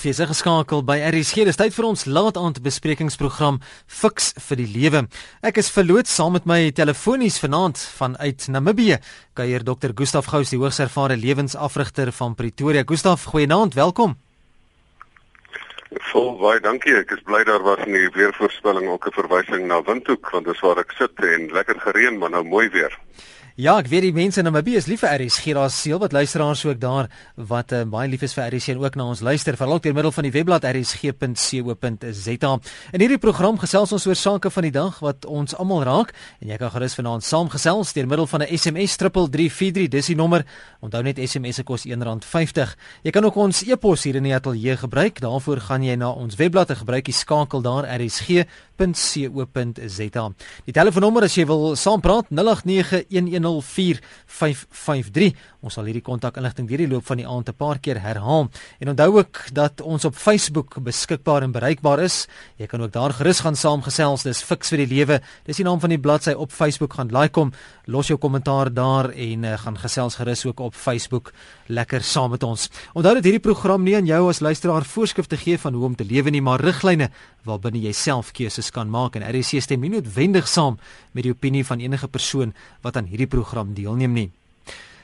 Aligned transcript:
Fese 0.00 0.24
geskakel 0.24 0.80
by 0.88 0.94
RSG. 1.10 1.42
Dis 1.44 1.58
tyd 1.60 1.74
vir 1.76 1.86
ons 1.90 2.06
laat-aand 2.08 2.62
besprekingsprogram 2.64 3.58
Fix 3.84 4.30
vir 4.46 4.56
die 4.62 4.68
Lewe. 4.72 5.02
Ek 5.44 5.58
is 5.60 5.68
verloot 5.74 6.08
saam 6.08 6.32
met 6.38 6.46
my 6.48 6.70
telefonies 6.72 7.36
vanaand 7.42 7.76
vanuit 7.98 8.46
Namibië. 8.48 8.96
Kuier 9.36 9.60
Dr. 9.60 9.92
Gustaf 9.98 10.30
Gous, 10.32 10.54
die 10.54 10.60
hoogs 10.62 10.80
ervare 10.80 11.18
lewensafrigter 11.20 12.14
van 12.16 12.32
Pretoria. 12.38 12.86
Gustaf, 12.88 13.26
goeienaand, 13.28 13.76
welkom. 13.76 14.16
Vol 16.08 16.32
baie 16.40 16.62
dankie. 16.64 16.96
Ek 16.96 17.12
is 17.18 17.20
bly 17.28 17.42
daar 17.44 17.60
was 17.66 17.84
in 17.84 17.92
die 17.92 18.08
weervoorspelling 18.16 18.88
ook 18.88 19.10
'n 19.10 19.18
verwysing 19.20 19.66
na 19.68 19.82
Windhoek 19.84 20.30
want 20.30 20.46
dit 20.46 20.54
is 20.54 20.64
waar 20.64 20.78
ek 20.78 20.96
sit 20.96 21.12
en 21.20 21.52
lekker 21.52 21.76
gereën, 21.80 22.18
maar 22.18 22.30
nou 22.30 22.44
mooi 22.44 22.70
weer. 22.70 22.96
Ja, 23.58 23.72
ek 23.80 23.88
weet 23.90 24.04
die 24.06 24.12
mense 24.14 24.38
in 24.38 24.46
Namibië 24.46 24.78
is 24.78 24.86
lief 24.86 25.00
vir 25.02 25.10
RSG. 25.24 25.50
Daar's 25.56 25.74
seel 25.74 25.98
wat 25.98 26.12
luisteraars 26.14 26.62
ook 26.68 26.78
daar 26.80 27.08
wat 27.34 27.72
uh, 27.74 27.82
baie 27.82 28.06
lief 28.08 28.22
is 28.22 28.34
vir 28.36 28.46
RSG 28.46 28.76
en 28.76 28.84
ook 28.84 28.94
na 28.94 29.08
ons 29.10 29.20
luister 29.26 29.56
veral 29.58 29.80
deur 29.82 29.94
middel 29.96 30.12
van 30.14 30.24
die 30.28 30.30
webblad 30.30 30.62
rsg.co.za. 30.70 32.52
In 32.94 33.02
hierdie 33.02 33.18
program 33.18 33.58
gesels 33.58 33.90
ons 33.96 34.06
oor 34.06 34.14
sake 34.14 34.50
van 34.54 34.62
die 34.68 34.74
dag 34.74 35.00
wat 35.02 35.26
ons 35.26 35.56
almal 35.58 35.82
raak 35.82 36.14
en 36.38 36.52
jy 36.52 36.60
kan 36.62 36.70
gerus 36.70 36.94
vanaand 36.94 37.26
saamgesels 37.26 37.90
deur 37.96 38.06
middel 38.06 38.28
van 38.30 38.42
'n 38.46 38.54
SMS 38.54 38.96
3343. 39.02 39.88
Dis 39.90 40.06
die 40.06 40.16
nommer. 40.16 40.46
Onthou 40.80 41.02
net 41.02 41.18
SMS 41.18 41.56
se 41.56 41.62
kos 41.64 41.86
R1.50. 41.86 42.76
Jy 43.02 43.10
kan 43.10 43.24
ook 43.24 43.36
ons 43.36 43.62
e-pos 43.66 44.04
hier 44.04 44.14
in 44.14 44.22
die 44.22 44.34
ateljee 44.34 44.76
gebruik. 44.76 45.20
Daarvoor 45.20 45.60
gaan 45.60 45.82
jy 45.82 45.96
na 45.96 46.10
ons 46.10 46.36
webblad 46.36 46.70
en 46.70 46.76
gebruik 46.76 47.04
die 47.04 47.14
skakel 47.14 47.62
daar 47.62 47.84
rsg.co.za. 48.80 50.24
Die 50.64 50.74
telefoonnommer 50.74 51.26
as 51.26 51.36
jy 51.36 51.44
wil 51.48 51.76
saampraat 51.76 52.30
089110 52.32 54.00
0891104553. 54.30 55.34
Ons 55.60 55.74
sal 55.76 55.84
hierdie 55.88 56.04
kontakinligting 56.04 56.68
deur 56.70 56.80
die 56.80 56.88
loop 56.88 57.04
van 57.08 57.18
die 57.20 57.26
aand 57.28 57.48
'n 57.48 57.54
paar 57.56 57.78
keer 57.78 58.00
herhaal. 58.00 58.48
En 58.80 58.88
onthou 58.88 59.18
ook 59.18 59.52
dat 59.52 59.80
ons 59.80 60.04
op 60.04 60.14
Facebook 60.14 60.82
beskikbaar 60.82 61.42
en 61.42 61.52
bereikbaar 61.52 62.00
is. 62.00 62.28
Jy 62.56 62.66
kan 62.66 62.82
ook 62.82 62.92
daar 62.92 63.12
gerus 63.12 63.40
gaan 63.40 63.56
saamgesels. 63.56 64.22
Dis 64.22 64.42
Fix 64.42 64.68
vir 64.68 64.78
die 64.78 64.86
Lewe. 64.86 65.20
Dis 65.44 65.56
die 65.56 65.64
naam 65.64 65.80
van 65.80 65.90
die 65.90 65.98
bladsy 65.98 66.32
op 66.32 66.52
Facebook. 66.52 66.92
Gaan 66.94 67.08
like 67.08 67.40
hom, 67.40 67.52
los 67.86 68.06
jou 68.06 68.18
kommentaar 68.18 68.74
daar 68.74 69.10
en 69.10 69.44
uh, 69.44 69.58
gaan 69.58 69.78
gesels 69.78 70.14
gerus 70.14 70.46
ook 70.46 70.60
op 70.60 70.74
Facebook 70.74 71.32
lekker 71.66 72.02
saam 72.02 72.30
met 72.30 72.42
ons. 72.42 72.70
Onthou 72.94 73.14
dat 73.14 73.24
hierdie 73.24 73.40
program 73.40 73.82
nie 73.82 73.96
aan 73.96 74.06
jou 74.06 74.28
as 74.28 74.40
luisteraar 74.40 74.84
voorskrifte 74.84 75.36
gee 75.36 75.58
van 75.58 75.74
hoe 75.74 75.84
om 75.84 75.94
te 75.96 76.04
lewe 76.04 76.30
nie, 76.30 76.42
maar 76.42 76.60
riglyne 76.60 77.10
waarbinne 77.44 77.80
jy 77.82 77.92
self 77.92 78.32
keuses 78.32 78.70
kan 78.70 78.90
maak 78.90 79.16
en 79.16 79.24
RC 79.24 79.62
stem 79.62 79.80
nie 79.80 79.92
noodwendig 79.94 80.48
saam 80.48 80.78
met 81.12 81.24
die 81.24 81.32
opinie 81.32 81.64
van 81.64 81.80
enige 81.80 82.08
persoon 82.08 82.54
wat 82.82 82.96
aan 82.96 83.08
hierdie 83.10 83.30
program 83.30 83.74
deelneem 83.74 84.12
nie. 84.12 84.30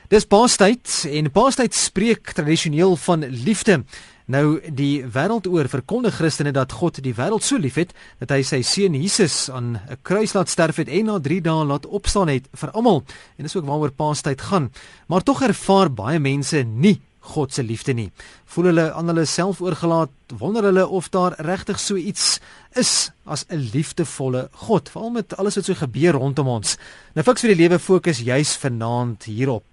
Dis 0.07 0.23
Paastyd 0.23 0.87
en 1.11 1.31
Paastyd 1.35 1.75
spreek 1.75 2.31
tradisioneel 2.31 2.95
van 2.95 3.25
liefde. 3.27 3.81
Nou 4.27 4.59
die 4.75 5.03
wêreld 5.03 5.47
oor 5.47 5.67
verkondig 5.71 6.15
Christene 6.19 6.51
dat 6.55 6.71
God 6.79 7.01
die 7.03 7.15
wêreld 7.15 7.43
so 7.43 7.59
liefhet 7.59 7.91
dat 8.19 8.31
hy 8.31 8.41
sy 8.43 8.61
seun 8.63 8.95
Jesus 8.95 9.49
aan 9.49 9.75
'n 9.75 9.97
kruis 10.03 10.33
laat 10.33 10.49
sterf 10.49 10.79
het 10.79 10.87
en 10.87 11.05
na 11.05 11.19
3 11.19 11.41
dae 11.41 11.65
laat 11.65 11.85
opstaan 11.85 12.27
het 12.27 12.47
vir 12.53 12.71
almal. 12.71 13.03
En 13.37 13.43
dis 13.43 13.55
ook 13.55 13.65
waaroor 13.65 13.91
Paastyd 13.91 14.41
gaan. 14.41 14.71
Maar 15.07 15.23
tog 15.23 15.41
ervaar 15.41 15.91
baie 15.91 16.19
mense 16.19 16.63
nie 16.63 17.01
God 17.33 17.53
se 17.53 17.63
liefde 17.63 17.93
nie. 17.93 18.07
Voel 18.45 18.71
hulle 18.71 18.85
aan 18.95 19.11
hulle 19.11 19.25
self 19.27 19.61
oorgelaat, 19.61 20.13
wonder 20.39 20.63
hulle 20.69 20.87
of 20.87 21.09
daar 21.13 21.35
regtig 21.43 21.79
so 21.79 21.95
iets 21.95 22.39
is 22.75 23.11
as 23.25 23.45
'n 23.49 23.69
liefdevolle 23.73 24.49
God, 24.67 24.89
veral 24.89 25.09
met 25.09 25.37
alles 25.37 25.55
wat 25.55 25.65
so 25.65 25.73
gebeur 25.73 26.13
rondom 26.13 26.47
ons. 26.47 26.77
Nou 27.15 27.23
fiks 27.23 27.41
vir 27.41 27.55
die 27.55 27.63
lewe 27.63 27.79
fokus 27.79 28.19
juis 28.19 28.55
vanaand 28.55 29.23
hierop. 29.23 29.63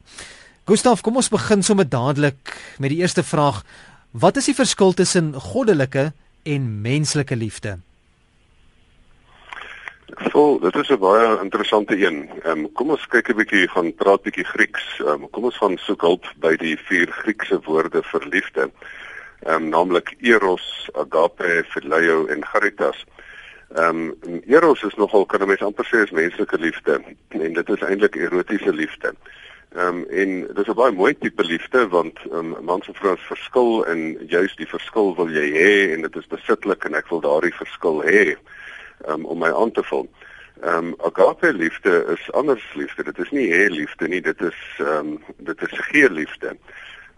Gustaf, 0.67 1.03
kom 1.03 1.17
ons 1.17 1.29
begin 1.29 1.63
sommer 1.63 1.89
dadelik 1.89 2.57
met 2.79 2.91
die 2.91 2.99
eerste 2.99 3.23
vraag. 3.23 3.65
Wat 4.11 4.37
is 4.37 4.47
die 4.47 4.55
verskil 4.55 4.93
tussen 4.93 5.35
goddelike 5.35 6.13
en 6.43 6.81
menslike 6.83 7.37
liefde? 7.37 7.79
Vol, 10.21 10.61
dit 10.61 10.75
is 10.75 10.89
'n 10.89 10.99
baie 10.99 11.41
interessante 11.41 11.97
een. 12.07 12.31
Ehm 12.43 12.59
um, 12.59 12.73
kom 12.73 12.91
ons 12.91 13.07
kyk 13.07 13.29
'n 13.29 13.37
bietjie 13.37 13.69
van 13.71 13.95
praat 13.95 14.23
bietjie 14.23 14.45
Grieks. 14.45 15.01
Ehm 15.01 15.09
um, 15.09 15.31
kom 15.31 15.45
ons 15.45 15.57
gaan 15.57 15.79
soek 15.79 16.01
hulp 16.01 16.25
by 16.37 16.57
die 16.57 16.77
vier 16.77 17.11
Griekse 17.11 17.61
woorde 17.65 18.03
vir 18.03 18.27
liefde. 18.31 18.71
Ehm 19.43 19.63
um, 19.63 19.69
naamlik 19.69 20.15
eros, 20.21 20.91
agape, 20.95 21.65
phileo 21.69 22.27
en 22.27 22.45
charitas. 22.45 23.05
Ehm 23.75 24.15
um, 24.27 24.43
eros 24.47 24.83
is 24.83 24.95
nogal 24.95 25.27
kan 25.27 25.47
mense 25.47 25.65
amper 25.65 25.85
sê 25.85 26.03
is 26.03 26.11
menslike 26.11 26.59
liefde 26.59 27.03
en 27.29 27.53
dit 27.53 27.69
is 27.69 27.81
eintlik 27.81 28.15
erotiese 28.17 28.73
liefde. 28.73 29.15
Ehm 29.75 29.87
um, 29.87 30.05
en 30.11 30.55
dis 30.55 30.69
'n 30.69 30.75
baie 30.75 30.93
mooi 30.93 31.19
tipe 31.19 31.45
liefde 31.45 31.89
want 31.89 32.19
um, 32.33 32.57
mans 32.61 32.89
en 32.89 32.95
vrouens 32.95 33.27
verskil 33.27 33.87
en 33.87 34.27
juist 34.27 34.57
die 34.57 34.69
verskil 34.69 35.17
wil 35.17 35.29
jy 35.29 35.51
hê 35.51 35.93
en 35.95 36.03
dit 36.03 36.17
is 36.17 36.27
besitlik 36.27 36.85
en 36.85 36.95
ek 36.95 37.09
wil 37.09 37.21
daardie 37.21 37.55
verskil 37.55 38.03
hê 38.03 38.37
um, 39.09 39.25
om 39.25 39.39
my 39.39 39.53
aan 39.53 39.73
te 39.73 39.83
vul. 39.83 40.09
Ehm 40.63 40.77
um, 40.77 40.95
agape 40.99 41.53
liefde 41.53 42.05
is 42.15 42.33
anders 42.33 42.65
liefde. 42.75 43.05
Dit 43.05 43.19
is 43.19 43.31
nie 43.31 43.51
hê 43.53 43.69
liefde 43.69 44.09
nie, 44.09 44.21
dit 44.21 44.41
is 44.41 44.61
ehm 44.79 45.15
um, 45.15 45.23
dit 45.37 45.63
is 45.63 45.79
gee 45.91 46.11
liefde. 46.11 46.57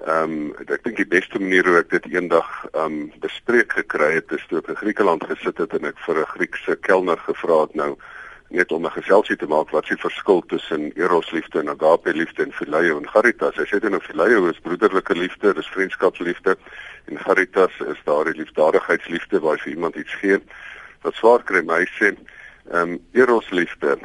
Ehm 0.05 0.23
um, 0.23 0.55
ek 0.67 0.83
dink 0.85 0.97
die 0.97 1.09
beste 1.09 1.39
manier 1.39 1.67
hoe 1.69 1.79
ek 1.79 1.91
dit 1.91 2.07
eendag 2.15 2.49
ehm 2.73 2.85
um, 2.85 3.13
bespreek 3.21 3.73
gekry 3.73 4.13
het 4.19 4.33
is 4.33 4.45
toe 4.49 4.59
ek 4.59 4.69
in 4.75 4.81
Griekeland 4.83 5.25
gesit 5.25 5.59
het 5.63 5.73
en 5.79 5.89
ek 5.93 5.99
vir 6.07 6.21
'n 6.21 6.33
Griekse 6.35 6.77
kelner 6.89 7.21
gevra 7.29 7.61
het 7.63 7.75
nou 7.75 7.97
net 8.49 8.73
om 8.73 8.85
'n 8.85 8.97
geselsie 8.99 9.37
te 9.37 9.47
maak 9.47 9.71
wat 9.71 9.87
die 9.89 9.97
verskil 9.97 10.43
tussen 10.47 10.93
eros 10.95 11.31
liefde 11.31 11.59
en 11.59 11.69
agape 11.69 12.13
liefde 12.13 12.43
en 12.43 12.53
phileo 12.53 12.99
en 12.99 13.09
charitas. 13.09 13.57
Hy 13.57 13.65
sê 13.65 13.81
dit 13.81 13.91
nou 13.91 14.01
phileo 14.01 14.47
is 14.49 14.61
broederlike 14.61 15.15
liefde, 15.15 15.55
dis 15.55 15.75
vriendskapsliefde 15.77 16.57
en 17.07 17.19
charitas 17.19 17.73
is 17.81 18.01
daardie 18.05 18.35
liefdadigheidsliefde 18.35 19.41
waar 19.41 19.57
jy 19.57 19.63
vir 19.63 19.73
iemand 19.73 19.97
iets 19.97 20.15
gee. 20.15 20.41
Wat 21.05 21.19
swaar 21.19 21.45
kry 21.49 21.63
my 21.67 21.85
sê, 21.99 22.15
ehm 22.73 22.97
um, 22.97 23.01
eros 23.15 23.51
liefde 23.55 23.97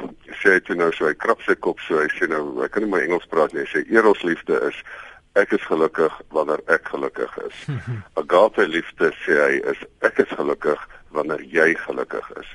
sê 0.42 0.58
jy 0.58 0.76
nou 0.78 0.92
so 0.94 1.08
hy 1.08 1.14
krap 1.18 1.40
sy 1.42 1.56
kop 1.58 1.80
so 1.82 1.98
hy 1.98 2.10
sê 2.14 2.28
nou 2.30 2.62
ek 2.62 2.76
kan 2.76 2.84
nie 2.84 2.92
my 2.92 3.02
Engels 3.02 3.26
praat 3.30 3.54
nie. 3.54 3.64
Hy 3.64 3.70
sê 3.72 3.84
eros 3.90 4.22
liefde 4.26 4.58
is 4.68 4.78
ek 5.40 5.54
is 5.56 5.64
gelukkig 5.66 6.14
wanneer 6.36 6.60
ek 6.70 6.86
gelukkig 6.92 7.38
is. 7.46 7.62
agape 8.22 8.66
liefde 8.68 9.10
sê 9.24 9.38
hy 9.40 9.54
is 9.74 9.86
ek 10.06 10.20
is 10.26 10.34
gelukkig 10.36 10.82
wanneer 11.16 11.42
jy 11.42 11.72
gelukkig 11.86 12.28
is. 12.40 12.50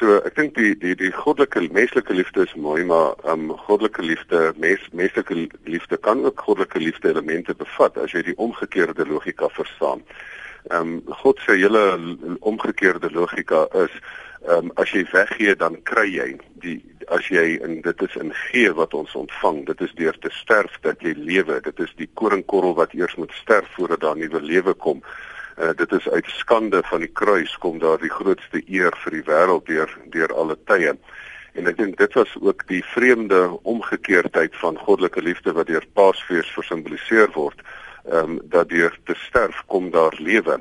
So 0.00 0.16
ek 0.24 0.36
dink 0.38 0.54
die 0.56 0.72
die 0.80 0.94
die 0.96 1.12
goddelike 1.12 1.66
menslike 1.76 2.14
liefde 2.16 2.46
is 2.46 2.54
mooi, 2.56 2.82
maar 2.88 3.18
um 3.28 3.50
goddelike 3.66 4.02
liefde, 4.02 4.50
mens 4.56 4.86
menslike 4.96 5.36
liefde 5.68 5.98
kan 6.00 6.24
ook 6.24 6.40
goddelike 6.46 6.80
liefde 6.80 7.10
elemente 7.12 7.54
bevat 7.54 7.98
as 8.00 8.14
jy 8.16 8.22
die 8.30 8.36
omgekeerde 8.40 9.04
logika 9.10 9.50
verstaan. 9.52 10.00
Um 10.70 11.02
God 11.22 11.38
se 11.44 11.56
hele 11.58 11.84
omgekeerde 12.40 13.10
logika 13.10 13.66
is 13.84 13.94
um 14.48 14.70
as 14.80 14.92
jy 14.94 15.04
weggee 15.12 15.56
dan 15.58 15.76
kry 15.84 16.06
jy 16.08 16.28
die 16.62 16.78
as 17.10 17.26
jy 17.28 17.58
in 17.58 17.80
dit 17.82 18.02
is 18.06 18.14
in 18.20 18.30
gee 18.46 18.70
wat 18.78 18.94
ons 18.94 19.14
ontvang 19.18 19.64
dit 19.66 19.80
is 19.86 19.92
deur 19.98 20.16
te 20.22 20.30
sterf 20.32 20.78
dat 20.86 21.02
jy 21.02 21.14
lewe. 21.16 21.60
Dit 21.64 21.80
is 21.82 21.92
die 21.98 22.08
koringkorrel 22.14 22.76
wat 22.78 22.94
eers 22.94 23.16
moet 23.18 23.34
sterf 23.42 23.68
voordat 23.74 24.04
daar 24.04 24.16
nuwe 24.16 24.40
lewe 24.42 24.74
kom. 24.74 25.02
Uh, 25.58 25.74
dit 25.76 25.92
is 25.92 26.08
uit 26.08 26.28
skande 26.38 26.82
van 26.88 27.02
die 27.02 27.10
kruis 27.12 27.56
kom 27.58 27.80
daar 27.82 27.98
die 28.00 28.12
grootste 28.12 28.62
eer 28.66 28.94
vir 29.02 29.18
die 29.18 29.26
wêreld 29.26 29.66
deur 29.66 29.90
deur 30.14 30.32
alle 30.38 30.56
tye. 30.70 30.94
En 31.58 31.66
ek 31.66 31.76
dink 31.80 31.98
dit 31.98 32.14
was 32.14 32.30
ook 32.38 32.62
die 32.70 32.82
vreemde 32.94 33.42
omgekeerdheid 33.68 34.54
van 34.62 34.78
goddelike 34.78 35.22
liefde 35.22 35.52
wat 35.56 35.66
deur 35.66 35.84
Paasfees 35.98 36.48
versimboliseer 36.54 37.32
word, 37.34 37.58
ehm 38.04 38.36
um, 38.36 38.40
dat 38.44 38.68
deur 38.68 38.98
te 39.04 39.14
sterf 39.26 39.62
kom 39.66 39.90
daar 39.90 40.16
lewe. 40.18 40.60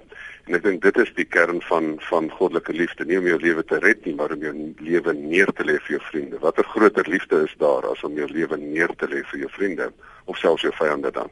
En 0.49 0.55
ek 0.57 0.63
dink 0.65 0.81
dit 0.81 0.97
is 0.97 1.11
die 1.13 1.27
kern 1.29 1.61
van 1.61 1.95
van 2.09 2.29
goddelike 2.33 2.73
liefde, 2.73 3.05
nie 3.05 3.19
om 3.21 3.27
jou 3.29 3.39
lewe 3.39 3.63
te 3.63 3.77
red 3.79 4.05
nie, 4.05 4.15
maar 4.17 4.31
om 4.33 4.41
jou 4.41 4.53
lewe 4.81 5.13
neer 5.13 5.51
te 5.53 5.63
lê 5.63 5.77
vir 5.85 5.97
jou 5.97 6.03
vriende. 6.09 6.39
Watter 6.41 6.65
groter 6.65 7.09
liefde 7.09 7.43
is 7.45 7.55
daar 7.61 7.85
as 7.91 8.03
om 8.03 8.17
jou 8.17 8.27
lewe 8.31 8.57
neer 8.57 8.95
te 8.97 9.07
lê 9.07 9.21
vir 9.31 9.45
jou 9.45 9.51
vriende 9.57 9.91
of 10.25 10.37
selfs 10.41 10.65
jou 10.65 10.73
vyande 10.73 11.11
dan? 11.13 11.29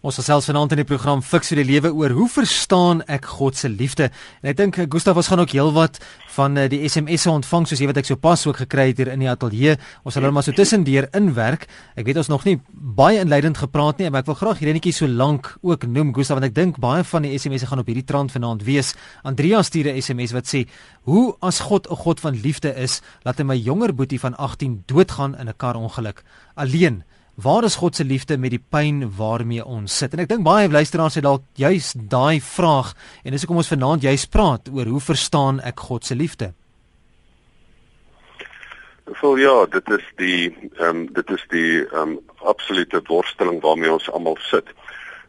Ons 0.00 0.16
gesels 0.16 0.46
vanaand 0.48 0.72
in 0.72 0.78
die 0.80 0.86
program 0.88 1.20
Fix 1.20 1.50
vir 1.52 1.58
die 1.60 1.66
lewe 1.74 1.90
oor 1.92 2.14
hoe 2.16 2.26
verstaan 2.32 3.02
ek 3.04 3.26
God 3.36 3.58
se 3.60 3.68
liefde. 3.68 4.06
En 4.40 4.48
ek 4.48 4.56
dink 4.56 4.78
Gustaf 4.94 5.18
ons 5.20 5.28
gaan 5.28 5.42
ook 5.42 5.52
heelwat 5.52 5.98
van 6.38 6.56
uh, 6.56 6.64
die 6.72 6.78
SMS'e 6.88 7.28
ontvang 7.28 7.66
soos 7.68 7.82
jy 7.82 7.90
weet 7.90 8.00
ek 8.00 8.08
so 8.08 8.16
pas 8.16 8.40
ook 8.48 8.62
gekry 8.62 8.86
het 8.94 9.02
hier 9.02 9.10
in 9.12 9.20
die 9.20 9.28
ateljee. 9.28 9.74
Ons 10.00 10.16
sal 10.16 10.24
hulle 10.24 10.32
maar 10.32 10.46
so 10.46 10.56
tussendeur 10.56 11.10
inwerk. 11.20 11.66
Ek 12.00 12.08
weet 12.08 12.22
ons 12.22 12.32
nog 12.32 12.48
nie 12.48 12.56
baie 12.72 13.20
inleidend 13.20 13.60
gepraat 13.60 14.00
nie, 14.00 14.08
maar 14.08 14.24
ek 14.24 14.32
wil 14.32 14.40
graag 14.40 14.64
hierdie 14.64 14.78
netjie 14.78 14.94
so 15.02 15.10
lank 15.20 15.52
ook 15.60 15.84
noem 15.84 16.16
Gustaf 16.16 16.40
want 16.40 16.48
ek 16.48 16.56
dink 16.56 16.80
baie 16.80 17.04
van 17.12 17.28
die 17.28 17.36
SMS'e 17.36 17.68
gaan 17.68 17.84
op 17.84 17.92
hierdie 17.92 18.08
trant 18.08 18.32
vanaand 18.32 18.64
wees. 18.64 18.96
Andrea 19.20 19.60
stuur 19.60 19.92
'n 19.92 20.00
SMS 20.00 20.32
wat 20.32 20.48
sê: 20.48 20.64
"Hoe 21.04 21.36
as 21.44 21.60
God 21.60 21.84
'n 21.90 22.00
God 22.00 22.24
van 22.24 22.40
liefde 22.40 22.72
is, 22.72 23.02
laat 23.28 23.36
hy 23.36 23.44
my 23.44 23.60
jonger 23.60 23.92
boetie 23.92 24.20
van 24.20 24.32
18 24.32 24.84
doodgaan 24.86 25.36
in 25.36 25.48
'n 25.52 25.60
karongeluk 25.60 26.24
alleen." 26.56 27.04
Waar 27.42 27.64
is 27.64 27.76
God 27.76 27.96
se 27.96 28.04
liefde 28.04 28.36
met 28.36 28.50
die 28.50 28.60
pyn 28.60 29.04
waarmee 29.16 29.64
ons 29.64 29.94
sit? 29.96 30.12
En 30.12 30.20
ek 30.20 30.28
dink 30.28 30.42
baie 30.44 30.68
luisteraars 30.68 31.14
het 31.16 31.24
dalk 31.24 31.46
juis 31.56 31.94
daai 31.96 32.40
vraag 32.44 32.90
en 33.24 33.32
dis 33.32 33.46
hoekom 33.46 33.62
ons 33.62 33.70
vanaand 33.70 34.04
juis 34.04 34.26
praat 34.28 34.68
oor 34.68 34.90
hoe 34.90 35.00
verstaan 35.00 35.60
ek 35.64 35.80
God 35.88 36.04
se 36.04 36.16
liefde? 36.18 36.50
Vol 39.22 39.40
ja, 39.40 39.54
dit 39.72 39.88
is 39.96 40.04
die 40.20 40.50
ehm 40.50 40.88
um, 40.90 41.00
dit 41.16 41.32
is 41.36 41.46
die 41.54 41.80
ehm 41.86 42.18
um, 42.18 42.18
absolute 42.52 43.00
worsteling 43.08 43.62
waarmee 43.64 43.92
ons 43.92 44.10
almal 44.10 44.36
sit. 44.50 44.68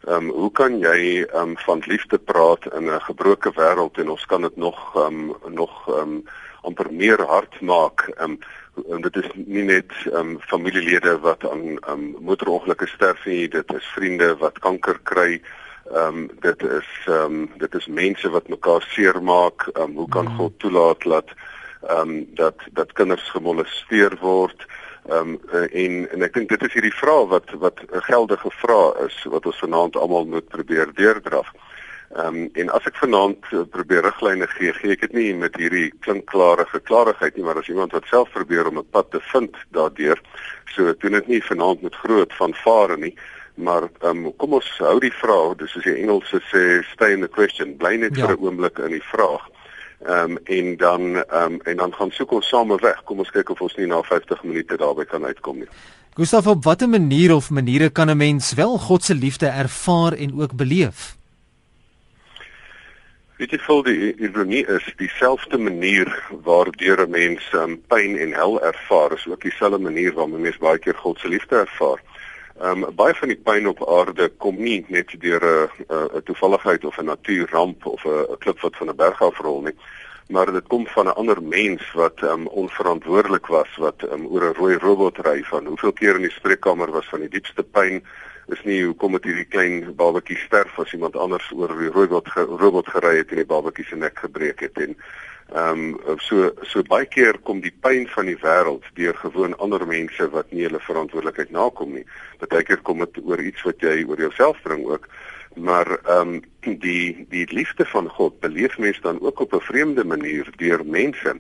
Ehm 0.07 0.27
um, 0.27 0.29
hoe 0.35 0.51
kan 0.51 0.79
jy 0.83 0.99
ehm 1.23 1.53
um, 1.53 1.57
van 1.63 1.83
liefde 1.87 2.17
praat 2.17 2.67
in 2.73 2.91
'n 2.91 3.05
gebroke 3.07 3.53
wêreld 3.55 3.97
en 4.03 4.09
ons 4.09 4.25
kan 4.25 4.41
dit 4.41 4.57
nog 4.57 4.79
ehm 4.95 5.29
um, 5.31 5.53
nog 5.55 5.87
ehm 5.87 6.17
um, 6.17 6.23
amper 6.61 6.91
meer 6.91 7.23
hard 7.23 7.61
maak. 7.61 8.09
Ehm 8.17 8.35
um, 8.35 8.39
en 8.89 9.01
dit 9.01 9.15
is 9.15 9.29
nie 9.35 9.63
net 9.63 9.91
ehm 10.05 10.15
um, 10.17 10.39
familielede 10.39 11.19
wat 11.19 11.49
aan 11.49 11.77
ehm 11.79 11.91
um, 11.91 12.15
motorongelukke 12.19 12.87
sterf 12.87 13.25
nie, 13.25 13.47
dit 13.47 13.73
is 13.73 13.91
vriende 13.95 14.35
wat 14.37 14.59
kanker 14.59 14.99
kry. 15.03 15.41
Ehm 15.91 16.17
um, 16.17 16.29
dit 16.39 16.63
is 16.63 16.89
ehm 17.05 17.23
um, 17.23 17.49
dit 17.57 17.75
is 17.75 17.87
mense 17.87 18.29
wat 18.29 18.47
mekaar 18.47 18.85
seermaak. 18.93 19.67
Ehm 19.73 19.89
um, 19.89 19.95
hoe 19.95 20.09
kan 20.09 20.29
mm. 20.29 20.35
God 20.37 20.59
toelaat 20.59 21.03
dat 21.03 21.33
ehm 21.87 22.09
um, 22.09 22.27
dat 22.35 22.55
dat 22.71 22.93
kinders 22.93 23.29
gemolesteer 23.29 24.17
word? 24.21 24.65
Ehm 25.09 25.37
um, 25.51 25.67
en 25.71 26.11
en 26.11 26.21
ek 26.21 26.33
dink 26.33 26.49
dit 26.49 26.63
is 26.63 26.73
hierdie 26.73 26.99
vraag 27.01 27.27
wat 27.35 27.51
wat 27.65 27.83
'n 27.89 28.05
geldige 28.11 28.51
vraag 28.51 29.05
is 29.07 29.23
wat 29.23 29.45
ons 29.45 29.59
vanaand 29.59 29.95
almal 29.95 30.25
moet 30.25 30.47
probeer 30.47 30.93
deurdraf. 30.93 31.49
Ehm 31.53 31.70
um, 32.17 32.49
en 32.53 32.69
as 32.69 32.85
ek 32.89 32.97
vanaand 32.99 33.51
uh, 33.51 33.63
probeer 33.71 34.03
riglyne 34.03 34.47
gee, 34.47 34.73
gee 34.73 34.95
ek 34.95 35.01
dit 35.07 35.13
nie 35.13 35.33
met 35.33 35.55
hierdie 35.59 35.91
klinkklare 36.05 36.65
geklarigheid 36.71 37.35
nie, 37.35 37.45
maar 37.45 37.59
as 37.61 37.69
iemand 37.71 37.93
wat 37.95 38.09
self 38.09 38.31
probeer 38.31 38.67
om 38.67 38.79
'n 38.79 38.91
pad 38.91 39.11
te 39.11 39.21
vind 39.31 39.55
daardeur, 39.71 40.19
so 40.75 40.93
doen 40.93 41.11
dit 41.11 41.27
nie 41.27 41.41
vanaand 41.41 41.81
met 41.81 41.95
groot 41.95 42.33
vanvare 42.33 42.97
nie, 42.97 43.15
maar 43.55 43.87
ehm 44.01 44.25
um, 44.25 44.35
kom 44.37 44.53
ons 44.53 44.69
hou 44.79 44.99
die 44.99 45.13
vraag, 45.13 45.57
dis 45.57 45.71
soos 45.71 45.83
die 45.83 45.99
Engelse 46.01 46.41
sê 46.51 46.83
stay 46.93 47.13
in 47.13 47.21
the 47.21 47.27
question, 47.27 47.77
bly 47.77 47.95
net 47.95 48.15
ja. 48.15 48.27
vir 48.27 48.35
'n 48.35 48.43
oomblik 48.43 48.79
in 48.79 48.91
die 48.91 49.07
vraag. 49.13 49.47
Ehm 50.05 50.31
um, 50.31 50.37
en 50.45 50.77
dan 50.77 51.01
ehm 51.15 51.53
um, 51.53 51.61
en 51.63 51.77
dan 51.77 51.93
gaan 51.93 52.11
soek 52.11 52.31
ons 52.31 52.47
same 52.47 52.77
weg. 52.81 53.03
Kom 53.03 53.19
ons 53.19 53.31
kyk 53.31 53.49
of 53.49 53.61
ons 53.61 53.75
nie 53.75 53.87
na 53.87 54.01
50 54.01 54.43
minute 54.43 54.77
daarby 54.77 55.05
kan 55.05 55.25
uitkom 55.25 55.57
nie. 55.57 55.69
Gustav, 56.15 56.47
op 56.47 56.63
watter 56.63 56.89
manier 56.89 57.35
of 57.35 57.49
maniere 57.49 57.89
kan 57.89 58.09
'n 58.09 58.17
mens 58.17 58.53
wel 58.53 58.77
God 58.77 59.03
se 59.03 59.15
liefde 59.15 59.47
ervaar 59.47 60.13
en 60.13 60.41
ook 60.41 60.55
beleef? 60.55 61.20
Weet 63.41 63.55
jy 63.55 63.57
vol 63.65 63.79
die 63.81 64.09
ironie 64.21 64.59
is 64.69 64.85
dieselfde 64.99 65.57
manier 65.57 66.09
waardeur 66.45 66.99
'n 67.01 67.09
mens 67.09 67.45
um, 67.57 67.71
pyn 67.89 68.13
en 68.21 68.35
hel 68.37 68.61
ervaar, 68.61 69.15
is 69.15 69.25
ook 69.27 69.41
dieselfde 69.41 69.79
manier 69.81 70.13
waarop 70.13 70.37
mense 70.37 70.61
baie 70.61 70.77
keer 70.77 70.93
God 70.93 71.17
se 71.19 71.27
liefde 71.27 71.55
ervaar. 71.55 72.03
Ehm 72.61 72.83
um, 72.83 72.95
baie 72.95 73.15
van 73.17 73.33
die 73.33 73.39
pyn 73.47 73.67
op 73.67 73.81
aarde 73.87 74.29
kom 74.37 74.61
nie 74.61 74.85
net 74.89 75.15
deur 75.25 75.41
'n 75.41 75.69
'n 75.89 76.23
toevalligheid 76.23 76.85
of 76.85 76.99
'n 76.99 77.09
natuurramp 77.09 77.85
of 77.85 78.05
'n 78.05 78.37
klip 78.37 78.59
wat 78.61 78.77
van 78.77 78.89
'n 78.89 78.95
berg 78.95 79.21
afrol 79.21 79.61
nie, 79.61 79.77
maar 80.29 80.51
dit 80.51 80.67
kom 80.67 80.85
van 80.87 81.07
'n 81.07 81.17
ander 81.17 81.41
mens 81.41 81.81
wat 81.93 82.21
ehm 82.21 82.45
um, 82.45 82.47
onverantwoordelik 82.47 83.47
was 83.47 83.71
wat 83.77 84.05
um, 84.11 84.27
oor 84.27 84.43
'n 84.49 84.57
rooi 84.61 84.77
robot 84.77 85.17
ry 85.17 85.41
van 85.43 85.65
hoeveel 85.65 85.93
keer 85.93 86.15
in 86.15 86.29
die 86.29 86.37
spreekkamer 86.37 86.91
was 86.91 87.09
van 87.09 87.19
die 87.19 87.33
diepste 87.37 87.63
pyn 87.63 88.05
is 88.51 88.63
nie 88.63 88.83
hoekom 88.83 89.13
het 89.13 89.23
hierdie 89.23 89.47
klein 89.47 89.95
babatjie 89.95 90.37
sterf 90.37 90.79
as 90.79 90.93
iemand 90.93 91.15
anders 91.15 91.51
oor 91.55 91.71
die 91.79 91.91
robot 91.91 92.27
ge, 92.29 92.45
robot 92.61 92.87
gery 92.87 93.17
het 93.17 93.31
en 93.31 93.43
die 93.43 93.51
babatjie 93.55 93.85
se 93.85 93.95
nek 93.95 94.19
gebreek 94.19 94.59
het 94.67 94.77
en 94.77 94.95
Ehm 95.51 95.95
um, 96.07 96.17
so 96.23 96.51
so 96.63 96.81
baie 96.87 97.05
keer 97.11 97.35
kom 97.43 97.59
die 97.59 97.73
pyn 97.83 98.05
van 98.07 98.29
die 98.29 98.37
wêreld 98.39 98.85
deur 98.95 99.17
gewoon 99.19 99.57
ander 99.59 99.83
mense 99.87 100.29
wat 100.31 100.53
nie 100.55 100.63
hulle 100.63 100.79
verantwoordelikheid 100.79 101.51
nakom 101.51 101.91
nie. 101.97 102.05
Partykeer 102.39 102.79
kom 102.87 103.03
dit 103.03 103.19
oor 103.25 103.43
iets 103.43 103.65
wat 103.67 103.83
jy 103.83 103.97
oor 104.07 104.21
jouself 104.23 104.61
bring 104.63 104.85
ook. 104.87 105.09
Maar 105.59 105.91
ehm 105.97 106.37
um, 106.37 106.79
die 106.85 107.27
die 107.35 107.43
liefde 107.51 107.85
van 107.85 108.07
God 108.07 108.39
beleef 108.39 108.77
mense 108.79 109.03
dan 109.03 109.19
ook 109.19 109.43
op 109.43 109.53
'n 109.53 109.67
vreemde 109.67 110.05
manier 110.05 110.47
deur 110.55 110.85
mense. 110.85 111.35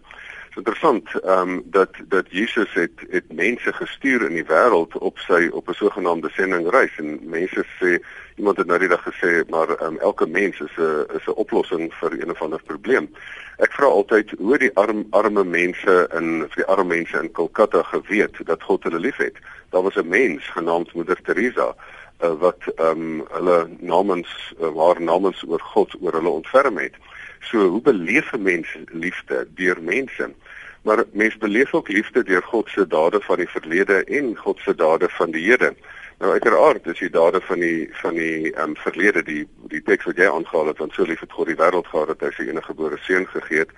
Dit 0.51 0.59
is 0.59 0.65
interessant 0.65 1.23
ehm 1.23 1.49
um, 1.49 1.61
dat 1.65 1.89
dat 2.07 2.25
Jesus 2.29 2.73
het 2.73 2.91
het 3.09 3.33
mense 3.33 3.73
gestuur 3.73 4.21
in 4.21 4.33
die 4.35 4.45
wêreld 4.45 4.97
op 4.99 5.17
sy 5.17 5.47
op 5.51 5.69
'n 5.69 5.73
sogenaamde 5.73 6.29
sendingreis 6.29 6.97
en 6.97 7.19
mense 7.23 7.63
sê 7.79 8.03
iemand 8.35 8.57
het 8.57 8.67
nou 8.67 8.79
die 8.79 8.87
dag 8.87 9.03
gesê 9.03 9.49
maar 9.49 9.69
um, 9.83 9.99
elke 9.99 10.27
mens 10.27 10.59
is 10.59 10.75
'n 10.77 11.05
is 11.15 11.25
'n 11.27 11.39
oplossing 11.43 11.93
vir 11.93 12.11
een 12.21 12.29
of 12.29 12.41
ander 12.41 12.61
probleem. 12.63 13.09
Ek 13.57 13.71
vra 13.71 13.85
altyd 13.85 14.31
hoe 14.37 14.57
die 14.57 14.75
arm 14.75 15.05
arme 15.09 15.43
mense 15.43 16.09
in 16.19 16.27
vir 16.49 16.55
die 16.55 16.71
arme 16.73 16.95
mense 16.95 17.17
in 17.21 17.31
Kolkata 17.31 17.83
geweet 17.83 18.45
dat 18.45 18.63
God 18.63 18.83
hulle 18.83 18.99
liefhet. 18.99 19.35
Daar 19.69 19.83
was 19.83 19.95
'n 19.95 20.07
mens 20.07 20.49
genaamd 20.49 20.93
Moeder 20.93 21.21
Teresa 21.21 21.75
uh, 22.23 22.33
wat 22.39 22.61
ehm 22.75 22.89
um, 22.89 23.23
hulle 23.31 23.67
namens 23.79 24.53
uh, 24.59 24.75
haar 24.77 25.01
namens 25.01 25.43
oor 25.47 25.61
God 25.61 25.95
oor 26.01 26.13
hulle 26.13 26.29
ontferm 26.29 26.77
het. 26.77 26.95
So 27.41 27.67
hoe 27.67 27.81
beleef 27.81 28.33
'n 28.33 28.41
mens 28.41 28.77
liefde 28.91 29.47
deur 29.55 29.81
mense? 29.81 30.33
Maar 30.81 31.03
mens 31.11 31.37
beleef 31.37 31.73
ook 31.73 31.87
liefde 31.87 32.23
deur 32.23 32.43
God 32.43 32.69
se 32.69 32.87
dade 32.87 33.21
van 33.21 33.37
die 33.37 33.49
verlede 33.49 34.03
en 34.03 34.37
God 34.37 34.59
se 34.59 34.75
dade 34.75 35.09
van 35.09 35.31
die 35.31 35.49
hede. 35.49 35.73
Nou 36.21 36.31
uiteraard 36.31 36.85
is 36.87 36.99
die 36.99 37.09
dade 37.09 37.41
van 37.41 37.59
die 37.59 37.89
van 37.91 38.13
die 38.13 38.53
ehm 38.53 38.69
um, 38.69 38.75
verlede 38.77 39.23
die 39.23 39.47
die 39.73 39.81
teks 39.81 40.05
wat 40.05 40.17
jy 40.21 40.27
aangehaal 40.29 40.67
het 40.69 40.77
want 40.77 40.93
so 40.93 41.03
lief 41.03 41.19
het 41.19 41.31
God 41.31 41.47
die 41.49 41.57
wêreld 41.57 41.87
gehad 41.87 42.07
dat 42.07 42.21
hy 42.21 42.29
sy 42.35 42.45
enige 42.49 42.69
gebore 42.69 42.97
seun 43.01 43.25
gegee 43.27 43.63
het 43.63 43.73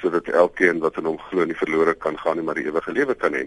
sodat 0.00 0.28
elkeen 0.28 0.82
wat 0.84 0.98
in 1.00 1.08
hom 1.08 1.16
glo 1.30 1.44
nie 1.44 1.56
verlore 1.56 1.94
kan 1.94 2.18
gaan 2.18 2.36
nie 2.36 2.44
maar 2.44 2.60
die 2.60 2.66
ewige 2.68 2.92
lewe 2.92 3.14
kan 3.14 3.32
hê. 3.32 3.46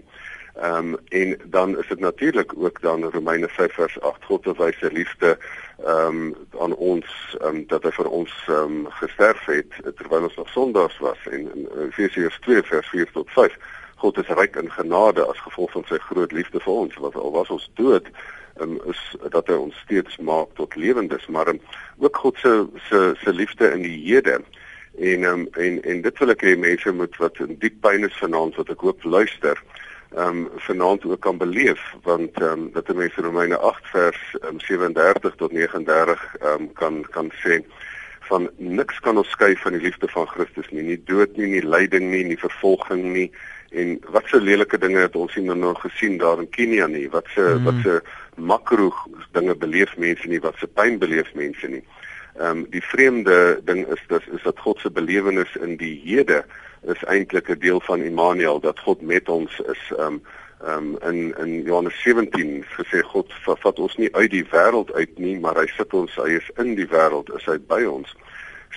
Ehm 0.58 0.94
um, 0.94 0.98
en 1.08 1.36
dan 1.44 1.78
is 1.78 1.86
dit 1.88 2.00
natuurlik 2.00 2.52
ook 2.56 2.82
dan 2.82 3.04
Romeine 3.04 3.48
5 3.48 3.74
vers 3.74 4.00
8 4.00 4.24
God 4.24 4.50
wys 4.58 4.82
sy 4.82 4.90
liefde 4.98 5.36
ehm 5.84 6.16
um, 6.16 6.36
aan 6.58 6.74
ons 6.74 7.36
ehm 7.40 7.56
um, 7.56 7.66
dat 7.66 7.82
hy 7.82 7.90
vir 7.90 8.08
ons 8.08 8.32
ehm 8.46 8.56
um, 8.62 8.86
gesterf 9.00 9.44
het 9.44 9.76
terwyl 9.96 10.22
ons 10.28 10.36
nog 10.36 10.48
sondaars 10.48 10.98
was. 10.98 11.18
En 11.30 11.46
in 11.54 11.68
Efesiërs 11.88 12.38
2 12.40 12.62
vers 12.62 12.88
4 12.88 13.12
tot 13.12 13.30
5 13.30 13.56
God 13.96 14.18
is 14.18 14.28
ryk 14.28 14.56
in 14.56 14.70
genade 14.72 15.24
as 15.26 15.40
gevolg 15.44 15.72
van 15.72 15.84
sy 15.88 15.98
groot 15.98 16.32
liefde 16.32 16.60
vir 16.60 16.72
ons. 16.72 16.96
Wat 17.04 17.16
al 17.16 17.32
was 17.32 17.48
ons 17.48 17.70
dood 17.74 18.08
um, 18.60 18.78
is 18.92 19.00
dat 19.28 19.48
hy 19.48 19.56
ons 19.56 19.82
steeds 19.84 20.16
maak 20.16 20.52
tot 20.54 20.76
lewendes. 20.76 21.26
Maar 21.26 21.48
um, 21.48 21.60
ook 21.98 22.16
God 22.16 22.36
se 22.38 22.66
se 22.88 23.14
se 23.24 23.32
liefde 23.32 23.72
in 23.72 23.82
die 23.82 23.98
hede. 24.04 24.40
En 24.98 25.24
um, 25.24 25.48
en 25.52 25.82
en 25.82 26.02
dit 26.02 26.18
wil 26.18 26.36
ek 26.36 26.44
hê 26.44 26.56
mense 26.58 26.92
moet 26.92 27.16
wat 27.16 27.40
in 27.40 27.56
diep 27.58 27.80
pyn 27.80 28.04
is 28.08 28.20
vanaand 28.20 28.56
wat 28.60 28.72
ek 28.76 28.84
hoop 28.84 29.04
luister 29.04 29.60
ehm 30.14 30.26
um, 30.26 30.48
vanaand 30.56 31.04
ook 31.04 31.20
kan 31.20 31.38
beleef 31.38 31.80
want 32.02 32.40
ehm 32.40 32.52
um, 32.52 32.70
dat 32.72 32.86
die 32.86 32.96
mense 32.96 33.22
Romeine 33.22 33.58
8 33.58 33.86
vers 33.92 34.36
um, 34.48 34.60
37 34.60 35.34
tot 35.36 35.52
39 35.52 36.34
ehm 36.40 36.60
um, 36.60 36.72
kan 36.72 37.06
kan 37.10 37.30
sê 37.44 37.62
van 38.30 38.50
niks 38.56 39.00
kan 39.00 39.16
ons 39.16 39.30
skei 39.30 39.56
van 39.56 39.72
die 39.72 39.82
liefde 39.82 40.08
van 40.08 40.26
Christus 40.26 40.70
nie 40.70 40.82
nie 40.82 41.02
dood 41.04 41.36
nie 41.36 41.46
nie 41.46 41.66
lyding 41.66 42.10
nie 42.10 42.24
nie 42.24 42.38
vervolging 42.38 43.02
nie 43.12 43.30
en 43.70 43.98
wat 44.10 44.26
se 44.26 44.40
lelike 44.40 44.78
dinge 44.78 44.98
het 44.98 45.16
ons 45.16 45.36
nou 45.36 45.74
gesien 45.74 46.18
daar 46.18 46.42
in 46.42 46.50
Kenia 46.50 46.86
nie 46.86 47.08
wat 47.10 47.26
se 47.34 47.40
mm. 47.40 47.64
wat 47.64 47.82
se 47.82 48.00
makro 48.36 48.90
dinge 49.32 49.54
beleef 49.54 49.96
mense 49.96 50.28
nie 50.28 50.40
wat 50.40 50.58
se 50.58 50.66
pyn 50.66 50.98
beleef 50.98 51.34
mense 51.34 51.68
nie. 51.68 51.82
Ehm 52.38 52.58
um, 52.58 52.66
die 52.70 52.82
vreemde 52.82 53.60
ding 53.64 53.86
is 53.86 54.02
dis 54.08 54.26
is 54.26 54.42
dat 54.42 54.58
God 54.58 54.78
se 54.78 54.90
belewenis 54.90 55.56
in 55.56 55.76
die 55.76 56.00
hede 56.04 56.44
is 56.82 57.02
eintlik 57.04 57.48
'n 57.48 57.58
deel 57.58 57.80
van 57.80 58.02
Immanuel 58.02 58.60
dat 58.60 58.78
God 58.78 59.00
met 59.00 59.28
ons 59.28 59.58
is 59.58 59.92
ehm 59.96 60.06
um, 60.06 60.22
ehm 60.66 60.94
um, 60.94 60.98
in 61.08 61.34
in 61.38 61.62
Johannes 61.62 62.02
17 62.02 62.64
gesê 62.68 63.02
God 63.02 63.32
vat 63.44 63.78
ons 63.78 63.96
nie 63.96 64.14
uit 64.14 64.30
die 64.30 64.46
wêreld 64.50 64.92
uit 64.92 65.18
nie 65.18 65.38
maar 65.38 65.56
hy 65.56 65.66
sit 65.66 65.94
ons 65.94 66.14
hy 66.14 66.30
is 66.36 66.50
in 66.56 66.74
die 66.74 66.88
wêreld 66.88 67.34
is 67.36 67.44
hy 67.44 67.58
by 67.58 67.82
ons. 67.84 68.14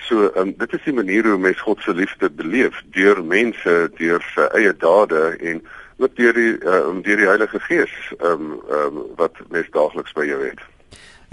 So 0.08 0.28
ehm 0.28 0.48
um, 0.48 0.54
dit 0.58 0.72
is 0.72 0.84
die 0.84 0.92
manier 0.92 1.24
hoe 1.24 1.38
mens 1.38 1.60
God 1.60 1.80
se 1.80 1.94
liefde 1.94 2.30
beleef 2.30 2.82
deur 2.90 3.24
mense 3.24 3.90
deur 3.96 4.22
sy 4.34 4.48
eie 4.58 4.76
dade 4.76 5.36
en 5.40 5.62
ook 5.96 6.16
deur 6.16 6.32
die 6.34 6.54
uh, 6.58 7.02
deur 7.02 7.16
die 7.16 7.32
Heilige 7.32 7.60
Gees 7.60 7.94
ehm 8.18 8.32
um, 8.32 8.60
ehm 8.68 8.96
um, 8.96 9.02
wat 9.16 9.36
mens 9.48 9.70
daagliks 9.70 10.12
by 10.12 10.26
jou 10.26 10.44
het. 10.44 10.73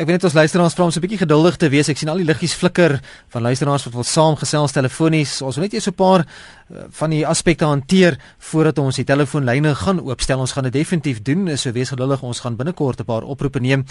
Ek 0.01 0.07
weet 0.09 0.17
net 0.17 0.23
ons 0.31 0.33
luisteraars 0.33 0.73
vra 0.73 0.85
om 0.87 0.91
so 0.91 0.97
'n 0.97 1.03
bietjie 1.05 1.21
geduldig 1.21 1.57
te 1.61 1.69
wees. 1.69 1.87
Ek 1.87 1.97
sien 1.97 2.09
al 2.09 2.17
die 2.17 2.25
liggies 2.25 2.55
flikker 2.57 2.99
van 3.29 3.41
luisteraars 3.43 3.83
wat 3.85 3.93
wil 3.93 4.03
saamgesels 4.03 4.71
telefonies. 4.73 5.41
Ons 5.41 5.55
wil 5.57 5.65
net 5.65 5.73
eers 5.73 5.87
'n 5.89 5.93
paar 5.93 6.25
uh, 6.25 6.85
van 6.89 7.09
die 7.11 7.23
aspekte 7.23 7.65
hanteer 7.65 8.17
voordat 8.39 8.79
ons 8.79 8.95
die 8.95 9.05
telefoonlyne 9.05 9.75
gaan 9.75 9.99
oopstel. 10.01 10.39
Ons 10.39 10.53
gaan 10.53 10.63
dit 10.63 10.73
definitief 10.73 11.21
doen. 11.21 11.55
So 11.55 11.71
wees 11.71 11.89
geduldig. 11.89 12.23
Ons 12.23 12.39
gaan 12.39 12.55
binnekort 12.55 12.99
'n 12.99 13.05
paar 13.05 13.21
oproepe 13.21 13.59
neem. 13.59 13.85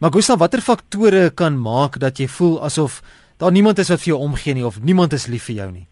Maar 0.00 0.12
Gustav, 0.12 0.38
watter 0.38 0.60
faktore 0.60 1.30
kan 1.30 1.56
maak 1.56 1.98
dat 1.98 2.18
jy 2.18 2.28
voel 2.28 2.62
asof 2.62 3.00
daar 3.38 3.50
niemand 3.50 3.78
is 3.78 3.88
wat 3.88 4.00
vir 4.00 4.12
jou 4.12 4.20
omgee 4.20 4.54
nie 4.54 4.66
of 4.66 4.80
niemand 4.82 5.12
is 5.12 5.26
lief 5.26 5.44
vir 5.44 5.54
jou 5.54 5.70
nie? 5.70 5.88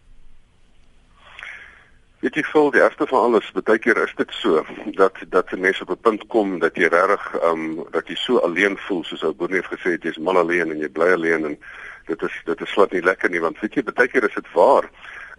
Weet 2.23 2.37
jy 2.39 2.43
voel 2.47 2.69
die 2.71 2.79
eerste 2.79 3.03
van 3.07 3.19
alles, 3.19 3.49
baie 3.51 3.79
keer 3.83 3.97
is 3.99 4.13
dit 4.15 4.29
so 4.31 4.61
dat 4.95 5.17
dat 5.29 5.49
mense 5.59 5.83
op 5.83 5.89
'n 5.91 6.03
punt 6.07 6.21
kom 6.31 6.59
dat 6.59 6.77
jy 6.79 6.87
regtig 6.87 7.25
ehm 7.39 7.63
um, 7.63 7.87
dat 7.91 8.07
jy 8.07 8.15
so 8.15 8.37
alleen 8.37 8.77
voel 8.77 9.03
soos 9.03 9.23
ou 9.27 9.33
Boernie 9.33 9.59
het 9.59 9.71
gesê 9.71 9.97
jy's 9.99 10.17
mal 10.17 10.37
alleen 10.39 10.71
en 10.71 10.79
jy 10.79 10.87
bly 10.87 11.09
alleen 11.11 11.45
en 11.45 11.57
dit 12.07 12.21
is 12.21 12.35
dit 12.45 12.61
is 12.61 12.71
glad 12.71 12.91
nie 12.91 13.03
lekker 13.03 13.29
nie 13.29 13.41
want 13.43 13.59
weet 13.59 13.75
jy 13.75 13.83
baie 13.83 14.07
keer 14.07 14.23
is 14.23 14.39
dit 14.39 14.47
waar. 14.53 14.87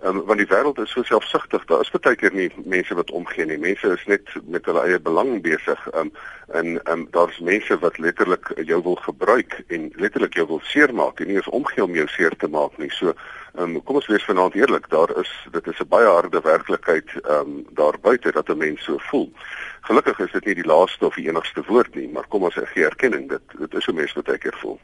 Ehm 0.03 0.19
um, 0.19 0.25
want 0.27 0.39
die 0.39 0.49
wêreld 0.53 0.79
is 0.79 0.91
so 0.91 1.03
selfsugtig. 1.03 1.65
Daar 1.65 1.81
is 1.81 1.91
baie 1.91 2.17
keer 2.17 2.35
nie 2.35 2.51
mense 2.65 2.95
wat 2.95 3.11
omgee 3.11 3.47
nie. 3.47 3.59
Mense 3.59 3.89
is 3.89 4.05
net 4.05 4.29
met 4.45 4.67
hulle 4.67 4.83
eie 4.85 5.01
belang 5.01 5.41
besig. 5.41 5.89
Ehm 5.93 6.01
um, 6.01 6.13
en 6.53 6.67
ehm 6.83 6.93
um, 6.99 7.07
daar's 7.11 7.39
mense 7.39 7.79
wat 7.79 7.99
letterlik 7.99 8.53
jou 8.57 8.83
wil 8.83 9.01
gebruik 9.09 9.63
en 9.69 9.89
letterlik 9.97 10.35
jou 10.35 10.47
wil 10.47 10.61
seermaak 10.63 11.21
en 11.21 11.27
nie 11.27 11.37
eens 11.37 11.49
omgee 11.49 11.85
om 11.85 11.95
jou 11.95 12.09
seer 12.09 12.37
te 12.37 12.49
maak 12.49 12.77
nie. 12.77 12.91
So 12.91 13.15
ehm 13.55 13.77
um, 13.77 13.83
kom 13.83 13.95
ons 14.01 14.07
wees 14.07 14.25
vanaand 14.25 14.55
eerlik. 14.55 14.89
Daar 14.91 15.11
is 15.21 15.31
dit 15.51 15.67
is 15.67 15.81
'n 15.81 15.89
baie 15.89 16.07
harde 16.07 16.41
werklikheid 16.41 17.09
ehm 17.23 17.35
um, 17.35 17.67
daar 17.71 17.97
buite 18.01 18.33
dat 18.33 18.49
'n 18.49 18.57
mens 18.57 18.85
so 18.85 18.99
voel. 18.99 19.33
Gelukkig 19.81 20.19
is 20.19 20.33
dit 20.33 20.45
nie 20.45 20.55
die 20.55 20.67
laaste 20.67 21.07
of 21.07 21.15
die 21.15 21.29
enigste 21.29 21.63
woord 21.67 21.95
nie, 21.95 22.09
maar 22.09 22.27
kom 22.29 22.43
ons 22.43 22.55
gee 22.55 22.85
erkenning 22.85 23.29
dit 23.29 23.43
dit 23.59 23.75
is 23.75 23.85
hoe 23.85 23.95
mense 23.95 24.23
baie 24.23 24.39
keer 24.39 24.57
voel. 24.61 24.79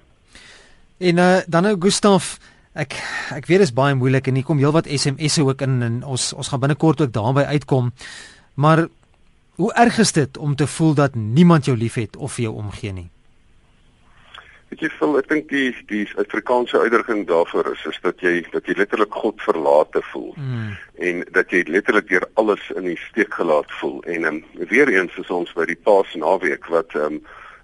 En 0.98 1.16
uh, 1.16 1.38
dan 1.46 1.62
nou 1.62 1.76
Gustaf, 1.78 2.38
ek 2.72 2.92
ek 3.34 3.46
weet 3.46 3.58
dit 3.58 3.68
is 3.68 3.72
baie 3.72 3.94
moeilik 3.94 4.26
en 4.26 4.34
hier 4.34 4.44
kom 4.44 4.58
heelwat 4.58 4.86
SMS'e 4.86 5.44
ook 5.44 5.60
in 5.60 5.82
en 5.82 6.04
ons 6.04 6.32
ons 6.32 6.48
gaan 6.48 6.60
binnekort 6.60 7.00
ook 7.00 7.12
daarby 7.12 7.40
uitkom. 7.40 7.92
Maar 8.54 8.88
hoe 9.54 9.72
erg 9.72 9.98
is 9.98 10.12
dit 10.12 10.38
om 10.38 10.56
te 10.56 10.66
voel 10.66 10.94
dat 10.94 11.14
niemand 11.14 11.64
jou 11.64 11.76
liefhet 11.76 12.16
of 12.16 12.32
vir 12.32 12.42
jou 12.42 12.54
omgee 12.54 12.92
nie? 12.92 13.10
Ek 14.70 14.84
voel 15.00 15.16
ek 15.18 15.26
dink 15.26 15.48
die 15.50 15.72
die 15.90 16.04
Afrikaanse 16.22 16.78
uitdrukking 16.78 17.24
daarvoor 17.26 17.72
is 17.72 17.82
is 17.90 17.96
dat 18.04 18.20
jy 18.22 18.44
dat 18.52 18.68
jy 18.70 18.76
letterlik 18.78 19.16
God 19.22 19.42
verlate 19.42 20.02
voel. 20.12 20.30
Mm. 20.36 20.76
en 21.00 21.24
dat 21.34 21.50
jy 21.50 21.64
letterlik 21.66 22.08
deur 22.08 22.26
alles 22.38 22.62
in 22.76 22.86
die 22.86 22.98
steek 23.08 23.34
gelaat 23.34 23.72
voel. 23.80 23.98
En 24.14 24.24
um, 24.28 24.44
weer 24.70 24.88
eens 24.92 25.16
is 25.18 25.30
ons 25.30 25.52
by 25.56 25.66
die 25.66 25.78
Paasnaweek 25.88 26.68
wat 26.70 26.94
um, 26.94 27.18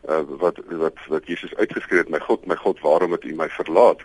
uh, 0.09 0.23
wat 0.43 0.59
wat 0.83 0.99
wat 1.13 1.31
Jesus 1.31 1.55
uitgeskree 1.61 2.03
het 2.03 2.11
my 2.11 2.19
God 2.27 2.47
my 2.47 2.57
God 2.57 2.81
waarom 2.83 3.15
het 3.15 3.25
u 3.25 3.35
my 3.39 3.49
verlaat? 3.55 4.03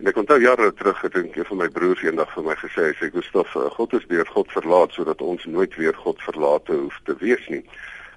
En 0.00 0.08
ek 0.08 0.16
onthou 0.16 0.40
jare 0.40 0.72
terug 0.80 1.00
het 1.04 1.14
een 1.20 1.44
van 1.44 1.60
my 1.60 1.68
broers 1.68 2.02
eendag 2.06 2.32
vir 2.32 2.46
my 2.46 2.56
gesê 2.56 2.88
hy 2.88 2.96
sê 2.96 3.12
Gustaf 3.12 3.52
uh, 3.52 3.68
God 3.76 3.98
is 4.00 4.06
deur 4.08 4.28
God 4.32 4.48
verlaat 4.56 4.96
sodat 4.96 5.20
ons 5.20 5.44
nooit 5.44 5.76
weer 5.76 5.96
God 6.06 6.22
verlate 6.24 6.72
hoef 6.72 6.96
te 7.04 7.18
wees 7.20 7.44
nie 7.52 7.64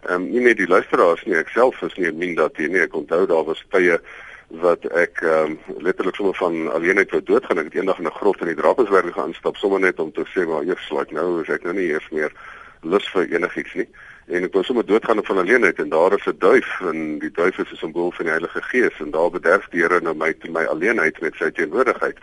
Ehm 0.08 0.22
um, 0.22 0.30
nie 0.32 0.44
net 0.44 0.58
die 0.58 0.68
luisteraars 0.68 1.24
nie, 1.26 1.36
ek 1.40 1.52
self 1.56 1.82
is 1.82 1.96
nie 1.96 2.12
min 2.12 2.36
dat 2.36 2.58
jy 2.60 2.68
nie 2.68 2.82
ek 2.84 2.96
onthou 2.96 3.26
daar 3.30 3.46
was 3.48 3.62
tye 3.72 4.00
wat 4.64 4.86
ek 4.92 5.22
ehm 5.24 5.54
um, 5.56 5.78
letterlik 5.86 6.16
sommer 6.20 6.36
van 6.36 6.72
alleenheid 6.72 7.12
wou 7.12 7.22
doodgaan. 7.24 7.62
Ek 7.62 7.72
het 7.72 7.78
eendag 7.80 8.00
in 8.00 8.08
'n 8.08 8.20
grot 8.20 8.42
in 8.42 8.52
die 8.52 8.60
Drakensberg 8.60 9.14
gaan 9.14 9.32
instap 9.32 9.58
sommer 9.58 9.80
net 9.80 10.00
om 10.00 10.12
te 10.12 10.26
sê 10.34 10.48
maar 10.48 10.64
eers 10.64 10.90
like 10.92 11.14
nou 11.14 11.42
is 11.42 11.50
ek 11.50 11.64
nou 11.64 11.74
nie 11.74 11.88
eers 11.88 12.10
meer 12.12 12.32
lus 12.82 13.08
vir 13.14 13.32
enigiets 13.32 13.74
nie. 13.74 13.88
En 14.28 14.44
ek 14.44 14.54
wou 14.54 14.64
sommer 14.64 14.86
doodgaan 14.86 15.24
van 15.24 15.38
alleenheid 15.38 15.80
en 15.80 15.90
daar 15.90 16.14
is 16.14 16.28
'n 16.28 16.38
duif 16.38 16.82
en 16.82 17.20
die 17.20 17.32
duif 17.32 17.58
is 17.58 17.72
'n 17.72 17.76
simbool 17.76 18.12
van 18.12 18.26
die 18.26 18.36
Heilige 18.36 18.62
Gees 18.62 19.00
en 19.00 19.12
daar 19.12 19.32
bederf 19.32 19.68
die 19.70 19.82
Here 19.82 20.02
nou 20.02 20.16
my 20.16 20.36
my 20.50 20.66
alleenheid 20.66 21.22
met 21.22 21.36
sy 21.36 21.52
teenwoordigheid 21.52 22.18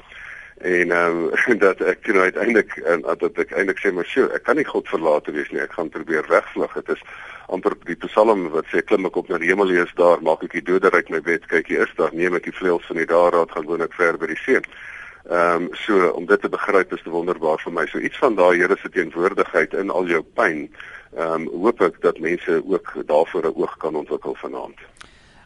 en 0.61 0.90
ehm 0.90 1.31
um, 1.49 1.59
dat 1.67 1.81
ek 1.81 2.07
nou 2.07 2.23
uiteindelik 2.23 2.76
en 2.76 3.00
dat 3.00 3.38
ek 3.38 3.52
eintlik 3.57 3.79
sê 3.81 3.93
maar 3.93 4.05
sjoe, 4.05 4.29
ek 4.37 4.45
kan 4.45 4.57
nie 4.61 4.69
God 4.69 4.88
verlate 4.88 5.33
wees 5.33 5.49
nie. 5.50 5.62
Ek 5.64 5.73
gaan 5.73 5.88
probeer 5.88 6.26
wegvlug. 6.29 6.75
Dit 6.75 6.97
is 6.97 7.05
amper 7.49 7.75
die 7.88 7.97
Psalm 8.05 8.50
wat 8.52 8.69
sê 8.69 8.83
klim 8.85 9.09
ek 9.09 9.17
op 9.17 9.31
na 9.33 9.40
die 9.40 9.49
hemel 9.49 9.73
lees 9.73 9.93
daar, 9.97 10.21
maak 10.23 10.45
ek 10.45 10.59
die 10.59 10.67
dode 10.69 10.93
uit 10.93 11.09
my 11.11 11.21
bed, 11.25 11.49
kyk 11.49 11.73
hier 11.73 11.87
is 11.87 11.97
daar, 11.97 12.12
neem 12.12 12.37
ek 12.37 12.45
die 12.47 12.55
vleuels 12.55 12.87
van 12.87 13.00
die 13.00 13.09
daarraad 13.09 13.57
gaan 13.57 13.67
woon 13.67 13.87
ek 13.87 13.97
ver 13.97 14.21
by 14.21 14.29
die 14.31 14.38
see. 14.45 14.61
Ehm 15.31 15.64
um, 15.64 15.73
so 15.81 16.12
om 16.17 16.29
dit 16.29 16.40
te 16.40 16.52
begryp 16.52 16.93
is 16.93 17.02
te 17.05 17.12
wonderbaar 17.17 17.61
vir 17.64 17.76
my. 17.81 17.88
So 17.88 17.99
iets 17.99 18.21
van 18.21 18.37
daai 18.37 18.61
Here 18.61 18.76
se 18.76 18.93
teenwoordigheid 18.93 19.75
in 19.81 19.90
al 19.90 20.12
jou 20.12 20.23
pyn. 20.37 20.69
Ehm 21.17 21.49
um, 21.49 21.50
hoop 21.64 21.81
ek 21.88 22.00
dat 22.05 22.21
mense 22.21 22.62
ook 22.67 22.95
daarvoor 23.07 23.49
'n 23.49 23.57
oog 23.57 23.76
kan 23.76 23.97
ontwikkel 23.97 24.35
vanaand. 24.45 24.89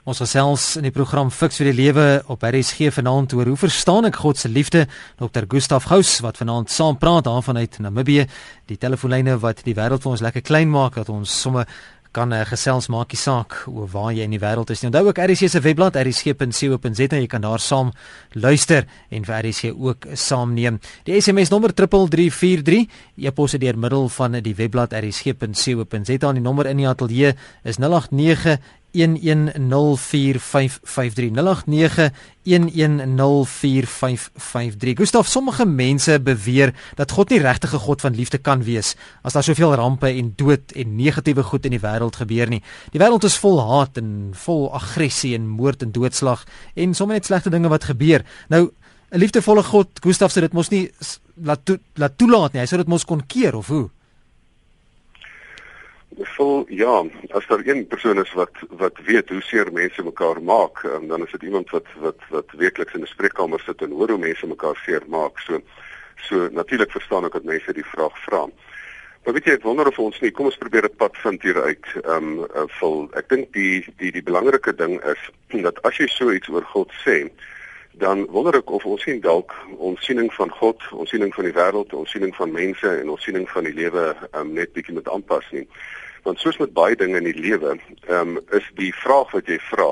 Ons 0.05 0.19
gesels 0.21 0.75
in 0.77 0.85
die 0.85 0.93
program 0.93 1.31
Fix 1.33 1.57
vir 1.57 1.71
die 1.71 1.79
Lewe 1.79 2.03
op 2.29 2.43
RSG 2.45 2.91
vanaand 2.93 3.33
oor 3.39 3.49
hoe 3.49 3.57
verstaan 3.57 4.05
ek 4.05 4.19
God 4.21 4.37
se 4.37 4.51
liefde. 4.53 4.83
Dr. 5.17 5.47
Gustaf 5.49 5.87
Gous 5.89 6.19
wat 6.21 6.37
vanaand 6.37 6.69
saam 6.69 6.99
praat 7.01 7.25
daar 7.25 7.41
vanuit 7.41 7.79
Namibië. 7.81 8.27
Die 8.69 8.77
telefoonlyne 8.77 9.39
wat 9.41 9.63
die 9.65 9.73
wêreld 9.73 10.05
vir 10.05 10.13
ons 10.13 10.25
lekker 10.27 10.45
klein 10.45 10.69
maak 10.69 11.01
dat 11.01 11.09
ons 11.09 11.33
somme 11.33 11.65
kan 12.15 12.37
uh, 12.37 12.43
gesels 12.45 12.91
maakie 12.93 13.17
saak 13.17 13.57
oor 13.73 13.89
waar 13.97 14.13
jy 14.13 14.29
in 14.29 14.37
die 14.37 14.43
wêreld 14.45 14.75
is. 14.77 14.85
Onthou 14.85 15.07
ook 15.09 15.23
RSG 15.25 15.49
se 15.57 15.65
webblad 15.65 15.97
rsg.co.za 15.97 17.09
jy 17.17 17.33
kan 17.33 17.49
daar 17.49 17.65
saam 17.65 17.97
luister 18.37 18.85
en 19.09 19.25
vir 19.25 19.41
RSG 19.41 19.73
ook 19.73 20.13
saamneem. 20.13 20.83
Die 21.09 21.17
SMS 21.17 21.49
nommer 21.49 21.73
3343 21.73 23.25
e-pos 23.25 23.57
deur 23.57 23.81
middel 23.81 24.11
van 24.21 24.37
die 24.45 24.55
webblad 24.61 24.93
rsg.co.za 25.01 26.21
en 26.29 26.43
die 26.43 26.45
nommer 26.45 26.69
in 26.69 26.85
die 26.85 26.93
ateljee 26.93 27.39
is 27.65 27.81
089 27.81 28.61
0891104553 28.95 29.01
Gustaf 34.95 35.27
sommige 35.29 35.67
mense 35.67 36.21
beweer 36.21 36.75
dat 36.95 37.11
God 37.11 37.31
nie 37.31 37.41
regtig 37.43 37.75
'n 37.75 37.79
God 37.79 38.01
van 38.01 38.15
liefde 38.15 38.39
kan 38.39 38.63
wees 38.63 38.97
as 39.23 39.33
daar 39.33 39.43
soveel 39.43 39.75
rampe 39.75 40.07
en 40.07 40.33
dood 40.37 40.73
en 40.73 40.97
negatiewe 40.97 41.43
goed 41.43 41.65
in 41.65 41.71
die 41.71 41.81
wêreld 41.81 42.17
gebeur 42.17 42.49
nie. 42.49 42.63
Die 42.91 43.01
wêreld 43.01 43.25
is 43.25 43.39
vol 43.39 43.61
haat 43.71 43.97
en 43.97 44.31
vol 44.33 44.73
aggressie 44.73 45.35
en 45.35 45.49
moord 45.49 45.83
en 45.83 45.93
doodslag 45.93 46.45
en 46.75 46.95
sommer 46.95 47.17
net 47.17 47.25
slegte 47.25 47.51
dinge 47.51 47.69
wat 47.69 47.85
gebeur. 47.85 48.25
Nou 48.49 48.71
'n 49.15 49.19
liefdevolle 49.19 49.63
God, 49.63 49.89
Gustaf 50.03 50.33
sê 50.33 50.41
dit 50.41 50.53
mos 50.53 50.71
nie 50.71 50.91
laat 51.35 51.65
to, 51.65 51.79
laat 51.95 52.19
toelaat 52.19 52.53
nie. 52.53 52.61
Hy 52.61 52.67
sê 52.67 52.77
dit 52.77 52.89
mos 52.89 53.05
kon 53.05 53.27
keer 53.27 53.55
of 53.55 53.67
hoe? 53.69 53.91
Vol 56.19 56.65
ja, 56.69 57.03
as 57.31 57.47
daar 57.47 57.63
een 57.67 57.87
persoon 57.87 58.19
is 58.19 58.33
wat 58.33 58.53
wat 58.69 58.99
weet 59.07 59.29
hoe 59.29 59.43
seer 59.43 59.73
mense 59.73 60.03
mekaar 60.03 60.43
maak, 60.43 60.83
um, 60.83 61.09
dan 61.09 61.25
is 61.25 61.31
dit 61.31 61.43
iemand 61.43 61.71
wat 61.71 61.87
wat 61.99 62.21
wat 62.31 62.53
werklik 62.59 62.95
in 62.95 63.01
'n 63.03 63.07
spreekkamer 63.07 63.61
sit 63.61 63.83
en 63.83 63.91
hoor 63.91 64.09
hoe 64.09 64.19
mense 64.19 64.47
mekaar 64.47 64.77
seer 64.85 65.03
maak. 65.07 65.39
So 65.39 65.61
so 66.29 66.49
natuurlik 66.51 66.91
verstaan 66.91 67.25
ek 67.25 67.33
dat 67.33 67.45
mense 67.45 67.73
die 67.73 67.85
vraag 67.85 68.19
vra. 68.19 68.49
Maar 69.25 69.35
weet 69.35 69.45
jy, 69.45 69.53
ek 69.53 69.63
wonder 69.63 69.87
of 69.87 69.99
ons 69.99 70.21
nie 70.21 70.31
kom 70.31 70.47
ons 70.47 70.57
probeer 70.57 70.85
'n 70.85 70.97
pad 70.97 71.17
vind 71.17 71.43
hier 71.43 71.63
uit. 71.63 71.87
Ehm 72.05 72.17
um, 72.17 72.47
uh, 72.55 72.69
vol 72.79 73.09
ek 73.13 73.29
dink 73.29 73.53
die 73.53 73.85
die 73.97 74.13
die 74.13 74.23
belangrike 74.23 74.75
ding 74.75 75.03
is 75.03 75.31
dat 75.69 75.83
as 75.83 75.97
jy 75.97 76.07
so 76.07 76.31
iets 76.31 76.49
oor 76.49 76.65
God 76.65 76.93
sê, 77.05 77.31
dan 77.93 78.27
wonder 78.27 78.57
ek 78.57 78.71
of 78.71 78.85
ons 78.85 79.03
sien 79.03 79.21
dalk 79.21 79.55
ons 79.79 80.05
siening 80.05 80.33
van 80.35 80.51
God, 80.51 80.83
ons 80.93 81.11
siening 81.11 81.35
van 81.35 81.45
die 81.45 81.53
wêreld, 81.53 81.93
ons 81.93 82.11
siening 82.11 82.35
van 82.35 82.53
mense 82.53 83.01
en 83.01 83.09
ons 83.09 83.23
siening 83.23 83.49
van 83.51 83.65
die 83.65 83.75
lewe 83.75 84.17
um, 84.33 84.53
net 84.53 84.73
bietjie 84.73 84.95
met 84.95 85.09
aanpas 85.09 85.45
nie 85.51 85.67
want 86.25 86.41
soos 86.41 86.59
met 86.59 86.73
baie 86.73 86.97
dinge 86.97 87.21
in 87.21 87.31
die 87.31 87.41
lewe, 87.41 87.77
ehm 88.09 88.37
um, 88.37 88.43
is 88.57 88.67
die 88.81 88.93
vraag 89.05 89.33
wat 89.37 89.49
jy 89.49 89.59
vra, 89.71 89.91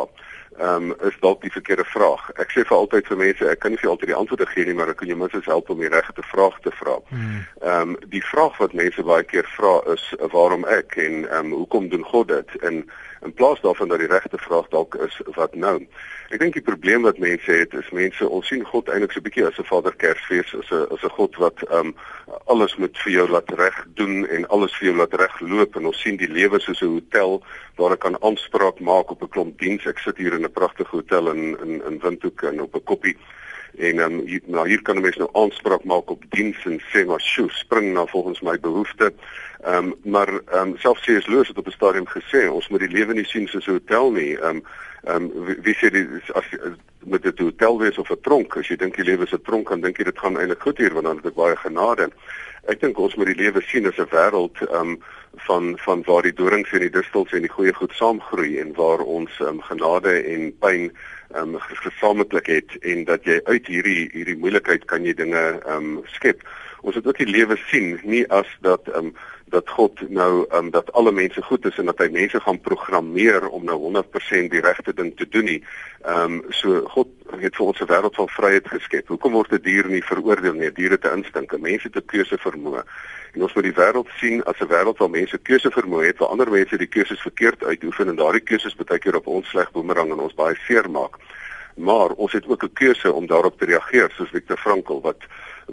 ehm 0.59 0.91
um, 0.91 0.95
is 1.09 1.17
dalk 1.21 1.43
die 1.45 1.53
verkeerde 1.53 1.85
vraag. 1.85 2.25
Ek 2.43 2.51
sê 2.53 2.65
vir 2.69 2.77
altyd 2.77 3.07
vir 3.09 3.21
mense, 3.21 3.49
ek 3.49 3.61
kan 3.65 3.73
nie 3.73 3.81
vir 3.81 3.93
altyd 3.93 4.13
die 4.13 4.19
antwoorde 4.19 4.49
gee 4.53 4.67
nie, 4.69 4.75
maar 4.77 4.93
ek 4.93 5.01
kan 5.01 5.13
jou 5.13 5.19
minstens 5.21 5.49
help 5.49 5.71
om 5.73 5.81
die 5.81 5.93
regte 5.93 6.25
vraag 6.33 6.59
te 6.65 6.73
vra. 6.81 6.99
Hmm. 7.13 7.45
Ehm 7.63 7.95
um, 7.95 7.97
die 8.13 8.25
vraag 8.33 8.59
wat 8.61 8.77
mense 8.77 9.05
baie 9.13 9.25
keer 9.29 9.49
vra 9.57 9.79
is 9.95 10.05
waarom 10.35 10.69
ek 10.69 10.97
en 10.97 11.25
ehm 11.29 11.53
um, 11.53 11.57
hoekom 11.63 11.89
doen 11.93 12.05
God 12.13 12.29
dit? 12.29 12.57
En 12.69 12.85
in 13.23 13.33
plaas 13.33 13.61
daarvan 13.61 13.89
dat 13.89 13.99
die 13.99 14.09
regte 14.09 14.39
vraag 14.39 14.69
dalk 14.69 14.95
is 14.95 15.21
wat 15.35 15.55
nou. 15.55 15.77
Ek 16.33 16.41
dink 16.41 16.57
die 16.57 16.65
probleem 16.65 17.05
wat 17.07 17.19
mense 17.23 17.53
het 17.53 17.75
is 17.75 17.91
mense 17.93 18.29
ons 18.29 18.47
sien 18.49 18.65
God 18.65 18.89
eintlik 18.89 19.13
so 19.13 19.21
'n 19.21 19.27
bietjie 19.29 19.47
as 19.47 19.59
'n 19.59 19.69
Vader 19.69 19.95
Kersfees, 19.95 20.55
as 20.55 20.71
'n 20.71 20.87
as 20.91 21.03
'n 21.05 21.15
God 21.19 21.37
wat 21.37 21.63
ehm 21.63 21.93
um, 21.93 21.95
alles 22.47 22.77
moet 22.77 22.99
vir 23.05 23.13
jou 23.13 23.29
laat 23.29 23.51
reg 23.51 23.87
doen 23.95 24.27
en 24.27 24.49
alles 24.49 24.75
vir 24.79 24.89
jou 24.89 24.97
laat 24.97 25.15
reg 25.15 25.41
loop 25.41 25.77
en 25.77 25.87
ons 25.87 26.01
sien 26.01 26.17
die 26.17 26.33
lewe 26.39 26.61
soos 26.61 26.83
'n 26.83 26.95
hotel 26.99 27.43
waar 27.77 27.93
ek 27.93 28.01
kan 28.01 28.23
aanspraak 28.23 28.81
maak 28.81 29.11
op 29.11 29.23
'n 29.23 29.29
klomp 29.29 29.59
diens. 29.59 29.87
Ek 29.87 29.99
sit 29.99 30.17
hier 30.17 30.35
in 30.35 30.45
'n 30.45 30.53
pragtige 30.53 30.97
hotel 30.97 31.31
in 31.31 31.57
in 31.63 31.83
in 31.85 31.99
Windhoek 31.99 32.43
en 32.43 32.63
op 32.63 32.75
'n 32.75 32.85
koppie 32.85 33.17
en 33.79 33.99
um, 33.99 34.21
hier, 34.27 34.41
nou 34.47 34.69
hier 34.69 34.83
kan 34.83 34.97
'n 34.97 35.01
mens 35.01 35.17
nou 35.17 35.29
aanspraak 35.33 35.85
maak 35.85 36.11
op 36.11 36.25
diens 36.29 36.65
en 36.65 36.81
sê 36.93 37.07
maar 37.07 37.21
sjoe 37.21 37.51
spring 37.51 37.93
na 37.93 38.07
volgens 38.07 38.41
my 38.41 38.61
behoeftes. 38.61 39.13
Ehm 39.63 39.77
um, 39.77 39.95
maar 40.03 40.29
ehm 40.29 40.69
um, 40.69 40.77
selfs 40.77 41.05
C.S. 41.05 41.27
Lewis 41.27 41.49
het 41.49 41.59
op 41.59 41.67
'n 41.67 41.71
stadium 41.71 42.09
gesê 42.09 42.51
ons 42.51 42.69
moet 42.69 42.81
die 42.81 42.97
lewe 42.99 43.15
nie 43.15 43.25
sien 43.25 43.49
soos 43.49 43.67
'n 43.67 43.71
hotel 43.71 44.11
nie. 44.11 44.39
Ehm 44.39 44.57
um, 44.57 44.63
ehm 45.03 45.23
um, 45.23 45.45
wie, 45.45 45.57
wie 45.63 45.75
sê 45.75 45.91
dit 45.91 46.33
as 46.33 46.45
met 46.99 47.25
'n 47.25 47.43
hotel 47.43 47.79
wees 47.79 47.99
of 47.99 48.11
'n 48.11 48.21
tronk 48.21 48.57
as 48.57 48.69
jy 48.69 48.77
dink 48.77 48.97
die 48.97 49.05
lewe 49.05 49.25
is 49.25 49.33
'n 49.33 49.43
tronk 49.43 49.69
dan 49.69 49.81
dink 49.81 49.99
jy 49.99 50.05
dit 50.05 50.19
gaan 50.19 50.39
eintlik 50.39 50.63
goed 50.63 50.79
hier 50.79 50.93
want 50.93 51.05
dan 51.05 51.17
het 51.17 51.27
ek 51.27 51.35
baie 51.35 51.57
genade. 51.57 52.11
Ek 52.67 52.81
dink 52.81 52.99
ons 52.99 53.15
moet 53.15 53.27
die 53.27 53.43
lewe 53.43 53.63
sien 53.63 53.87
as 53.87 53.99
'n 53.99 54.11
wêreld 54.11 54.57
ehm 54.61 54.89
um, 54.89 55.03
van 55.37 55.79
van 55.79 56.03
waar 56.07 56.23
die 56.23 56.33
dorings 56.33 56.73
en 56.73 56.81
die 56.81 56.91
distels 56.91 57.33
en 57.33 57.41
die 57.41 57.51
goeie 57.57 57.75
goed 57.75 57.93
saamgroei 57.93 58.59
en 58.59 58.75
waar 58.75 59.01
ons 59.01 59.31
ehm 59.41 59.49
um, 59.49 59.61
genade 59.63 60.23
en 60.23 60.53
pyn 60.59 60.93
ehm 61.35 61.55
um, 61.55 61.61
gesamentlik 61.85 62.47
het 62.47 62.77
en 62.81 63.05
dat 63.05 63.25
jy 63.25 63.41
uit 63.45 63.67
hierdie 63.67 64.09
hierdie 64.13 64.37
moeilikheid 64.37 64.85
kan 64.91 65.05
jy 65.05 65.15
dinge 65.15 65.43
ehm 65.61 65.97
um, 65.97 66.01
skep. 66.17 66.43
Ons 66.83 66.95
moet 66.99 67.07
ook 67.07 67.19
die 67.19 67.31
lewe 67.31 67.57
sien 67.69 67.99
nie 68.03 68.25
as 68.29 68.49
dat 68.61 68.89
ehm 68.89 69.13
um, 69.13 69.15
dat 69.53 69.69
God 69.69 70.01
nou 70.09 70.45
ehm 70.49 70.65
um, 70.65 70.71
dat 70.71 70.93
alle 70.93 71.13
mense 71.13 71.43
goed 71.43 71.67
is 71.69 71.79
en 71.79 71.91
dat 71.91 71.99
hy 72.01 72.09
mense 72.11 72.41
gaan 72.41 72.61
programmeer 72.61 73.49
om 73.49 73.65
nou 73.65 73.79
100% 73.83 74.53
die 74.55 74.65
regte 74.65 74.95
ding 74.95 75.13
te 75.17 75.29
doen 75.29 75.45
nie. 75.45 75.61
Ehm 76.03 76.39
um, 76.39 76.45
so 76.49 76.81
God 76.95 77.09
het 77.41 77.57
vir 77.57 77.67
ons 77.67 77.81
'n 77.81 77.91
wêreld 77.93 78.17
van 78.21 78.29
vryheid 78.29 78.69
geskep. 78.69 79.09
Hoekom 79.09 79.33
word 79.33 79.53
'n 79.53 79.63
dier 79.63 79.89
nie 79.89 80.03
veroordeel 80.05 80.55
nie? 80.55 80.73
Diere 80.73 80.99
te 80.99 81.13
instink, 81.17 81.59
mense 81.59 81.91
te 81.91 82.01
keuse 82.01 82.39
vermoë. 82.39 82.83
En 83.33 83.43
ons 83.43 83.55
moet 83.55 83.65
die 83.65 83.79
wêreld 83.83 84.09
sien 84.21 84.43
as 84.45 84.61
'n 84.61 84.73
wêreld 84.73 84.99
waar 84.99 85.11
mense 85.11 85.39
keuse 85.39 85.71
vermoë 85.71 86.07
het, 86.07 86.19
waar 86.19 86.29
ander 86.29 86.51
mense 86.51 86.77
die 86.79 86.93
keuses 86.97 87.21
verkeerd 87.21 87.65
uitoefen 87.65 88.09
en 88.09 88.17
daardie 88.17 88.45
keuses 88.45 88.77
baie 88.77 88.99
keer 88.99 89.17
op 89.17 89.27
ons 89.27 89.49
sleg 89.49 89.73
boemerang 89.73 90.11
en 90.13 90.21
ons 90.21 90.35
baie 90.35 90.57
seer 90.67 90.91
maak. 90.91 91.17
Maar 91.77 92.11
ons 92.11 92.33
het 92.33 92.47
ook 92.49 92.65
'n 92.65 92.73
keuse 92.73 93.13
om 93.13 93.27
daarop 93.27 93.59
te 93.59 93.65
reageer, 93.65 94.11
soos 94.17 94.31
Viktor 94.31 94.57
Frankl 94.57 95.01
wat 95.01 95.21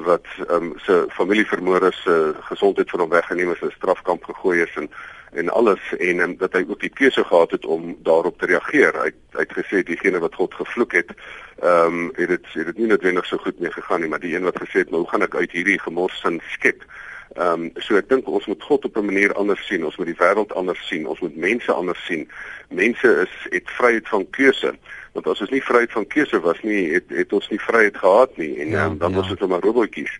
wat 0.03 0.25
ehm 0.48 0.63
um, 0.63 0.74
se 0.77 1.06
familie 1.10 1.46
vermoor 1.46 1.84
is, 1.84 2.01
se 2.01 2.34
gesondheid 2.41 2.89
van 2.89 3.00
hom 3.00 3.10
weggeneem 3.10 3.51
is, 3.51 3.62
'n 3.62 3.72
strafkamp 3.75 4.24
gegooi 4.24 4.62
is 4.62 4.75
en 4.75 4.89
en 5.32 5.50
alles 5.50 5.79
en 5.98 6.20
um, 6.20 6.38
dat 6.38 6.53
hy 6.53 6.65
ook 6.68 6.79
die 6.79 6.89
keuse 6.89 7.24
gehad 7.24 7.51
het 7.51 7.65
om 7.65 7.98
daarop 8.03 8.39
te 8.39 8.46
reageer. 8.46 8.94
Hy 9.01 9.12
hy 9.32 9.46
het 9.46 9.53
gesê 9.53 9.84
diegene 9.84 10.20
wat 10.20 10.36
God 10.36 10.53
gevloek 10.53 10.91
het, 10.91 11.12
ehm 11.60 11.86
um, 11.86 12.12
het 12.15 12.27
dit 12.27 12.46
het 12.53 12.65
dit 12.65 12.77
nie 12.77 12.88
noodwendig 12.88 13.25
so 13.25 13.38
goed 13.38 13.60
mee 13.60 13.72
gegaan 13.72 14.01
nie, 14.01 14.10
maar 14.10 14.20
die 14.20 14.36
een 14.36 14.44
wat 14.44 14.62
gesê 14.62 14.84
het, 14.84 14.91
"Nou 14.91 15.06
gaan 15.08 15.22
ek 15.22 15.36
uit 15.36 15.51
hierdie 15.51 15.79
gemors 15.79 16.20
sin 16.20 16.41
skep?" 16.50 16.84
Ehm 17.33 17.62
um, 17.62 17.71
so 17.77 17.95
ek 17.95 18.09
dink 18.09 18.27
ons 18.27 18.45
moet 18.50 18.63
God 18.63 18.86
op 18.86 18.98
'n 18.98 19.05
manier 19.05 19.33
anders 19.33 19.65
sien. 19.67 19.86
Ons 19.86 19.98
moet 19.98 20.09
die 20.09 20.17
wêreld 20.17 20.53
anders 20.53 20.88
sien. 20.88 21.07
Ons 21.07 21.19
moet 21.19 21.36
mense 21.36 21.71
anders 21.71 22.05
sien. 22.05 22.29
Mense 22.69 23.07
is 23.21 23.33
het 23.50 23.69
vryheid 23.69 24.07
van 24.07 24.29
keuse. 24.29 24.74
Want 25.13 25.27
as 25.27 25.41
ons 25.41 25.50
nie 25.50 25.63
vryheid 25.63 25.91
van 25.91 26.07
keuse 26.07 26.39
was 26.39 26.62
nie, 26.62 26.93
het 26.93 27.03
het 27.07 27.33
ons 27.33 27.50
nie 27.50 27.62
vryheid 27.62 27.98
gehad 27.98 28.38
nie 28.38 28.59
en 28.59 28.69
ja, 28.69 28.86
um, 28.86 28.98
dan 28.98 29.12
ja. 29.12 29.17
was 29.17 29.29
dit 29.29 29.48
maar 29.48 29.62
robotjies. 29.62 30.19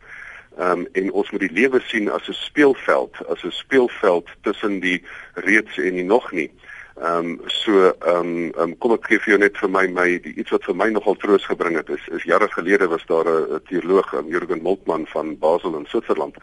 Ehm 0.58 0.72
um, 0.80 0.88
en 0.92 1.12
ons 1.12 1.32
moet 1.32 1.40
die 1.40 1.52
lewe 1.52 1.82
sien 1.82 2.10
as 2.12 2.28
'n 2.28 2.34
speelveld, 2.34 3.28
as 3.28 3.44
'n 3.44 3.52
speelveld 3.52 4.30
tussen 4.42 4.80
die 4.80 5.04
reeds 5.34 5.78
en 5.78 5.94
die 5.94 6.04
nog 6.04 6.32
nie. 6.32 6.52
Ehm 7.02 7.26
um, 7.26 7.42
so 7.46 7.96
ehm 8.00 8.16
um, 8.16 8.52
um, 8.60 8.78
kom 8.78 8.92
ek 8.92 9.06
gee 9.06 9.20
vir 9.20 9.30
jou 9.34 9.40
net 9.40 9.58
vir 9.58 9.70
my 9.70 9.88
my 9.88 10.20
die, 10.20 10.34
iets 10.34 10.52
wat 10.52 10.64
vir 10.64 10.76
my 10.76 10.90
nogal 10.90 11.16
troos 11.16 11.46
gebring 11.46 11.76
het 11.76 11.90
is 11.90 12.08
is 12.08 12.24
jare 12.24 12.48
gelede 12.52 12.88
was 12.88 13.06
daar 13.06 13.26
'n 13.26 13.62
teoloog, 13.68 14.14
um, 14.14 14.28
Jürgen 14.28 14.62
Moltmann 14.62 15.08
van 15.08 15.38
Basel 15.38 15.78
in 15.78 15.86
Switserland 15.86 16.36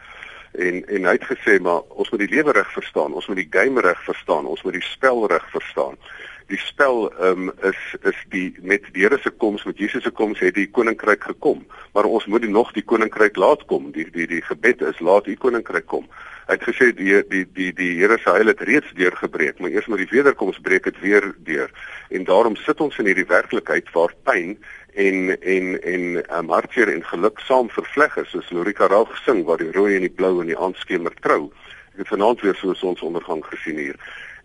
en 0.57 0.81
en 0.87 1.05
hy 1.05 1.15
het 1.17 1.27
gesê 1.29 1.59
maar 1.61 1.85
ons 1.89 2.09
moet 2.11 2.25
die 2.25 2.33
lewe 2.35 2.55
reg 2.57 2.71
verstaan, 2.73 3.13
ons 3.13 3.27
moet 3.29 3.41
die 3.41 3.51
game 3.51 3.81
reg 3.81 3.99
verstaan, 4.05 4.49
ons 4.49 4.63
moet 4.65 4.77
die 4.79 4.87
spel 4.89 5.27
reg 5.31 5.45
verstaan. 5.53 5.99
Die 6.47 6.59
spel 6.63 7.09
um, 7.19 7.49
is 7.67 7.79
is 8.07 8.19
die 8.31 8.55
met 8.63 8.85
die 8.95 9.03
Here 9.03 9.17
se 9.19 9.29
koms, 9.43 9.65
met 9.67 9.77
Jesus 9.77 10.05
se 10.07 10.11
koms 10.15 10.39
het 10.39 10.55
die 10.55 10.69
koninkryk 10.71 11.27
gekom, 11.27 11.65
maar 11.93 12.07
ons 12.07 12.25
moet 12.25 12.45
die 12.45 12.51
nog 12.51 12.71
die 12.77 12.85
koninkryk 12.87 13.35
laat 13.35 13.65
kom. 13.67 13.91
Die 13.91 14.07
die 14.11 14.27
die 14.31 14.41
gebed 14.41 14.81
is 14.81 15.01
laat 15.03 15.27
die 15.27 15.35
koninkryk 15.35 15.89
kom. 15.91 16.07
Hy 16.47 16.55
het 16.55 16.63
gesê 16.63 16.93
die 16.95 17.19
die 17.27 17.43
die 17.51 17.73
die 17.75 17.91
Here 17.99 18.15
se 18.23 18.31
heil 18.31 18.47
het 18.53 18.63
reeds 18.63 18.93
deurgebreek, 18.95 19.59
maar 19.59 19.75
eers 19.75 19.91
met 19.91 20.05
die 20.05 20.11
wederkoms 20.13 20.61
breek 20.63 20.87
dit 20.87 20.99
weer 21.03 21.33
deur. 21.49 21.73
En 22.15 22.23
daarom 22.23 22.55
sit 22.63 22.79
ons 22.81 22.95
in 23.03 23.11
hierdie 23.11 23.27
werklikheid 23.27 23.91
waar 23.91 24.15
pyn 24.23 24.55
en 24.97 25.41
en 25.41 25.81
en 25.81 26.03
um, 26.37 26.49
hartseer 26.49 26.89
en 26.93 27.03
geluk 27.05 27.39
saam 27.39 27.69
vervleg 27.69 28.15
is 28.17 28.29
soos 28.33 28.49
Lorika 28.49 28.87
Raal 28.87 29.05
gesing 29.05 29.43
waar 29.45 29.61
die 29.61 29.71
rooi 29.71 29.95
en 29.95 30.05
die 30.07 30.15
blou 30.21 30.39
en 30.41 30.49
die 30.49 30.57
aandskemer 30.57 31.13
trou. 31.21 31.51
Ek 31.93 32.01
het 32.01 32.09
vanaand 32.13 32.41
weer 32.41 32.55
so 32.55 32.69
'n 32.71 32.75
sonsondergang 32.75 33.45
gesien 33.45 33.77
hier. 33.77 33.99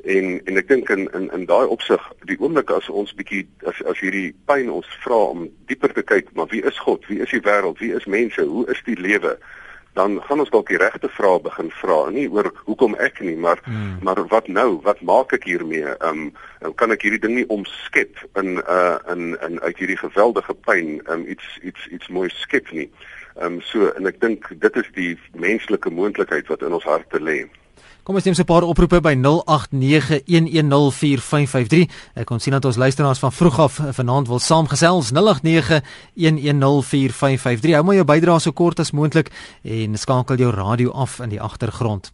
En 0.04 0.40
en 0.44 0.56
ek 0.56 0.68
dink 0.68 0.88
in 0.88 1.09
in 1.12 1.30
in 1.32 1.47
daai 1.47 1.66
opsig 1.66 2.12
die 2.28 2.37
oomblik 2.40 2.71
as 2.71 2.88
ons 2.88 3.14
bietjie 3.14 3.47
as 3.64 3.82
as 3.85 4.00
hierdie 4.00 4.35
pyn 4.44 4.71
ons 4.71 4.87
vra 5.04 5.21
om 5.32 5.49
dieper 5.66 5.92
te 5.92 6.02
kyk, 6.02 6.32
maar 6.32 6.47
wie 6.47 6.62
is 6.62 6.78
God? 6.78 7.06
Wie 7.06 7.21
is 7.21 7.30
die 7.30 7.40
wêreld? 7.40 7.78
Wie 7.78 7.94
is 7.94 8.04
mense? 8.04 8.44
Hoe 8.44 8.66
is 8.66 8.82
die 8.85 9.00
lewe? 9.00 9.38
Dan 9.93 10.21
gaan 10.23 10.41
ons 10.41 10.51
dalk 10.51 10.69
die 10.73 10.81
regte 10.81 11.09
vrae 11.13 11.41
begin 11.45 11.71
vra 11.81 11.99
nie 12.11 12.27
oor 12.33 12.49
hoekom 12.65 12.95
ek 13.07 13.21
nie 13.21 13.37
maar 13.37 13.61
hmm. 13.65 13.99
maar 14.03 14.23
wat 14.33 14.49
nou? 14.49 14.81
Wat 14.85 15.01
maak 15.01 15.35
ek 15.37 15.49
hiermee? 15.49 15.97
Ehm 15.99 16.31
um, 16.63 16.75
kan 16.81 16.95
ek 16.95 17.05
hierdie 17.05 17.21
ding 17.21 17.35
nie 17.37 17.49
omskep 17.53 18.23
in 18.41 18.61
uh 18.63 18.99
in 19.13 19.35
in 19.49 19.61
uit 19.61 19.79
hierdie 19.79 20.01
geweldige 20.01 20.55
pyn 20.69 21.01
um, 21.13 21.27
iets 21.29 21.59
iets 21.63 21.89
iets 21.93 22.09
mooi 22.09 22.29
skep 22.43 22.71
nie? 22.73 22.89
Ehm 23.37 23.59
um, 23.59 23.61
so 23.69 23.91
en 23.97 24.09
ek 24.09 24.21
dink 24.21 24.49
dit 24.65 24.81
is 24.81 24.95
die 24.97 25.13
menslike 25.37 25.91
moontlikheid 25.91 26.49
wat 26.49 26.63
in 26.63 26.81
ons 26.81 26.89
harte 26.89 27.21
lê 27.21 27.43
Kom 28.02 28.18
ons 28.18 28.25
neem 28.26 28.35
so 28.35 28.42
'n 28.42 28.50
paar 28.50 28.66
oproepe 28.66 28.99
by 29.00 29.14
0891104553. 29.14 31.87
Ek 32.14 32.26
kon 32.26 32.40
sien 32.40 32.52
dat 32.52 32.64
ons 32.64 32.76
luisteraars 32.76 33.18
van 33.18 33.32
vroeg 33.32 33.59
af 33.59 33.80
vanaand 33.92 34.28
wil 34.28 34.38
saamgesels 34.38 35.11
0891104553. 35.12 37.75
Hou 37.75 37.85
maar 37.85 37.94
jou 37.94 38.04
bydrae 38.04 38.40
so 38.40 38.52
kort 38.52 38.78
as 38.80 38.90
moontlik 38.90 39.30
en 39.62 39.97
skakel 39.97 40.37
jou 40.37 40.50
radio 40.50 40.90
af 40.90 41.21
in 41.21 41.28
die 41.28 41.40
agtergrond. 41.40 42.12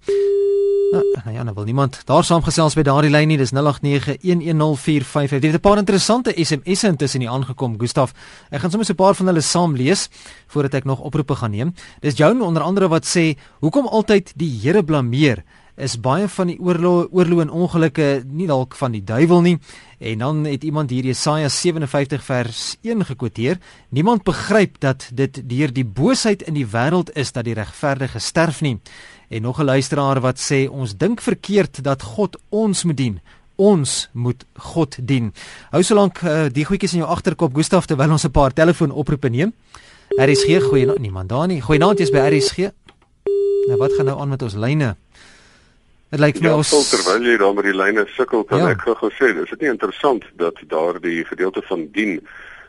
Nou, 0.93 1.05
nou 1.25 1.37
ja, 1.37 1.43
nou 1.43 1.55
wil 1.55 1.65
niemand 1.65 2.03
daar 2.05 2.25
saamgesels 2.25 2.75
by 2.75 2.83
daardie 2.83 3.11
lyn 3.11 3.29
nie. 3.29 3.37
Dis 3.37 3.53
0891104553. 3.53 5.41
Dit 5.41 5.55
'n 5.55 5.61
paar 5.61 5.79
interessante 5.79 6.33
SMS'e 6.37 6.89
intussen 6.89 7.21
hier 7.21 7.31
aangekom, 7.31 7.79
Gustaf. 7.79 8.13
Ek 8.51 8.61
gaan 8.61 8.71
sommer 8.71 8.87
so 8.87 8.93
'n 8.93 8.97
paar 8.97 9.15
van 9.15 9.27
hulle 9.27 9.41
saam 9.41 9.77
lees 9.77 10.09
voordat 10.47 10.75
ek 10.75 10.85
nog 10.85 11.01
oproepe 11.01 11.35
gaan 11.35 11.51
neem. 11.51 11.75
Dis 12.01 12.17
Joan 12.17 12.43
onder 12.43 12.63
andere 12.63 12.89
wat 12.89 13.07
sê, 13.07 13.37
"Hoekom 13.61 13.87
altyd 13.87 14.33
die 14.37 14.59
Here 14.63 14.85
blameer?" 14.85 15.45
Is 15.79 15.95
baie 16.03 16.29
van 16.29 16.51
die 16.51 16.59
oorlog 16.61 17.13
oorlog 17.15 17.45
en 17.45 17.51
ongelukke 17.55 18.09
nie 18.27 18.47
dalk 18.51 18.75
van 18.79 18.93
die 18.93 19.05
duiwel 19.05 19.41
nie. 19.45 19.59
En 19.99 20.19
dan 20.19 20.45
het 20.45 20.65
iemand 20.65 20.91
hier 20.91 21.05
Jesaja 21.07 21.49
57 21.49 22.25
vers 22.25 22.77
1 22.83 23.05
gekwoteer. 23.05 23.59
Niemand 23.89 24.23
begryp 24.23 24.81
dat 24.81 25.11
dit 25.15 25.43
deur 25.49 25.73
die 25.73 25.85
boosheid 25.85 26.43
in 26.43 26.55
die 26.55 26.67
wêreld 26.67 27.13
is 27.15 27.33
dat 27.33 27.45
die 27.45 27.55
regverdige 27.55 28.19
sterf 28.19 28.61
nie. 28.61 28.79
En 29.29 29.43
nog 29.43 29.61
'n 29.61 29.65
luisteraar 29.65 30.21
wat 30.21 30.39
sê 30.39 30.69
ons 30.71 30.97
dink 30.97 31.21
verkeerd 31.21 31.85
dat 31.85 32.03
God 32.03 32.39
ons 32.49 32.85
moet 32.85 32.97
dien. 32.97 33.21
Ons 33.57 34.09
moet 34.13 34.45
God 34.55 34.97
dien. 35.03 35.33
Hou 35.71 35.83
solank 35.83 36.23
uh, 36.23 36.47
die 36.53 36.65
goedjies 36.65 36.93
in 36.93 36.99
jou 36.99 37.11
agterkop 37.11 37.55
Gustaf 37.55 37.87
terwyl 37.87 38.11
ons 38.11 38.25
'n 38.25 38.31
paar 38.31 38.53
telefoonoproepe 38.53 39.29
neem. 39.29 39.53
RSG 40.17 40.63
goeie 40.63 40.99
niemand 40.99 41.29
daar 41.29 41.47
nie. 41.47 41.61
Goeienaand 41.61 41.99
jy's 41.99 42.11
by 42.11 42.19
RSG. 42.19 42.71
Nou 43.69 43.77
wat 43.79 43.93
gaan 43.93 44.07
nou 44.07 44.21
aan 44.21 44.29
met 44.29 44.43
ons 44.43 44.55
lyne? 44.55 44.97
Dit 46.09 46.21
lyk 46.21 46.39
vir 46.39 46.47
my 46.47 46.53
ja, 46.55 46.57
ons 46.57 46.91
terwyl 46.91 47.27
jy 47.29 47.37
daar 47.37 47.57
met 47.57 47.67
die 47.69 47.77
lyne 47.77 48.07
sukkel, 48.15 48.45
kan 48.49 48.63
ja. 48.63 48.69
ek 48.73 48.87
gou 48.97 49.11
sê, 49.13 49.29
is 49.37 49.51
dit 49.51 49.61
nie 49.61 49.73
interessant 49.75 50.25
dat 50.41 50.57
daardie 50.71 51.25
gedeelte 51.29 51.61
van 51.69 51.89
dien 51.93 52.21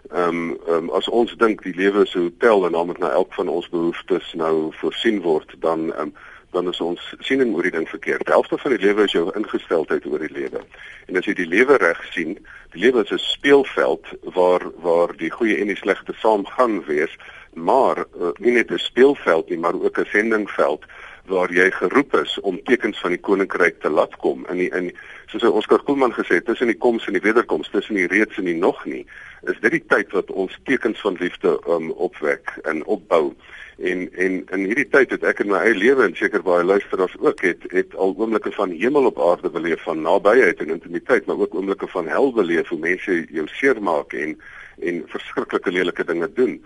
ehm 0.10 0.39
um, 0.39 0.58
um, 0.73 0.89
as 0.97 1.08
ons 1.08 1.32
dink 1.38 1.62
die 1.63 1.75
lewe 1.75 2.04
is 2.04 2.15
'n 2.15 2.25
hotel 2.28 2.65
en 2.65 2.71
dan 2.75 2.88
moet 2.88 2.99
na 2.99 3.12
elk 3.12 3.34
van 3.34 3.47
ons 3.47 3.69
behoeftes 3.69 4.34
nou 4.34 4.71
voorsien 4.82 5.21
word, 5.21 5.56
dan 5.60 5.93
ehm 5.93 6.10
um, 6.10 6.13
dan 6.52 6.67
is 6.67 6.80
ons 6.82 7.02
siening 7.19 7.54
oor 7.56 7.63
die 7.63 7.71
ding 7.71 7.89
verkeerd. 7.89 8.25
Die 8.25 8.34
helfte 8.34 8.58
van 8.58 8.73
die 8.73 8.82
lewe 8.82 9.04
is 9.04 9.12
jou 9.13 9.30
ingesteldheid 9.38 10.06
oor 10.06 10.19
die 10.19 10.34
lewe. 10.34 10.63
En 11.08 11.17
as 11.17 11.28
jy 11.30 11.36
die 11.38 11.47
lewe 11.47 11.78
reg 11.78 11.99
sien, 12.12 12.39
die 12.73 12.82
lewe 12.82 13.04
is 13.06 13.12
'n 13.12 13.21
speelveld 13.21 14.06
waar 14.36 14.65
waar 14.82 15.13
die 15.17 15.30
goeie 15.30 15.60
en 15.62 15.67
die 15.67 15.78
slegte 15.78 16.13
saam 16.17 16.45
gaan 16.45 16.84
wees, 16.86 17.15
maar 17.54 18.06
uh, 18.19 18.34
nie 18.39 18.52
net 18.52 18.71
'n 18.71 18.78
speelveld 18.78 19.49
nie, 19.49 19.60
maar 19.60 19.73
ook 19.73 19.99
'n 19.99 20.10
sendingveld 20.12 20.84
waar 21.30 21.54
jy 21.54 21.70
geroep 21.72 22.13
is 22.20 22.36
om 22.42 22.60
tekens 22.68 23.00
van 23.00 23.15
die 23.15 23.22
koninkryk 23.22 23.80
te 23.82 23.89
laat 23.89 24.15
kom 24.24 24.46
in 24.50 24.63
die, 24.63 24.70
in 24.76 24.92
soos 25.32 25.46
Oskar 25.50 25.84
Koelman 25.86 26.13
gesê 26.13 26.39
het 26.39 26.46
tussen 26.50 26.72
die 26.72 26.78
koms 26.78 27.08
en 27.08 27.18
die 27.18 27.24
wederkoms 27.24 27.70
tussen 27.70 27.96
die 27.96 28.10
reeds 28.10 28.38
en 28.42 28.50
die 28.50 28.58
nog 28.58 28.84
nie 28.86 29.06
is 29.48 29.60
dit 29.63 29.72
die 29.72 29.86
tyd 29.88 30.12
wat 30.15 30.32
ons 30.32 30.56
tekens 30.68 31.00
van 31.02 31.18
liefde 31.20 31.56
um, 31.70 31.92
opwek 31.92 32.52
en 32.68 32.84
opbou. 32.86 33.32
En 33.80 34.02
en 34.12 34.39
in 34.52 34.65
hierdie 34.68 34.89
tyd 34.92 35.13
het 35.15 35.24
ek 35.24 35.44
in 35.46 35.52
my 35.54 35.62
eie 35.63 35.78
lewe 35.78 36.04
en 36.04 36.15
seker 36.20 36.44
baie 36.44 36.65
luisteraars 36.68 37.15
ook 37.24 37.44
het 37.48 37.63
het 37.72 37.96
al 37.96 38.15
oomblikke 38.18 38.52
van 38.52 38.74
hemel 38.76 39.08
op 39.08 39.22
aarde 39.24 39.52
beleef 39.54 39.86
van 39.88 40.02
nabyheid 40.04 40.60
en 40.60 40.76
intimiteit 40.76 41.30
maar 41.30 41.39
ook 41.39 41.56
oomblikke 41.56 41.88
van 41.88 42.12
hel 42.12 42.34
beleef 42.36 42.68
hoe 42.74 42.80
mense 42.80 43.22
jou 43.32 43.48
seermaak 43.62 44.13
en 44.13 44.36
en 44.80 45.02
verskriklike 45.12 45.72
lelike 45.72 46.04
dinge 46.08 46.28
doen 46.36 46.60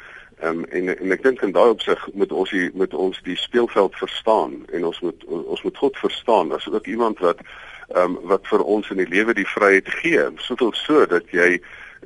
Ehm 0.44 0.58
um, 0.58 0.66
en 0.66 0.98
en 0.98 1.12
ek 1.16 1.24
dink 1.24 1.42
in 1.42 1.54
daai 1.56 1.70
opsig 1.72 2.02
moet 2.20 2.32
ons 2.32 2.50
die 2.52 2.70
moet 2.74 2.94
ons 2.94 3.20
die 3.24 3.38
speelveld 3.40 3.96
verstaan 3.96 4.58
en 4.76 4.86
ons 4.90 5.00
moet 5.00 5.24
ons 5.30 5.62
moet 5.64 5.78
God 5.78 6.00
verstaan 6.02 6.52
as 6.52 6.68
ook 6.68 6.88
iemand 6.88 7.24
wat 7.24 7.40
ehm 7.44 8.18
um, 8.18 8.18
wat 8.32 8.44
vir 8.52 8.64
ons 8.76 8.90
in 8.92 9.00
die 9.00 9.08
lewe 9.08 9.34
die 9.38 9.48
vryheid 9.48 9.88
gee. 10.02 10.26
Soveel 10.44 10.74
so 10.76 11.06
dat 11.06 11.32
jy 11.32 11.62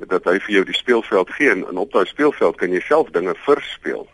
dat 0.06 0.30
hy 0.30 0.36
vir 0.46 0.54
jou 0.54 0.64
die 0.68 0.78
speelveld 0.78 1.30
gee 1.34 1.50
en, 1.50 1.66
en 1.66 1.82
op 1.82 1.92
daai 1.92 2.06
speelveld 2.06 2.60
kan 2.62 2.70
jy 2.70 2.82
self 2.86 3.10
dinge 3.16 3.34
verspeel. 3.42 4.06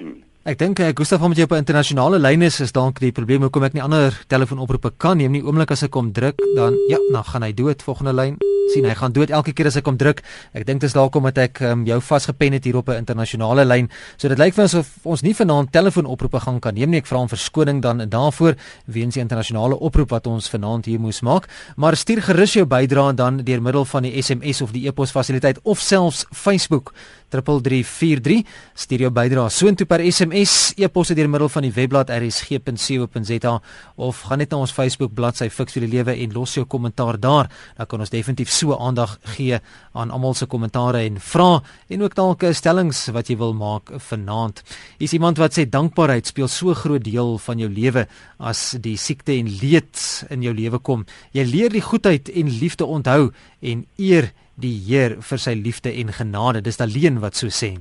Hmm. 0.00 0.18
Ek 0.44 0.58
dink 0.60 0.76
ek 0.76 0.90
eh, 0.92 0.96
Gustaf 0.98 1.22
om 1.24 1.32
jy 1.32 1.46
op 1.46 1.54
'n 1.56 1.64
internasionale 1.64 2.18
lyn 2.20 2.42
is 2.42 2.60
is 2.60 2.72
dalk 2.72 3.00
die 3.00 3.12
probleem 3.12 3.40
hoekom 3.40 3.64
ek 3.64 3.72
nie 3.72 3.82
ander 3.82 4.12
telefoonoproepe 4.28 4.92
kan 4.98 5.16
neem 5.16 5.32
nie. 5.32 5.42
Oomblik 5.42 5.70
as 5.70 5.82
ek 5.84 5.90
kom 5.90 6.12
druk 6.12 6.36
dan 6.54 6.76
ja, 6.90 6.98
dan 7.12 7.24
gaan 7.24 7.42
hy 7.42 7.52
dood 7.52 7.82
volgende 7.82 8.12
lyn 8.12 8.36
sien 8.72 8.86
hy 8.88 8.94
gaan 8.96 9.12
dood 9.12 9.32
elke 9.34 9.52
keer 9.52 9.68
as 9.70 9.76
ek 9.76 9.88
hom 9.88 9.98
druk. 10.00 10.22
Ek 10.56 10.64
dink 10.66 10.82
dit 10.82 10.88
is 10.88 10.96
dalk 10.96 11.14
omdat 11.18 11.38
ek 11.42 11.60
um, 11.68 11.84
jou 11.88 11.98
vasgepen 12.00 12.56
het 12.56 12.64
hier 12.64 12.76
op 12.76 12.88
'n 12.88 12.96
internasionale 13.02 13.64
lyn. 13.64 13.88
So 14.16 14.28
dit 14.28 14.38
lyk 14.38 14.54
vir 14.54 14.64
ons 14.64 14.74
of 14.74 14.88
ons 15.04 15.22
nie 15.22 15.34
vanaand 15.34 15.72
telefoonoproepe 15.72 16.40
gaan 16.40 16.60
kan 16.60 16.74
neem 16.74 16.90
nie. 16.90 16.98
Ek 16.98 17.06
vra 17.06 17.18
om 17.18 17.28
verskoning 17.28 17.82
dan 17.82 18.08
daarvoor 18.08 18.54
weens 18.86 19.14
die 19.14 19.20
internasionale 19.20 19.76
oproep 19.78 20.10
wat 20.10 20.26
ons 20.26 20.48
vanaand 20.48 20.86
hier 20.86 21.00
moes 21.00 21.20
maak. 21.20 21.48
Maar 21.76 21.96
stuur 21.96 22.22
gerus 22.22 22.52
jou 22.52 22.66
bydrae 22.66 23.14
dan 23.14 23.44
deur 23.44 23.62
middel 23.62 23.84
van 23.84 24.02
die 24.02 24.22
SMS 24.22 24.62
of 24.62 24.72
die 24.72 24.86
e-pos 24.88 25.10
fasiliteit 25.10 25.58
of 25.62 25.80
selfs 25.80 26.26
Facebook 26.32 26.92
3343 27.34 28.44
stuur 28.74 29.06
jou 29.06 29.10
bydrae 29.14 29.50
soontoe 29.50 29.86
per 29.90 30.02
SMS 30.04 30.74
e-pos 30.78 31.10
deur 31.14 31.30
middel 31.30 31.50
van 31.50 31.66
die 31.66 31.72
webblad 31.74 32.12
rsg.co.za 32.14 33.54
of 33.96 34.20
gaan 34.28 34.42
net 34.42 34.54
na 34.54 34.60
ons 34.62 34.74
Facebook 34.74 35.14
bladsy 35.14 35.48
Fix 35.50 35.74
vir 35.74 35.86
die 35.86 35.92
lewe 35.96 36.14
en 36.14 36.34
los 36.36 36.54
jou 36.54 36.66
kommentaar 36.70 37.18
daar 37.18 37.50
dan 37.78 37.88
kan 37.90 38.04
ons 38.04 38.12
definitief 38.12 38.52
so 38.52 38.76
aandag 38.78 39.16
gee 39.36 39.58
aan 39.92 40.12
almal 40.14 40.34
se 40.34 40.46
kommentare 40.50 41.02
en 41.06 41.18
vrae 41.20 41.60
en 41.88 42.04
ook 42.06 42.14
dalk 42.18 42.46
stellings 42.54 43.06
wat 43.14 43.30
jy 43.30 43.36
wil 43.40 43.54
maak 43.56 43.92
vanaand. 44.08 44.62
Hier's 44.98 45.14
iemand 45.16 45.40
wat 45.42 45.56
sê 45.56 45.66
dankbaarheid 45.70 46.26
speel 46.30 46.48
so 46.50 46.74
groot 46.74 47.04
deel 47.04 47.36
van 47.42 47.60
jou 47.62 47.70
lewe 47.70 48.06
as 48.38 48.74
die 48.82 48.96
siekte 49.00 49.34
en 49.36 49.50
leed 49.60 50.00
in 50.30 50.44
jou 50.44 50.54
lewe 50.54 50.80
kom. 50.82 51.04
Jy 51.34 51.44
leer 51.48 51.74
die 51.74 51.84
goedheid 51.84 52.30
en 52.30 52.50
liefde 52.60 52.86
onthou 52.86 53.30
en 53.64 53.86
eer 53.98 54.32
die 54.54 54.76
Heer 54.86 55.16
vir 55.22 55.38
sy 55.38 55.54
liefde 55.58 55.92
en 55.92 56.12
genade. 56.12 56.62
Dis 56.62 56.80
alleen 56.80 57.20
wat 57.20 57.36
so 57.36 57.50
sê. 57.50 57.74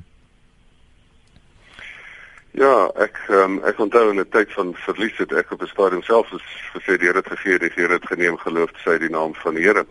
Ja, 2.53 2.89
ek 3.01 3.17
um, 3.33 3.57
ek 3.65 3.79
onthou 3.81 4.11
in 4.11 4.19
'n 4.21 4.29
tyd 4.29 4.51
van 4.53 4.75
verlies 4.85 5.17
het 5.17 5.31
ek 5.33 5.51
op 5.51 5.61
'n 5.61 5.67
stadium 5.67 6.03
self 6.03 6.29
gesê 6.73 6.97
die 6.97 7.07
Here 7.07 7.17
het 7.17 7.27
gegee, 7.27 7.57
die 7.59 7.71
Here 7.75 7.93
het 7.93 8.05
geneem, 8.05 8.37
geloof 8.37 8.69
sy 8.83 8.97
die 8.97 9.09
naam 9.09 9.33
van 9.33 9.55
die 9.55 9.63
Here. 9.63 9.85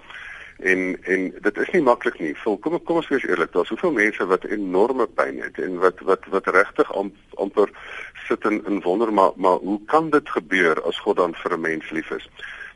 En 0.63 0.97
en 1.03 1.35
dit 1.41 1.57
is 1.59 1.71
nie 1.73 1.83
maklik 1.83 2.21
nie. 2.21 2.35
Vol, 2.37 2.59
kom 2.59 2.79
kom 2.85 2.97
ons 2.97 3.09
wees 3.09 3.27
eerlik, 3.27 3.53
daar's 3.53 3.69
soveel 3.69 3.93
mense 3.93 4.27
wat 4.27 4.45
enorme 4.45 5.07
pyn 5.07 5.43
het 5.43 5.59
en 5.59 5.79
wat 5.79 6.01
wat 6.01 6.23
wat 6.31 6.47
regtig 6.47 6.95
am, 6.95 7.13
amper 7.35 7.69
sit 8.29 8.45
in, 8.45 8.63
in 8.67 8.81
wonder 8.81 9.13
maar 9.13 9.33
maar 9.37 9.59
hoe 9.59 9.81
kan 9.87 10.11
dit 10.11 10.29
gebeur 10.31 10.83
as 10.83 11.01
God 11.01 11.17
dan 11.17 11.35
vir 11.35 11.53
'n 11.53 11.61
mens 11.61 11.91
lief 11.91 12.11
is? 12.11 12.29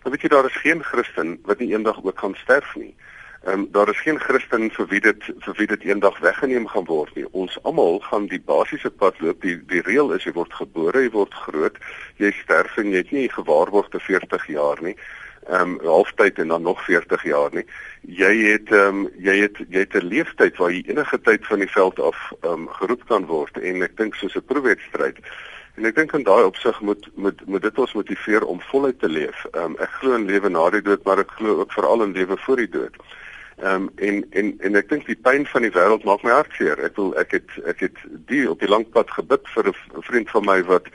Nou 0.03 0.11
weet 0.11 0.23
jy 0.23 0.29
daar 0.29 0.47
is 0.47 0.63
geen 0.63 0.83
Christen 0.83 1.39
wat 1.45 1.59
nie 1.59 1.73
eendag 1.73 2.03
ook 2.03 2.19
gaan 2.19 2.35
sterf 2.35 2.75
nie. 2.75 2.95
Ehm 3.45 3.53
um, 3.53 3.69
daar 3.73 3.89
is 3.89 4.01
geen 4.01 4.21
Christen 4.21 4.71
vir 4.71 4.87
wie 4.89 5.01
dit 5.01 5.29
vir 5.45 5.55
wie 5.59 5.67
dit 5.67 5.83
eendag 5.85 6.19
weggeneem 6.19 6.67
gaan 6.67 6.85
word 6.85 7.15
nie. 7.15 7.27
Ons 7.31 7.59
almal 7.63 8.01
gaan 8.01 8.27
die 8.27 8.41
basiese 8.41 8.91
pad 8.91 9.21
loop. 9.21 9.41
Die 9.43 9.59
die 9.67 9.83
reël 9.83 10.13
is 10.13 10.25
jy 10.25 10.33
word 10.33 10.55
gebore, 10.55 11.03
jy 11.03 11.11
word 11.11 11.35
groot, 11.35 11.79
jy 12.17 12.33
sterf 12.43 12.77
en 12.77 12.91
jy 12.91 13.05
het 13.05 13.13
nie 13.13 13.29
gewaarborg 13.29 13.89
te 13.89 14.01
40 14.01 14.47
jaar 14.47 14.83
nie 14.83 14.97
ehm 15.49 15.61
um, 15.61 15.79
halftyd 15.83 16.39
en 16.39 16.49
dan 16.49 16.63
nog 16.63 16.85
40 16.85 17.23
jaar 17.25 17.51
nie. 17.53 17.65
Jy 18.01 18.35
het 18.37 18.73
ehm 18.73 19.05
um, 19.05 19.09
jy 19.19 19.37
het 19.41 19.59
jy 19.69 19.79
het 19.79 19.95
'n 19.95 20.07
leeftyd 20.07 20.57
waar 20.57 20.73
jy 20.73 20.83
enige 20.87 21.21
tyd 21.21 21.47
van 21.47 21.59
die 21.59 21.71
veld 21.71 22.01
af 22.01 22.33
ehm 22.41 22.53
um, 22.53 22.69
geroep 22.69 23.07
kan 23.07 23.27
word 23.27 23.59
en 23.59 23.83
ek 23.83 23.97
dink 23.97 24.15
soos 24.15 24.35
'n 24.35 24.45
proefwedstryd. 24.45 25.19
En 25.77 25.85
ek 25.85 25.95
dink 25.95 26.13
in 26.13 26.23
daai 26.23 26.45
opsig 26.45 26.81
moet 26.81 27.09
moet 27.15 27.47
moet 27.47 27.63
dit 27.63 27.79
ons 27.79 27.93
motiveer 27.93 28.45
om 28.45 28.61
voluit 28.61 28.99
te 28.99 29.09
leef. 29.09 29.47
Ehm 29.53 29.65
um, 29.65 29.77
ek 29.79 29.91
glo 29.91 30.15
in 30.15 30.27
lewe 30.27 30.49
na 30.49 30.71
die 30.71 30.83
dood, 30.83 31.05
maar 31.05 31.19
ek 31.19 31.31
glo 31.31 31.61
ook 31.61 31.73
veral 31.73 32.03
in 32.03 32.13
lewe 32.13 32.37
voor 32.37 32.57
die 32.57 32.69
dood. 32.69 32.97
Ehm 33.57 33.75
um, 33.83 33.91
en 33.97 34.27
en 34.31 34.55
en 34.61 34.75
ek 34.77 34.89
dink 34.89 35.07
die 35.07 35.17
pyn 35.17 35.47
van 35.49 35.63
die 35.65 35.73
wêreld 35.73 36.05
maak 36.05 36.23
my 36.23 36.31
hart 36.31 36.53
seer. 36.59 36.81
Ek 36.85 36.97
wil 37.01 37.15
ek 37.17 37.31
het 37.39 37.55
ek 37.65 37.79
het 37.87 38.03
die 38.29 38.43
op 38.51 38.61
die 38.61 38.69
lang 38.69 38.85
pad 38.93 39.11
gebid 39.11 39.49
vir 39.55 39.71
'n 39.73 40.03
vriend 40.09 40.31
van 40.31 40.45
my 40.45 40.59
wat 40.69 40.91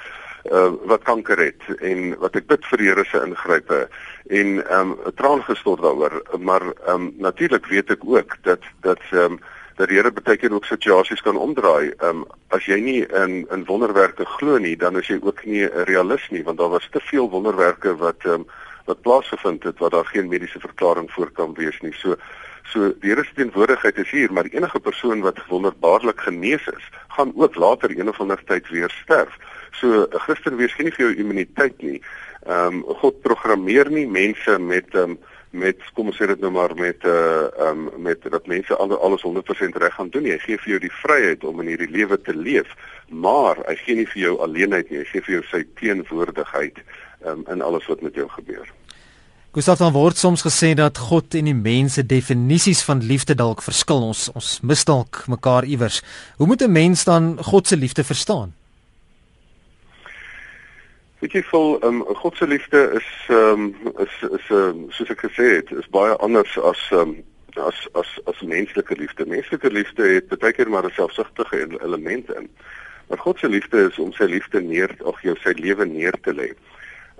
uh, 0.51 0.69
wat 0.85 1.03
kanker 1.03 1.41
het 1.41 1.81
en 1.81 2.13
wat 2.21 2.35
ek 2.35 2.45
bid 2.47 2.65
vir 2.69 2.77
die 2.77 2.87
Here 2.87 3.05
se 3.05 3.21
ingrype 3.25 3.87
en 4.29 4.61
ehm 4.61 4.91
um, 4.91 4.97
'n 5.05 5.13
traan 5.17 5.43
gestort 5.43 5.81
daaroor 5.81 6.21
maar 6.39 6.61
ehm 6.61 6.93
um, 6.93 7.13
natuurlik 7.17 7.65
weet 7.65 7.89
ek 7.89 8.05
ook 8.05 8.37
dat 8.41 8.61
dat 8.81 9.01
ehm 9.11 9.23
um, 9.23 9.39
dat 9.75 9.89
die 9.89 9.97
Here 9.97 10.11
baie 10.11 10.37
keer 10.37 10.53
ook 10.53 10.65
situasies 10.65 11.21
kan 11.21 11.37
omdraai. 11.37 11.93
Ehm 11.97 12.21
um, 12.21 12.25
as 12.49 12.65
jy 12.65 12.79
nie 12.79 13.05
in 13.05 13.47
in 13.49 13.65
wonderwerke 13.65 14.25
glo 14.25 14.57
nie, 14.57 14.77
dan 14.77 14.97
is 14.97 15.07
jy 15.07 15.17
ook 15.21 15.45
nie 15.45 15.65
'n 15.65 15.85
realis 15.89 16.29
nie 16.29 16.43
want 16.43 16.57
daar 16.57 16.69
was 16.77 16.87
te 16.91 16.99
veel 16.99 17.29
wonderwerke 17.29 17.95
wat 17.95 18.21
ehm 18.25 18.33
um, 18.33 18.45
wat 18.85 19.01
plaasgevind 19.01 19.63
het 19.63 19.79
wat 19.79 19.91
daar 19.91 20.05
geen 20.05 20.27
mediese 20.27 20.59
verklaring 20.59 21.11
voor 21.11 21.31
kan 21.31 21.53
wees 21.53 21.79
nie. 21.81 21.93
So 21.93 22.15
so 22.63 22.93
die 22.99 23.09
Here 23.09 23.23
se 23.23 23.33
teenwoordigheid 23.35 23.97
is 23.97 24.11
hier, 24.11 24.33
maar 24.33 24.45
enige 24.45 24.79
persoon 24.79 25.21
wat 25.21 25.39
wonderbaarlik 25.47 26.21
genees 26.21 26.67
is, 26.67 26.89
gaan 27.07 27.31
ook 27.35 27.55
later 27.55 27.99
een 27.99 28.09
of 28.09 28.19
ander 28.19 28.43
tyd 28.45 28.69
weer 28.69 28.89
sterf. 29.03 29.37
So 29.71 30.07
'n 30.11 30.19
Christen 30.19 30.55
wees 30.55 30.73
geen 30.73 30.91
vir 30.91 31.05
jou 31.05 31.15
immuniteit 31.15 31.81
nie. 31.81 32.01
Ehm 32.45 32.81
um, 32.81 32.83
God 32.83 33.21
programmeer 33.21 33.91
nie 33.91 34.07
mense 34.07 34.59
met 34.59 34.95
ehm 34.95 35.09
um, 35.09 35.19
met 35.51 35.77
kom 35.93 36.07
ons 36.07 36.15
sê 36.15 36.27
dit 36.27 36.39
nou 36.39 36.51
maar 36.51 36.75
met 36.75 37.03
'n 37.03 37.07
uh, 37.07 37.67
ehm 37.67 37.87
um, 37.87 38.01
met 38.01 38.21
dat 38.21 38.47
mense 38.47 38.75
al, 38.75 38.97
alles 38.99 39.23
100% 39.23 39.77
reg 39.77 39.93
gaan 39.93 40.09
doen. 40.09 40.23
Hy 40.23 40.37
gee 40.37 40.57
vir 40.57 40.69
jou 40.69 40.79
die 40.79 40.97
vryheid 41.03 41.43
om 41.43 41.59
in 41.61 41.67
hierdie 41.67 41.91
lewe 41.91 42.21
te 42.21 42.35
leef, 42.35 42.67
maar 43.09 43.57
hy 43.67 43.75
gee 43.75 43.95
nie 43.95 44.07
vir 44.07 44.21
jou 44.21 44.37
alleenheid 44.39 44.89
nie. 44.89 44.97
Hy 44.97 45.05
gee 45.05 45.21
vir 45.21 45.33
jou 45.33 45.43
sy 45.43 45.63
teenwoordigheid 45.75 46.77
ehm 47.25 47.39
um, 47.39 47.43
in 47.47 47.61
alles 47.61 47.85
wat 47.85 48.01
met 48.01 48.15
jou 48.15 48.29
gebeur. 48.29 48.67
Gustav 49.51 49.81
dan 49.81 49.91
word 49.91 50.15
soms 50.15 50.45
gesê 50.45 50.69
dat 50.79 50.95
God 51.09 51.35
en 51.35 51.49
die 51.49 51.57
mense 51.57 52.05
definisies 52.07 52.85
van 52.87 53.01
liefde 53.03 53.35
dalk 53.35 53.59
verskil. 53.65 54.05
Ons 54.13 54.29
ons 54.31 54.51
mis 54.63 54.83
dalk 54.87 55.25
mekaar 55.27 55.67
iewers. 55.67 55.97
Hoe 56.37 56.47
moet 56.47 56.63
'n 56.63 56.71
mens 56.71 57.03
dan 57.03 57.35
God 57.43 57.67
se 57.67 57.75
liefde 57.75 58.03
verstaan? 58.03 58.55
Weet 61.19 61.31
jy 61.31 61.43
vol 61.43 61.79
ehm 61.81 61.99
um, 61.99 62.15
God 62.15 62.37
se 62.37 62.47
liefde 62.47 62.79
is 62.95 63.09
ehm 63.27 63.75
um, 63.75 63.75
is 63.99 64.15
is 64.39 64.49
um, 64.49 64.85
soos 64.89 65.09
ek 65.09 65.19
gesê 65.27 65.47
het, 65.59 65.71
is 65.71 65.91
baie 65.91 66.15
anders 66.15 66.57
as 66.59 66.87
ehm 66.91 67.01
um, 67.01 67.23
as 67.67 67.87
as 67.93 68.09
as 68.31 68.41
menslike 68.41 68.95
liefde. 68.95 69.25
Menslike 69.25 69.71
liefde 69.71 70.03
het 70.03 70.39
baie 70.39 70.53
keer 70.53 70.69
maar 70.69 70.87
'n 70.87 70.95
selfsugtige 70.95 71.67
element 71.83 72.31
in. 72.39 72.47
Maar 73.07 73.19
God 73.19 73.39
se 73.39 73.49
liefde 73.49 73.89
is 73.89 73.99
om 73.99 74.13
sy 74.13 74.23
liefde 74.23 74.61
neer 74.61 74.95
of 75.03 75.21
jou 75.21 75.35
sy 75.43 75.51
lewe 75.59 75.85
neer 75.85 76.15
te 76.21 76.33
lê. 76.33 76.55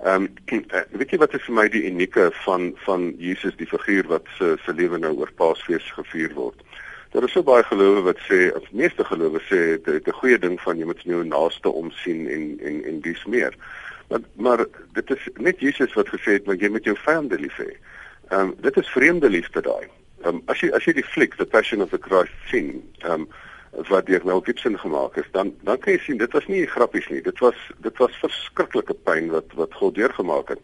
Ehm 0.02 0.28
um, 0.50 0.64
weet 0.98 1.12
jy 1.14 1.18
wat 1.22 1.34
is 1.34 1.44
vir 1.46 1.54
my 1.54 1.68
die 1.70 1.84
unieke 1.86 2.30
van 2.42 2.72
van 2.86 3.12
Jesus 3.22 3.54
die 3.58 3.68
figuur 3.70 4.08
wat 4.10 4.26
se 4.38 4.56
se 4.64 4.74
lewe 4.74 4.98
nou 4.98 5.12
oor 5.20 5.30
Paasfees 5.38 5.86
gevier 5.94 6.34
word? 6.34 6.58
Daar 7.12 7.26
is 7.28 7.34
so 7.36 7.44
baie 7.46 7.62
gelowe 7.68 8.00
wat 8.08 8.18
sê, 8.26 8.48
of 8.56 8.66
meeste 8.72 9.04
gelowe 9.04 9.38
sê 9.46 9.78
dit 9.84 10.08
'n 10.08 10.18
goeie 10.18 10.38
ding 10.38 10.58
van 10.60 10.78
jy 10.78 10.84
moet 10.84 11.02
jou 11.06 11.22
naaste 11.24 11.68
omsien 11.68 12.26
en 12.26 12.58
en 12.60 12.84
en 12.84 13.00
dis 13.00 13.24
meer. 13.24 13.54
Maar 14.08 14.20
maar 14.36 14.66
dit 14.92 15.10
is 15.10 15.28
net 15.36 15.60
Jesus 15.60 15.94
wat 15.94 16.08
gesê 16.08 16.32
het 16.32 16.44
dat 16.44 16.60
jy 16.60 16.68
met 16.68 16.84
jou 16.84 16.96
vyande 16.96 17.38
lief 17.38 17.56
hê. 17.56 17.70
Ehm 18.30 18.40
um, 18.40 18.54
dit 18.60 18.76
is 18.76 18.88
vreemde 18.88 19.30
liefde 19.30 19.60
daai. 19.60 19.86
Ehm 20.24 20.34
um, 20.34 20.42
as 20.46 20.60
jy 20.60 20.70
as 20.70 20.84
jy 20.84 20.92
die 20.92 21.10
fliek 21.14 21.36
The 21.36 21.46
Passion 21.46 21.82
of 21.82 21.90
the 21.90 21.98
Christ 21.98 22.34
sien, 22.50 22.82
ehm 22.98 23.12
um, 23.12 23.28
wat 23.72 24.06
deur 24.06 24.20
Mel 24.24 24.40
Gibson 24.40 24.78
gemaak 24.78 25.16
is, 25.16 25.28
dan 25.32 25.54
dan 25.62 25.78
kan 25.78 25.92
jy 25.92 25.98
sien 25.98 26.18
dit 26.20 26.32
was 26.32 26.46
nie 26.46 26.66
grappies 26.66 27.08
nie. 27.08 27.22
Dit 27.22 27.38
was 27.38 27.56
dit 27.80 27.98
was 27.98 28.18
verskriklike 28.20 28.94
pyn 28.94 29.30
wat 29.32 29.54
wat 29.56 29.74
God 29.74 29.94
deurgemaak 29.94 30.48
het. 30.48 30.60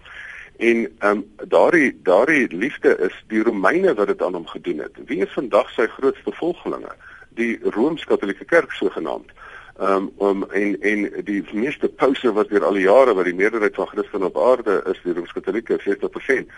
En 0.58 0.84
ehm 0.84 1.10
um, 1.10 1.24
daardie 1.48 1.92
daardie 2.02 2.56
liefde 2.56 2.96
is 3.08 3.14
die 3.28 3.42
Romeine 3.42 3.94
wat 3.94 4.06
dit 4.06 4.22
aan 4.22 4.34
hom 4.34 4.46
gedoen 4.46 4.78
het. 4.84 4.96
Wie 5.06 5.22
is 5.24 5.32
vandag 5.32 5.70
sy 5.70 5.86
grootste 5.86 6.32
volgelinge? 6.32 6.92
Die 7.38 7.58
Rooms-Katolieke 7.62 8.44
Kerk 8.44 8.72
sogenaamd 8.72 9.32
um, 9.78 10.12
om 10.16 10.44
en 10.50 10.80
en 10.80 11.24
die 11.24 11.44
meeste 11.52 11.88
pouse 11.88 12.32
wat 12.32 12.48
deur 12.48 12.64
al 12.64 12.78
die 12.78 12.86
jare 12.86 13.14
wat 13.14 13.24
die 13.24 13.34
meerderheid 13.34 13.74
van 13.74 13.86
Christene 13.86 14.30
op 14.30 14.38
aarde 14.38 14.82
is 14.90 15.00
die 15.04 15.12
Rooms-Katolieke 15.12 15.78
60% 15.84 16.52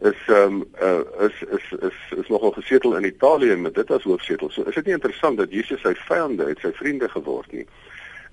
is 0.00 0.20
um, 0.28 0.64
uh, 0.82 1.00
is 1.26 1.42
is 1.48 1.72
is 1.80 2.18
is 2.18 2.28
nogal 2.28 2.52
gesetel 2.52 2.96
in 2.96 3.04
Italië 3.04 3.56
met 3.56 3.74
dit 3.74 3.90
as 3.90 4.02
hoofsetel. 4.02 4.50
So 4.50 4.62
is 4.62 4.74
dit 4.74 4.84
nie 4.84 4.92
interessant 4.92 5.38
dat 5.38 5.52
Jesus 5.52 5.80
sy 5.80 5.94
vyande 6.08 6.48
het 6.50 6.60
sy 6.60 6.72
vriende 6.76 7.08
geword 7.08 7.52
nie. 7.52 7.64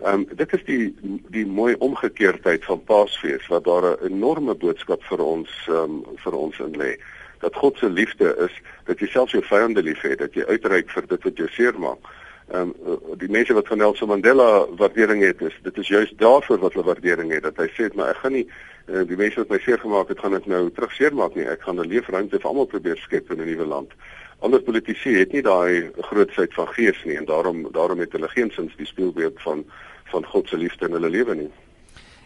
Ehm 0.03 0.13
um, 0.13 0.25
dit 0.35 0.53
is 0.53 0.63
die 0.67 0.95
die 1.31 1.45
mooi 1.45 1.75
omgekeerdheid 1.79 2.65
van 2.65 2.83
Paasfees 2.83 3.47
wat 3.47 3.63
daar 3.63 3.93
'n 3.93 4.11
enorme 4.11 4.55
boodskap 4.55 5.03
vir 5.03 5.23
ons 5.23 5.51
ehm 5.67 5.77
um, 5.77 6.17
vir 6.25 6.35
ons 6.35 6.59
in 6.59 6.75
lê. 6.75 6.97
Dat 7.39 7.55
God 7.55 7.77
se 7.77 7.89
liefde 7.89 8.35
is 8.39 8.61
dat 8.83 8.99
jy 8.99 9.07
selfs 9.07 9.31
jou 9.31 9.43
vyande 9.43 9.83
liefhet, 9.83 10.19
dat 10.19 10.33
jy 10.33 10.43
uitreik 10.45 10.89
vir 10.89 11.07
dit 11.07 11.23
wat 11.23 11.37
jou 11.37 11.47
seermaak 11.47 12.11
ehm 12.51 12.73
um, 12.85 12.99
die 13.17 13.29
mense 13.31 13.53
wat 13.53 13.67
van 13.67 13.77
Nelson 13.77 14.07
Mandela 14.07 14.65
waardering 14.77 15.23
het 15.23 15.41
is 15.41 15.55
dit 15.63 15.77
is 15.77 15.87
juist 15.87 16.17
daarvoor 16.17 16.59
wat 16.59 16.73
hulle 16.73 16.85
waardering 16.85 17.31
het 17.31 17.43
dat 17.43 17.57
hy 17.57 17.67
sê 17.71 17.87
maar 17.95 18.09
ek 18.09 18.21
gaan 18.23 18.35
nie 18.35 18.47
uh, 18.87 19.03
die 19.07 19.17
mense 19.17 19.39
wat 19.39 19.49
my 19.49 19.59
seer 19.63 19.79
gemaak 19.79 20.11
het 20.11 20.19
gaan 20.19 20.35
ek 20.35 20.45
nou 20.45 20.69
terugseer 20.71 21.15
maak 21.15 21.35
nie. 21.35 21.47
Ek 21.47 21.61
gaan 21.61 21.79
'n 21.79 21.87
leefruimte 21.87 22.39
vir 22.39 22.49
almal 22.49 22.65
probeer 22.65 22.97
skep 22.97 23.31
in 23.31 23.41
'n 23.41 23.47
nuwe 23.47 23.65
land. 23.65 23.91
Ander 24.39 24.61
politici 24.61 25.15
het 25.15 25.31
nie 25.31 25.41
daai 25.41 25.91
grootsheid 25.97 26.53
van 26.53 26.67
gees 26.67 27.03
nie 27.05 27.15
en 27.15 27.25
daarom 27.25 27.71
daarom 27.71 27.99
het 27.99 28.11
hulle 28.11 28.27
geensins 28.27 28.75
die 28.75 28.85
speelbeeld 28.85 29.41
van 29.41 29.65
van 30.11 30.25
God 30.25 30.49
se 30.49 30.57
liefde 30.57 30.85
in 30.85 30.91
hulle 30.91 31.09
lewe 31.09 31.35
nie 31.35 31.51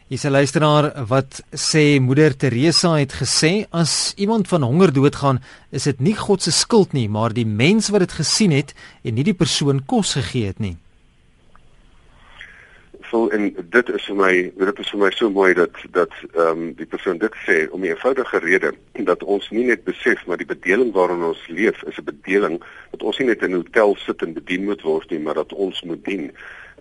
Hier's 0.07 0.23
'n 0.23 0.31
luisteraar 0.31 1.05
wat 1.07 1.43
sê 1.51 1.99
moeder 1.99 2.37
Teresa 2.37 2.95
het 2.95 3.13
gesê 3.13 3.67
as 3.71 4.13
iemand 4.15 4.47
van 4.47 4.61
honger 4.61 4.93
doodgaan, 4.93 5.43
is 5.69 5.83
dit 5.83 5.99
nie 5.99 6.15
God 6.15 6.41
se 6.41 6.51
skuld 6.51 6.93
nie, 6.93 7.09
maar 7.09 7.33
die 7.33 7.45
mens 7.45 7.89
wat 7.89 7.99
dit 7.99 8.11
gesien 8.11 8.51
het 8.51 8.73
en 9.03 9.13
nie 9.13 9.23
die 9.23 9.33
persoon 9.33 9.85
kos 9.85 10.13
gegee 10.13 10.45
het 10.45 10.59
nie. 10.59 10.77
Vol 13.01 13.31
en 13.31 13.51
dit 13.69 13.89
is 13.89 14.05
vir 14.05 14.15
my 14.15 14.31
dit 14.57 14.79
is 14.79 14.89
vir 14.89 14.99
my 14.99 15.11
so 15.11 15.29
mooi 15.29 15.53
dat 15.53 15.75
dat 15.91 16.11
ehm 16.35 16.47
um, 16.47 16.73
die 16.73 16.87
persoon 16.87 17.17
dit 17.17 17.35
sê 17.43 17.67
om 17.71 17.81
'n 17.81 17.91
eenvoudige 17.91 18.39
rede 18.39 18.71
dat 18.93 19.23
ons 19.23 19.49
nie 19.51 19.65
net 19.65 19.83
besef 19.83 20.25
maar 20.25 20.37
die 20.37 20.53
bedeling 20.55 20.93
waarin 20.93 21.23
ons 21.23 21.47
leef 21.47 21.83
is 21.83 21.97
'n 21.99 22.03
bedeling 22.03 22.63
dat 22.91 23.03
ons 23.03 23.17
nie 23.17 23.27
net 23.27 23.41
in 23.41 23.51
'n 23.51 23.55
hotel 23.55 23.95
sit 23.95 24.21
en 24.21 24.33
bedien 24.33 24.63
moet 24.63 24.81
word 24.81 25.09
nie, 25.09 25.19
maar 25.19 25.35
dat 25.35 25.53
ons 25.53 25.81
moet 25.81 26.05
dien 26.05 26.31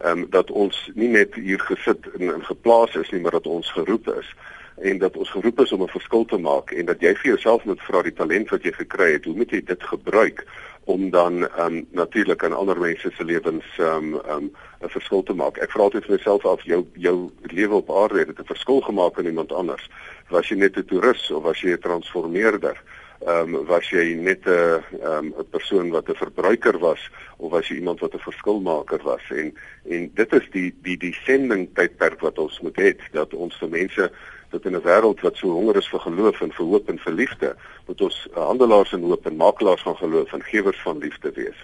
ehm 0.02 0.18
um, 0.18 0.26
dat 0.30 0.50
ons 0.50 0.90
nie 0.94 1.08
net 1.08 1.34
hier 1.34 1.60
gesit 1.60 2.06
en, 2.18 2.34
en 2.34 2.44
geplaas 2.44 2.94
is 2.94 3.10
nie, 3.10 3.20
maar 3.20 3.38
dat 3.38 3.46
ons 3.46 3.72
geroep 3.72 4.08
is 4.18 4.34
en 4.76 4.98
dat 4.98 5.16
ons 5.16 5.30
geroep 5.30 5.60
is 5.60 5.72
om 5.72 5.82
'n 5.82 5.88
verskil 5.88 6.24
te 6.24 6.38
maak 6.38 6.70
en 6.70 6.86
dat 6.86 7.00
jy 7.00 7.14
vir 7.14 7.30
jouself 7.30 7.64
moet 7.64 7.80
vra 7.80 8.02
die 8.02 8.12
talent 8.12 8.48
wat 8.48 8.62
jy 8.62 8.72
gekry 8.72 9.12
het, 9.12 9.24
hoe 9.24 9.36
moet 9.36 9.50
jy 9.50 9.62
dit 9.64 9.82
gebruik 9.82 10.44
om 10.84 11.10
dan 11.10 11.48
ehm 11.48 11.74
um, 11.76 11.86
natuurlik 11.90 12.44
aan 12.44 12.52
ander 12.52 12.78
mense 12.78 13.10
se 13.16 13.24
lewens 13.24 13.64
ehm 13.78 14.14
um, 14.14 14.20
ehm 14.20 14.36
um, 14.36 14.50
'n 14.80 14.88
verskil 14.88 15.22
te 15.22 15.34
maak. 15.34 15.56
Ek 15.56 15.70
vra 15.70 15.82
altyd 15.82 16.04
vir 16.04 16.14
myself 16.16 16.44
af 16.44 16.62
jou 16.62 16.86
jou 16.94 17.30
lewe 17.42 17.74
op 17.74 17.90
aarde 17.90 18.18
het 18.18 18.38
'n 18.38 18.52
verskil 18.52 18.80
gemaak 18.80 19.18
aan 19.18 19.26
iemand 19.26 19.52
anders. 19.52 19.88
Was 20.28 20.48
jy 20.48 20.56
net 20.56 20.76
'n 20.76 20.84
toerist 20.84 21.30
of 21.30 21.42
was 21.42 21.60
jy 21.60 21.72
'n 21.72 21.78
transformeerder? 21.78 22.82
Ehm 23.24 23.54
um, 23.54 23.64
was 23.66 23.88
jy 23.90 24.14
net 24.14 24.46
'n 24.46 24.82
ehm 25.00 25.32
'n 25.38 25.48
persoon 25.50 25.90
wat 25.90 26.08
'n 26.08 26.14
verbruiker 26.14 26.78
was 26.78 27.10
of 27.36 27.50
was 27.50 27.68
jy 27.68 27.76
iemand 27.76 28.00
wat 28.00 28.14
'n 28.14 28.28
verskilmaker 28.28 29.02
was 29.02 29.22
en 29.30 29.54
en 29.88 30.10
dit 30.14 30.32
is 30.32 30.46
die 30.50 30.74
die 30.82 30.96
die 30.96 31.16
sending 31.24 31.68
tydperk 31.74 32.20
wat 32.20 32.38
ons 32.38 32.60
moet 32.60 32.76
hê 32.76 32.96
dat 33.12 33.34
ons 33.34 33.56
vir 33.56 33.68
mense 33.68 34.10
dat 34.50 34.64
in 34.64 34.76
'n 34.76 34.82
wêreld 34.82 35.20
wat 35.20 35.36
so 35.36 35.48
honger 35.48 35.76
is 35.76 35.88
vir 35.88 36.00
geloof 36.00 36.40
en 36.40 36.52
vir 36.52 36.66
hoop 36.66 36.88
en 36.88 36.98
vir 36.98 37.12
liefde 37.12 37.56
moet 37.86 38.00
ons 38.00 38.28
handelaars 38.34 38.92
in 38.92 39.02
hoop 39.02 39.26
en 39.26 39.36
makelaars 39.36 39.82
van 39.82 39.96
geloof 39.96 40.32
en 40.32 40.42
gewers 40.42 40.80
van 40.82 40.98
liefde 40.98 41.32
wees. 41.32 41.58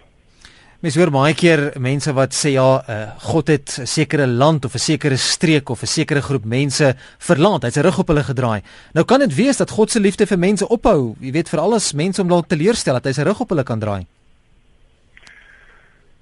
Mens 0.83 0.97
hoor 0.99 1.13
baie 1.15 1.35
keer 1.39 1.61
mense 1.79 2.11
wat 2.11 2.33
sê 2.35 2.57
ja, 2.57 2.63
uh, 2.83 2.95
God 3.31 3.53
het 3.53 3.71
'n 3.79 3.87
sekere 3.87 4.27
land 4.27 4.65
of 4.65 4.75
'n 4.75 4.83
sekere 4.83 5.17
streek 5.17 5.71
of 5.71 5.83
'n 5.83 5.87
sekere 5.87 6.21
groep 6.21 6.45
mense 6.45 6.97
verlaat. 7.19 7.63
Hy 7.63 7.69
het 7.69 7.75
sy 7.75 7.81
rug 7.83 7.99
op 7.99 8.09
hulle 8.09 8.25
gedraai. 8.25 8.63
Nou 8.93 9.05
kan 9.05 9.21
dit 9.21 9.35
wees 9.35 9.57
dat 9.57 9.71
God 9.71 9.91
se 9.91 10.01
liefde 10.01 10.27
vir 10.27 10.39
mense 10.39 10.67
ophou. 10.69 11.15
Jy 11.21 11.31
weet 11.33 11.49
vir 11.49 11.61
alles 11.61 11.93
mense 11.93 12.21
om 12.21 12.29
dalk 12.29 12.49
teleurstel 12.49 12.95
dat 12.95 13.05
hy 13.05 13.13
sy 13.13 13.23
rug 13.23 13.41
op 13.41 13.49
hulle 13.51 13.63
kan 13.63 13.79
draai. 13.79 14.07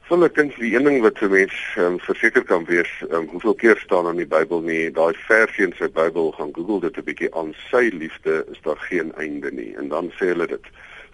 Volle 0.03 0.29
kind 0.29 0.53
die 0.57 0.75
een 0.75 0.85
ding 0.85 1.01
wat 1.01 1.19
vir 1.19 1.31
mense 1.31 1.81
um, 1.81 1.99
verseker 1.99 2.45
kan 2.45 2.65
wees, 2.65 2.91
um, 3.11 3.29
hoeveel 3.33 3.55
keer 3.55 3.79
staan 3.79 4.11
in 4.11 4.17
die 4.17 4.27
Bybel 4.27 4.61
nie, 4.61 4.91
daai 4.91 5.15
versie 5.27 5.65
in 5.65 5.73
sy 5.79 5.89
Bybel 5.89 6.33
gaan 6.33 6.53
Google 6.53 6.81
dit 6.81 6.99
'n 6.99 7.05
bietjie 7.05 7.35
aan 7.35 7.55
sy 7.71 7.89
liefde 7.93 8.45
is 8.53 8.61
daar 8.63 8.81
geen 8.91 9.13
einde 9.17 9.51
nie. 9.51 9.75
En 9.79 9.89
dan 9.89 10.13
sê 10.21 10.27
hulle 10.35 10.47
dit 10.47 10.67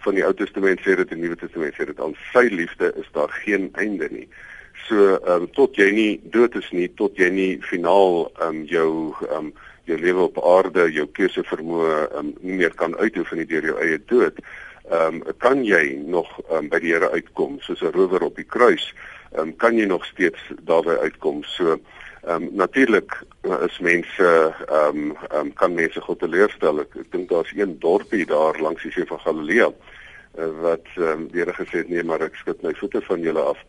van 0.07 0.15
die 0.15 0.23
Ou 0.25 0.33
Testament 0.39 0.79
sê 0.85 0.95
dit 0.95 1.09
en 1.11 1.19
die 1.19 1.27
Nuwe 1.27 1.39
Testament 1.39 1.75
sê 1.75 1.87
dit 1.89 1.99
aan 1.99 2.15
sy 2.31 2.45
liefde 2.53 2.93
is 3.01 3.07
daar 3.15 3.31
geen 3.43 3.67
einde 3.75 4.07
nie. 4.13 4.27
So 4.87 5.17
ehm 5.17 5.43
um, 5.43 5.47
tot 5.57 5.75
jy 5.75 5.87
nie 5.91 6.11
dood 6.31 6.55
is 6.55 6.67
nie, 6.71 6.87
tot 6.99 7.17
jy 7.19 7.27
nie 7.33 7.49
finaal 7.65 8.29
ehm 8.29 8.61
um, 8.61 8.61
jou 8.71 8.91
ehm 9.27 9.49
um, 9.49 9.49
jou 9.87 9.97
lewe 9.99 10.23
op 10.27 10.39
aarde, 10.43 10.85
jou 10.95 11.07
keuse 11.19 11.43
vermoë 11.49 11.91
ehm 12.05 12.19
um, 12.21 12.31
nie 12.39 12.61
meer 12.61 12.75
kan 12.79 12.95
uitoefen 12.95 13.43
deur 13.49 13.67
jou 13.71 13.75
eie 13.83 13.99
dood, 14.11 14.39
ehm 14.87 15.19
um, 15.19 15.35
kan 15.43 15.65
jy 15.67 15.83
nog 16.07 16.31
um, 16.47 16.69
by 16.71 16.79
die 16.83 16.93
Here 16.93 17.11
uitkom 17.11 17.59
soos 17.67 17.83
'n 17.83 17.91
rower 17.97 18.23
op 18.29 18.39
die 18.39 18.47
kruis. 18.47 18.93
Ehm 19.33 19.49
um, 19.49 19.55
kan 19.55 19.75
jy 19.75 19.89
nog 19.91 20.05
steeds 20.05 20.39
daarby 20.63 20.95
uitkom. 21.03 21.43
So 21.43 21.75
ehm 21.75 22.47
um, 22.47 22.49
natuurlik 22.63 23.11
uh, 23.43 23.59
is 23.67 23.79
mense 23.79 24.31
ehm 24.69 25.11
um, 25.11 25.17
um, 25.35 25.53
kan 25.53 25.75
mense 25.75 26.01
God 26.01 26.19
teleurstel. 26.19 26.79
Ek, 26.79 26.95
ek 26.95 27.11
dink 27.11 27.29
daar's 27.29 27.51
een 27.55 27.79
dorpie 27.79 28.25
daar 28.25 28.55
langs 28.61 28.83
die 28.87 28.91
see 28.91 29.05
van 29.05 29.19
Galilea 29.19 29.71
uh, 30.37 30.51
wat 30.61 30.87
ehm 30.95 31.11
um, 31.11 31.27
die 31.31 31.43
Here 31.43 31.53
gesê 31.53 31.83
het 31.83 31.89
nee, 31.89 32.03
maar 32.03 32.21
ek 32.21 32.35
skud 32.35 32.61
my 32.61 32.73
voete 32.73 33.01
van 33.01 33.21
julle 33.21 33.41
af 33.41 33.61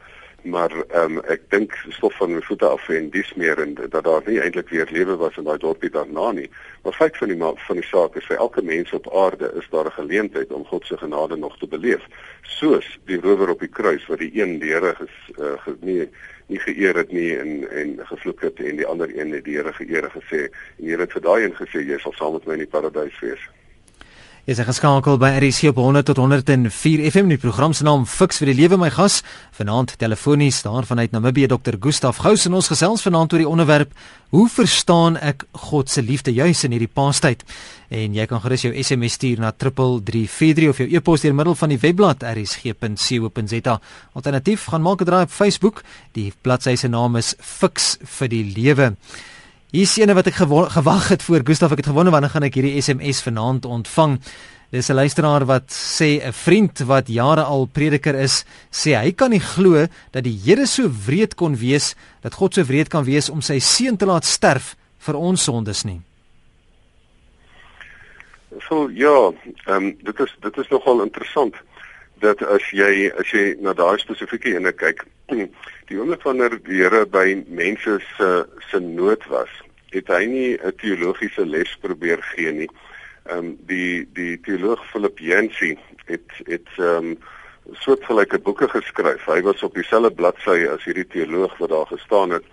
maar 0.43 0.71
ehm 0.89 1.17
um, 1.17 1.25
ek 1.25 1.43
dink 1.51 1.75
stof 1.89 2.15
van 2.17 2.31
my 2.33 2.41
voete 2.47 2.67
af 2.67 2.89
en 2.89 3.11
dis 3.11 3.35
meer 3.35 3.59
en 3.59 3.75
dat 3.75 4.05
daar 4.05 4.23
nie 4.27 4.39
eintlik 4.41 4.69
weer 4.69 4.89
lewe 4.91 5.17
was 5.17 5.37
in 5.37 5.45
daai 5.45 5.59
dorpie 5.59 5.91
daarna 5.91 6.31
nie. 6.33 6.51
Maar 6.83 6.93
feit 6.93 7.17
van 7.17 7.29
die 7.29 7.39
van 7.39 7.81
die 7.81 7.85
saak 7.85 8.17
is 8.17 8.27
vir 8.27 8.37
elke 8.37 8.63
mens 8.63 8.93
op 8.93 9.11
aarde 9.15 9.53
is 9.59 9.69
daar 9.71 9.87
'n 9.87 9.99
geleentheid 9.99 10.53
om 10.53 10.65
God 10.65 10.87
se 10.87 10.97
genade 10.97 11.37
nog 11.37 11.59
te 11.59 11.67
beleef. 11.67 12.07
Soos 12.43 12.99
die 13.05 13.21
rower 13.21 13.49
op 13.49 13.61
die 13.61 13.69
kruis 13.69 14.07
wat 14.07 14.19
die 14.19 14.31
een 14.41 14.59
die 14.59 14.73
Here 14.73 14.95
ges, 14.95 15.17
uh, 15.39 15.59
ge, 15.63 15.77
nie 15.81 16.09
nie 16.47 16.59
geëer 16.59 16.97
het 16.97 17.13
nie 17.13 17.39
en 17.39 17.71
en 17.71 18.07
gevloek 18.07 18.41
het 18.41 18.61
en 18.61 18.77
die 18.77 18.87
ander 18.87 19.19
een 19.19 19.33
het 19.33 19.45
die 19.45 19.57
Here 19.57 19.73
geëer 19.73 20.11
gesê 20.11 20.49
en 20.49 20.85
die 20.85 20.91
Here 20.91 21.03
het 21.03 21.13
vir 21.13 21.23
daai 21.23 21.45
een 21.45 21.57
gesê 21.57 21.83
jy 21.83 21.99
sal 21.99 22.13
saam 22.13 22.33
met 22.33 22.47
my 22.47 22.53
in 22.53 22.59
die 22.59 22.75
paradys 22.77 23.21
wees. 23.21 23.49
Is 24.49 24.57
ek 24.57 24.71
geskakel 24.71 25.19
by 25.21 25.29
RC 25.43 25.69
op 25.69 25.77
100 25.77 26.07
tot 26.09 26.17
104 26.23 27.03
FM 27.11 27.27
die 27.29 27.37
program 27.37 27.75
se 27.77 27.85
naam 27.85 28.07
Fix 28.09 28.39
vir 28.41 28.49
die 28.49 28.55
lewe 28.57 28.79
my 28.81 28.89
gas. 28.89 29.19
Vanaand 29.53 29.93
telefonies 30.01 30.63
daar 30.65 30.89
vanuit 30.89 31.13
Namibië 31.13 31.51
Dr 31.53 31.77
Gustaf 31.77 32.23
Gous 32.25 32.47
en 32.49 32.57
ons 32.57 32.71
gesels 32.73 33.05
vanaand 33.05 33.37
oor 33.37 33.45
die 33.45 33.51
onderwerp 33.51 33.93
hoe 34.33 34.47
verstaan 34.49 35.21
ek 35.21 35.45
God 35.69 35.93
se 35.93 36.01
liefde 36.01 36.33
juis 36.33 36.65
in 36.65 36.73
hierdie 36.73 36.89
paastyd? 36.89 37.45
En 37.93 38.17
jy 38.17 38.25
kan 38.25 38.41
gerus 38.41 38.65
jou 38.65 38.73
SMS 38.73 39.21
stuur 39.21 39.45
na 39.45 39.53
3343 39.53 40.73
of 40.73 40.81
jou 40.81 40.89
e-pos 40.97 41.29
deur 41.29 41.37
middel 41.37 41.61
van 41.61 41.77
die 41.77 41.83
webblad 41.85 42.25
rsg.co.za 42.25 43.81
alternatief 44.17 44.71
gaan 44.73 44.87
maak 44.89 45.05
'n 45.05 45.13
draai 45.13 45.25
op 45.29 45.41
Facebook. 45.43 45.85
Die 46.17 46.33
bladsy 46.41 46.75
se 46.77 46.89
naam 46.89 47.21
is 47.21 47.35
Fix 47.37 47.99
vir 48.01 48.29
die 48.29 48.47
lewe 48.57 48.95
Hier 49.69 49.85
is 49.85 49.99
ene 50.01 50.15
wat 50.17 50.31
ek 50.31 50.39
gewag 50.41 51.11
het 51.13 51.21
voor 51.27 51.43
Gustaf 51.45 51.75
ek 51.75 51.83
het 51.83 51.91
gewonder 51.91 52.15
wanneer 52.15 52.31
gaan 52.33 52.47
ek 52.47 52.55
hierdie 52.57 52.79
SMS 52.81 53.19
vanaand 53.21 53.67
ontvang. 53.69 54.15
Dis 54.73 54.89
'n 54.89 54.97
luisteraar 54.97 55.45
wat 55.45 55.69
sê 55.69 56.25
'n 56.25 56.33
vriend 56.33 56.79
wat 56.89 57.09
jare 57.09 57.45
al 57.45 57.69
prediker 57.69 58.15
is, 58.15 58.47
sê 58.73 58.97
hy 58.97 59.13
kan 59.13 59.31
nie 59.31 59.45
glo 59.45 59.87
dat 60.11 60.25
die 60.25 60.41
Here 60.45 60.67
so 60.67 60.89
wreed 61.07 61.35
kon 61.35 61.55
wees, 61.57 61.95
dat 62.23 62.35
God 62.35 62.55
so 62.55 62.63
wreed 62.65 62.89
kan 62.89 63.05
wees 63.05 63.29
om 63.29 63.43
sy 63.43 63.59
seun 63.59 63.97
te 63.97 64.07
laat 64.07 64.25
sterf 64.25 64.75
vir 64.99 65.17
ons 65.17 65.45
sondes 65.45 65.85
nie. 65.85 66.01
So 68.69 68.89
ja, 68.89 69.33
ehm 69.67 69.85
um, 69.85 69.97
dit 70.03 70.21
is 70.21 70.37
dit 70.41 70.57
is 70.57 70.69
nogal 70.69 71.03
interessant 71.03 71.55
dat 72.21 72.43
as 72.43 72.65
jy 72.75 73.11
as 73.19 73.31
jy 73.33 73.57
na 73.63 73.73
daai 73.77 73.99
spesifieke 73.99 74.55
ene 74.57 74.73
kyk, 74.73 75.05
die 75.89 75.99
oomblik 75.99 76.23
wanneer 76.27 76.59
die 76.67 76.83
Here 76.83 77.07
by 77.07 77.45
mense 77.47 77.99
se 78.17 78.29
se 78.71 78.81
nood 78.81 79.25
was, 79.33 79.51
het 79.95 80.09
hy 80.13 80.25
nie 80.27 80.51
'n 80.59 80.77
teologiese 80.77 81.47
les 81.47 81.77
probeer 81.81 82.23
gee 82.35 82.53
nie. 82.53 82.71
Ehm 83.29 83.39
um, 83.39 83.57
die 83.67 84.09
die 84.15 84.41
teoloog 84.41 84.85
Philip 84.91 85.19
Yancey 85.19 85.79
het 86.07 86.31
het 86.47 86.69
ehm 86.77 87.13
um, 87.13 87.19
soortgelyke 87.73 88.39
boeke 88.39 88.69
geskryf. 88.69 89.25
Hy 89.27 89.43
was 89.43 89.63
op 89.63 89.75
dieselfde 89.75 90.11
bladsy 90.11 90.65
as 90.73 90.85
hierdie 90.85 91.07
teoloog 91.07 91.57
wat 91.59 91.69
daar 91.69 91.87
gestaan 91.87 92.31
het. 92.31 92.45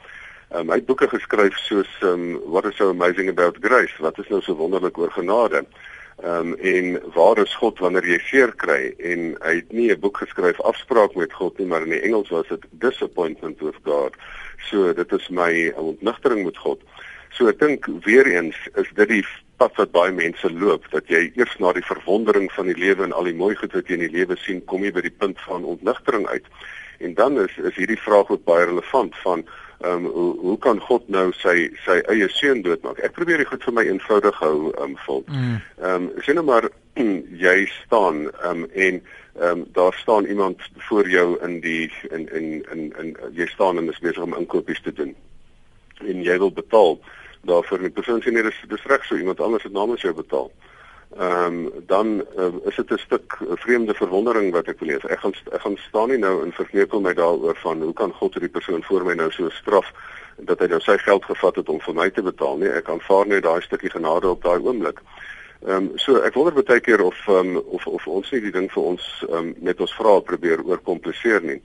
Ehm 0.51 0.59
um, 0.59 0.69
hy 0.69 0.75
het 0.81 0.85
boeke 0.85 1.07
geskryf 1.07 1.57
soos 1.57 1.91
ehm 2.01 2.35
um, 2.35 2.39
What 2.51 2.65
is 2.65 2.75
so 2.75 2.89
amazing 2.89 3.29
about 3.29 3.57
grace? 3.61 3.95
Wat 3.99 4.19
is 4.19 4.27
nou 4.27 4.41
so 4.41 4.55
wonderlik 4.55 4.97
oor 4.97 5.11
genade? 5.11 5.65
Ehm 6.23 6.53
um, 6.53 6.55
en 6.55 7.01
waar 7.13 7.37
is 7.37 7.55
God 7.55 7.79
wanneer 7.79 8.05
jy 8.07 8.17
seer 8.23 8.51
kry 8.55 8.93
en 9.03 9.33
hy 9.43 9.55
het 9.55 9.71
nie 9.75 9.89
'n 9.91 9.99
boek 9.99 10.17
geskryf 10.17 10.61
afspraak 10.61 11.15
met 11.15 11.33
God 11.33 11.57
nie 11.59 11.67
maar 11.67 11.83
in 11.83 11.91
die 11.91 12.01
Engels 12.01 12.29
was 12.29 12.47
dit 12.47 12.63
disappointment 12.71 13.59
with 13.59 13.75
God. 13.83 14.15
So 14.69 14.93
dit 14.93 15.11
is 15.11 15.27
my 15.29 15.73
ontnigtering 15.75 16.45
met 16.45 16.57
God. 16.57 16.79
So 17.31 17.47
ek 17.47 17.59
dink 17.59 17.85
weer 18.05 18.27
eens 18.27 18.55
is 18.75 18.87
dit 18.95 19.09
die 19.09 19.25
pad 19.57 19.75
wat 19.75 19.91
baie 19.91 20.11
mense 20.11 20.51
loop 20.51 20.87
dat 20.91 21.07
jy 21.11 21.31
eers 21.35 21.57
na 21.59 21.73
die 21.73 21.83
verwondering 21.83 22.47
van 22.51 22.65
die 22.71 22.79
lewe 22.79 23.03
en 23.03 23.11
al 23.11 23.27
die 23.27 23.35
mooi 23.35 23.55
goed 23.55 23.73
wat 23.73 23.87
jy 23.87 23.99
in 23.99 24.07
die 24.07 24.15
lewe 24.15 24.37
sien 24.37 24.63
kom 24.65 24.83
jy 24.83 24.91
by 24.95 25.01
die 25.01 25.17
punt 25.19 25.41
van 25.41 25.67
ontnigtering 25.67 26.27
uit. 26.27 26.47
En 26.99 27.13
dan 27.13 27.39
is 27.43 27.57
is 27.57 27.75
hierdie 27.75 27.99
vraag 27.99 28.31
ook 28.31 28.47
baie 28.47 28.65
relevant 28.65 29.15
van 29.23 29.43
ehm 29.81 30.05
um, 30.05 30.11
hoe 30.11 30.39
hoe 30.39 30.57
kan 30.57 30.79
God 30.79 31.07
nou 31.09 31.31
sy 31.41 31.69
sy 31.85 31.99
eie 32.11 32.29
seun 32.29 32.61
doodmaak? 32.61 32.99
Ek 33.03 33.15
probeer 33.17 33.43
dit 33.43 33.47
goed 33.47 33.63
vir 33.63 33.75
my 33.75 33.83
eenvoudig 33.89 34.39
hou 34.39 34.55
ehm 34.71 34.83
um, 34.83 34.97
vol. 35.05 35.23
Mm. 35.27 35.59
Ehm 35.81 36.07
um, 36.07 36.09
sien 36.25 36.39
nou 36.39 36.45
maar 36.47 36.69
jy 37.45 37.57
staan 37.83 38.25
ehm 38.29 38.63
um, 38.63 38.65
en 38.73 39.01
ehm 39.01 39.49
um, 39.51 39.65
daar 39.75 39.97
staan 40.01 40.25
iemand 40.25 40.61
voor 40.89 41.09
jou 41.09 41.27
in 41.47 41.59
die 41.59 41.91
in 42.11 42.29
in 42.31 42.65
in, 42.71 42.93
in 43.01 43.15
jy 43.33 43.47
staan 43.51 43.77
en 43.77 43.89
is 43.91 43.99
besig 43.99 44.23
om 44.23 44.37
inkopies 44.37 44.81
te 44.81 44.93
doen. 44.93 45.15
En 45.99 46.23
jy 46.23 46.37
wil 46.37 46.51
betaal 46.51 46.99
daarvoor 47.41 47.77
en 47.77 47.89
die 47.91 47.97
persoon 47.99 48.23
sê 48.23 48.31
nee 48.31 48.43
dis 48.43 48.63
dis 48.69 48.87
reg 48.91 49.03
so 49.05 49.17
iemand 49.17 49.41
anders 49.41 49.63
het 49.63 49.73
namens 49.73 50.01
jou 50.01 50.13
betaal 50.13 50.51
ehm 50.51 50.74
um, 51.17 51.71
dan 51.85 52.25
uh, 52.37 52.45
is 52.65 52.75
dit 52.75 52.91
'n 52.91 52.97
stuk 52.97 53.37
vreemde 53.49 53.93
verwondering 53.93 54.51
wat 54.51 54.67
ek 54.67 54.77
beleef. 54.77 55.03
Ek 55.03 55.19
gaan 55.19 55.33
ek 55.51 55.61
gaan 55.61 55.77
staan 55.77 56.09
nie 56.09 56.17
nou 56.17 56.43
en 56.43 56.51
verkneukel 56.51 57.01
my 57.01 57.13
daaroor 57.13 57.55
van 57.55 57.81
hoe 57.81 57.93
kan 57.93 58.13
God 58.13 58.33
hierdie 58.33 58.51
persoon 58.51 58.83
voor 58.83 59.05
my 59.05 59.13
nou 59.13 59.31
so 59.31 59.49
straf 59.49 59.91
dat 60.37 60.59
hy 60.59 60.67
nou 60.67 60.79
sy 60.79 60.97
geld 60.97 61.25
gevat 61.25 61.55
het 61.55 61.69
om 61.69 61.79
vir 61.81 61.93
my 61.93 62.09
te 62.09 62.21
betaal 62.21 62.57
nie. 62.57 62.69
Ek 62.69 62.89
aanvaar 62.89 63.27
net 63.27 63.43
daai 63.43 63.61
stukkie 63.61 63.89
genade 63.89 64.27
op 64.29 64.43
daai 64.43 64.59
oomblik. 64.59 64.99
Ehm 65.65 65.75
um, 65.75 65.91
so 65.95 66.21
ek 66.21 66.33
wonder 66.33 66.63
baie 66.63 66.79
keer 66.79 67.01
of 67.01 67.27
um, 67.27 67.57
of 67.57 67.87
of 67.87 68.07
ons 68.07 68.31
nie 68.31 68.41
die 68.41 68.51
ding 68.51 68.71
vir 68.71 68.83
ons 68.83 69.25
um, 69.29 69.55
met 69.59 69.79
ons 69.79 69.95
vrae 69.95 70.21
probeer 70.21 70.63
oorkompliseer 70.65 71.41
nie. 71.41 71.61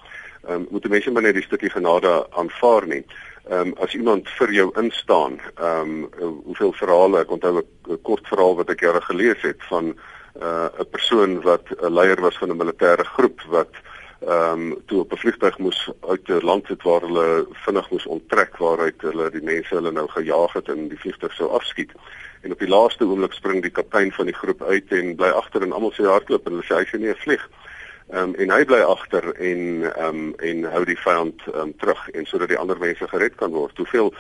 Ehm 0.47 0.55
um, 0.55 0.67
moet 0.71 0.89
mense 0.89 1.11
maar 1.11 1.23
net 1.23 1.35
die 1.35 1.49
stukkie 1.49 1.71
genade 1.71 2.27
aanvaar 2.31 2.87
nie 2.87 3.05
ehm 3.49 3.69
um, 3.69 3.75
as 3.81 3.95
iemand 3.95 4.29
vir 4.39 4.53
jou 4.53 4.71
instaan, 4.81 5.41
ehm 5.57 6.05
um, 6.21 6.35
hoeveel 6.45 6.73
verhale 6.73 7.21
ek 7.21 7.31
onthou 7.31 7.63
'n 7.63 8.03
kort 8.03 8.27
verhaal 8.29 8.57
wat 8.57 8.71
ek 8.71 8.81
jare 8.81 9.01
gelees 9.01 9.43
het 9.43 9.63
van 9.69 9.95
uh, 10.41 10.69
'n 10.79 10.81
uh, 10.81 10.91
persoon 10.91 11.41
wat 11.43 11.65
'n 11.71 11.93
leier 11.93 12.21
was 12.21 12.39
van 12.39 12.51
'n 12.51 12.63
militêre 12.63 13.05
groep 13.05 13.41
wat 13.49 13.73
ehm 14.27 14.73
um, 14.73 14.83
toe 14.87 15.01
op 15.01 15.13
'n 15.13 15.17
vliegtuig 15.17 15.59
moes 15.59 15.91
uit 16.09 16.29
'n 16.29 16.45
land 16.45 16.69
het 16.69 16.83
waar 16.83 17.01
hulle 17.01 17.47
vinnig 17.53 17.91
moes 17.91 18.07
onttrek 18.07 18.57
waaruit 18.57 19.01
hulle 19.01 19.31
die 19.31 19.43
mense 19.43 19.75
hulle 19.75 19.93
nou 19.93 20.09
gejaag 20.09 20.53
het 20.53 20.69
en 20.69 20.89
die 20.89 21.01
vliegtuig 21.01 21.33
sou 21.33 21.49
afskiet. 21.49 21.93
En 22.43 22.53
op 22.53 22.59
die 22.59 22.69
laaste 22.69 23.05
oomblik 23.05 23.33
spring 23.33 23.63
die 23.63 23.71
kaptein 23.71 24.13
van 24.13 24.27
die 24.27 24.35
groep 24.35 24.63
uit 24.63 24.93
en 24.93 25.17
bly 25.17 25.29
agter 25.29 25.63
en 25.63 25.73
almal 25.73 25.93
sê 25.93 26.05
hardloop 26.05 26.47
en 26.47 26.53
hulle 26.53 26.65
sê 26.69 26.75
hy 26.77 26.85
sien 26.85 27.01
nie 27.01 27.11
'n 27.11 27.25
vlieg 27.25 27.49
nie. 27.49 27.70
Ehm 28.11 28.23
um, 28.23 28.35
en 28.35 28.51
hy 28.51 28.65
bly 28.67 28.81
agter 28.83 29.27
en 29.39 29.61
ehm 29.87 30.07
um, 30.07 30.35
en 30.43 30.65
hou 30.73 30.85
die 30.85 30.99
vyand 30.99 31.43
ehm 31.47 31.61
um, 31.61 31.73
terug 31.79 32.09
en 32.11 32.27
sodat 32.27 32.51
die 32.51 32.59
ander 32.59 32.79
mense 32.79 33.07
gered 33.09 33.37
kan 33.39 33.53
word. 33.55 33.77
Hoeveel 33.79 34.11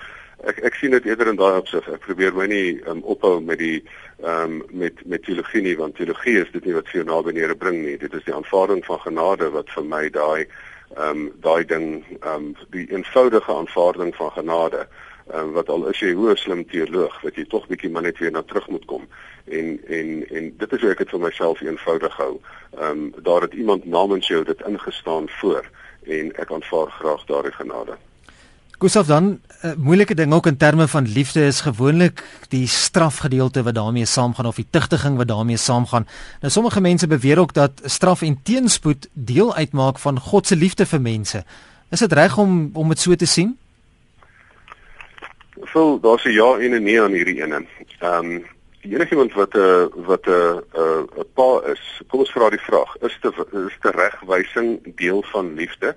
ek 0.46 0.60
ek 0.68 0.78
sien 0.78 0.94
dit 0.94 1.08
eerder 1.08 1.32
in 1.32 1.40
daai 1.40 1.58
opsig. 1.58 1.88
Ek 1.90 2.04
probeer 2.04 2.36
my 2.36 2.46
nie 2.46 2.76
ehm 2.76 3.00
um, 3.00 3.02
ophou 3.14 3.40
met 3.42 3.58
die 3.58 3.80
ehm 4.22 4.60
um, 4.60 4.62
met 4.82 5.02
met 5.10 5.26
teologie 5.26 5.62
nie 5.66 5.74
want 5.80 5.98
teologie 5.98 6.38
is 6.44 6.52
dit 6.54 6.64
nie 6.64 6.76
wat 6.78 6.86
vir 6.92 7.00
jou 7.00 7.06
naby 7.08 7.34
neer 7.34 7.56
bring 7.56 7.82
nie. 7.82 7.96
Dit 7.98 8.14
is 8.14 8.24
die 8.28 8.34
aanvaarding 8.34 8.84
van 8.86 9.02
genade 9.08 9.50
wat 9.58 9.74
vir 9.74 9.88
my 9.96 10.04
daai 10.08 10.46
ehm 10.96 11.10
um, 11.10 11.26
daai 11.42 11.64
ding 11.74 11.90
ehm 12.20 12.34
um, 12.34 12.48
die 12.76 12.86
eenvoudige 12.94 13.52
aanvaarding 13.52 14.14
van 14.22 14.30
genade 14.38 14.86
um, 15.34 15.52
wat 15.52 15.68
al 15.68 15.86
is 15.88 16.00
jy 16.00 16.12
hoe 16.12 16.36
slim 16.36 16.64
teoloog 16.66 17.20
dat 17.22 17.34
jy 17.34 17.44
tog 17.44 17.66
bietjie 17.66 17.90
maar 17.90 18.02
net 18.02 18.18
weer 18.18 18.30
na 18.30 18.42
terug 18.42 18.68
moet 18.68 18.84
kom 18.84 19.06
en 19.50 19.80
en 19.88 20.28
en 20.28 20.52
dit 20.58 20.72
is 20.72 20.80
hoe 20.80 20.90
ek 20.90 21.02
dit 21.04 21.10
vir 21.14 21.20
myself 21.20 21.60
eenvoudig 21.60 22.16
hou. 22.16 22.34
Ehm 22.78 22.90
um, 22.90 23.14
daar 23.22 23.42
het 23.46 23.52
iemand 23.54 23.84
namens 23.84 24.28
jou 24.28 24.44
dit 24.44 24.62
ingestaan 24.66 25.28
voor 25.40 25.66
en 26.06 26.32
ek 26.36 26.52
aanvaar 26.52 26.90
graag 27.00 27.24
daardie 27.24 27.52
genade. 27.52 27.96
Gustav 28.78 29.06
dan 29.06 29.24
'n 29.24 29.40
uh, 29.66 29.72
moeilike 29.76 30.14
ding 30.14 30.32
ook 30.32 30.46
in 30.46 30.56
terme 30.56 30.88
van 30.88 31.06
liefde 31.06 31.46
is 31.46 31.60
gewoonlik 31.60 32.24
die 32.48 32.66
strafgedeelte 32.66 33.62
wat 33.62 33.74
daarmee 33.74 34.04
saamgaan 34.04 34.46
of 34.46 34.56
die 34.56 34.66
tugtiging 34.70 35.16
wat 35.16 35.28
daarmee 35.28 35.56
saamgaan. 35.56 36.06
Nou 36.40 36.52
sommige 36.52 36.80
mense 36.80 37.06
beweer 37.06 37.38
ook 37.38 37.52
dat 37.52 37.72
straf 37.84 38.22
en 38.22 38.40
teenspoed 38.42 39.08
deel 39.12 39.54
uitmaak 39.54 39.98
van 39.98 40.18
God 40.18 40.46
se 40.46 40.56
liefde 40.56 40.86
vir 40.86 41.00
mense. 41.00 41.44
Is 41.90 41.98
dit 41.98 42.12
reg 42.12 42.38
om 42.38 42.70
om 42.72 42.88
dit 42.88 42.98
so 42.98 43.14
te 43.14 43.26
sien? 43.26 43.58
Phil, 45.64 46.00
daar's 46.00 46.24
'n 46.24 46.32
ja 46.32 46.58
en 46.58 46.74
'n 46.74 46.82
nee 46.82 47.00
aan 47.02 47.12
hierdie 47.12 47.42
ene. 47.42 47.66
Ehm 47.98 48.24
um, 48.24 48.46
die 48.80 48.94
enige 48.94 49.10
iemand 49.10 49.32
wat 49.32 49.54
'n 49.54 49.58
uh, 49.58 49.86
wat 50.06 50.26
'n 50.26 50.30
uh, 50.30 50.56
'n 50.76 51.08
uh, 51.18 51.24
pa 51.34 51.60
is, 51.72 52.02
kom 52.08 52.18
ons 52.18 52.32
vra 52.32 52.50
die 52.50 52.66
vraag, 52.68 52.96
is 53.00 53.18
te 53.20 53.32
is 53.68 53.76
te 53.80 53.90
regwysing 53.90 54.96
deel 54.96 55.22
van 55.22 55.54
liefde? 55.54 55.96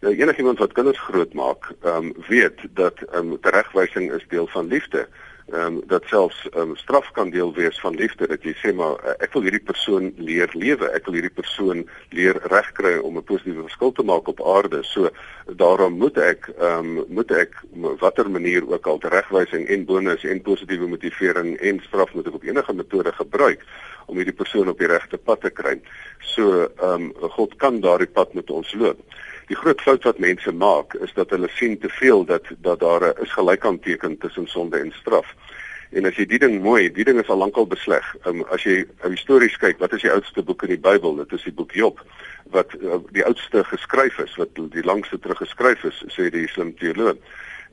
Nou 0.00 0.14
enige 0.14 0.38
iemand 0.38 0.58
wat 0.58 0.72
kinders 0.72 1.00
grootmaak, 1.00 1.72
ehm 1.82 1.96
um, 1.96 2.12
weet 2.28 2.58
dat 2.70 2.96
ehm 3.12 3.32
um, 3.32 3.38
regwysing 3.40 4.12
is 4.12 4.26
deel 4.28 4.46
van 4.46 4.66
liefde. 4.66 5.08
Ehm 5.52 5.76
um, 5.76 5.82
dat 5.86 6.04
selfs 6.06 6.48
ehm 6.48 6.60
um, 6.60 6.76
straf 6.76 7.10
kan 7.10 7.30
deel 7.30 7.54
wees 7.54 7.80
van 7.80 7.94
liefde 7.94 8.26
dat 8.26 8.42
jy 8.42 8.52
sê 8.60 8.72
maar 8.74 8.98
uh, 9.04 9.14
ek 9.24 9.32
wil 9.32 9.46
hierdie 9.46 9.64
persoon 9.64 10.10
leer 10.16 10.50
lewe. 10.52 10.90
Ek 10.92 11.06
wil 11.08 11.16
hierdie 11.16 11.34
persoon 11.34 11.84
leer 12.12 12.36
regkry 12.52 12.98
om 12.98 13.16
'n 13.16 13.24
positiewe 13.24 13.64
verskil 13.68 13.92
te 13.92 14.02
maak 14.02 14.28
op 14.28 14.42
aarde. 14.44 14.82
So 14.82 15.08
daarom 15.56 15.96
moet 15.98 16.18
ek 16.18 16.50
ehm 16.58 16.98
um, 16.98 17.04
moet 17.08 17.30
ek 17.30 17.56
watter 18.00 18.30
manier 18.30 18.68
ook 18.68 18.86
al 18.86 19.00
regwysing 19.00 19.68
en 19.68 19.84
bonus 19.84 20.24
en 20.24 20.42
positiewe 20.42 20.86
motivering 20.86 21.56
en 21.56 21.80
straf 21.80 22.14
moet 22.14 22.26
ek 22.26 22.34
op 22.34 22.44
enige 22.44 22.72
metode 22.72 23.12
gebruik 23.12 23.64
om 24.06 24.16
hierdie 24.16 24.36
persoon 24.36 24.68
op 24.68 24.78
die 24.78 24.88
regte 24.88 25.16
pad 25.16 25.40
te 25.40 25.50
kry. 25.50 25.80
So 26.20 26.68
ehm 26.76 27.08
um, 27.08 27.12
God 27.36 27.56
kan 27.56 27.80
daardie 27.80 28.12
pad 28.12 28.34
met 28.34 28.50
ons 28.50 28.74
loop 28.74 29.00
Die 29.48 29.56
groot 29.56 29.80
fout 29.80 30.04
wat 30.04 30.18
mense 30.20 30.52
maak 30.52 30.94
is 31.04 31.12
dat 31.16 31.30
hulle 31.32 31.48
sien 31.56 31.78
te 31.80 31.88
veel 31.88 32.24
dat 32.28 32.44
dat 32.64 32.80
daar 32.80 33.04
'n 33.08 33.22
is 33.22 33.32
gelykanteken 33.32 34.18
tussen 34.18 34.46
sonde 34.46 34.78
en 34.78 34.92
straf. 34.92 35.34
En 35.90 36.04
as 36.04 36.16
jy 36.16 36.26
die 36.26 36.38
ding 36.38 36.60
mooi, 36.62 36.92
die 36.92 37.04
ding 37.04 37.20
is 37.20 37.28
al 37.28 37.40
lankal 37.40 37.66
besleg. 37.66 38.04
Um, 38.26 38.44
as 38.52 38.62
jy 38.62 38.84
ou 39.00 39.10
histories 39.10 39.56
kyk, 39.56 39.78
wat 39.78 39.92
is 39.92 40.04
die 40.04 40.12
oudste 40.12 40.42
boek 40.42 40.62
in 40.62 40.68
die 40.68 40.84
Bybel? 40.84 41.16
Dit 41.16 41.32
is 41.32 41.46
die 41.48 41.52
boek 41.52 41.72
Job 41.72 42.02
wat 42.52 42.74
uh, 42.80 42.98
die 43.12 43.24
oudste 43.24 43.64
geskryf 43.64 44.18
is, 44.18 44.36
wat 44.36 44.48
die 44.54 44.84
langste 44.84 45.18
terug 45.18 45.38
geskryf 45.38 45.84
is, 45.84 46.04
sê 46.12 46.28
die 46.32 46.48
slim 46.48 46.74
teoloog. 46.76 47.16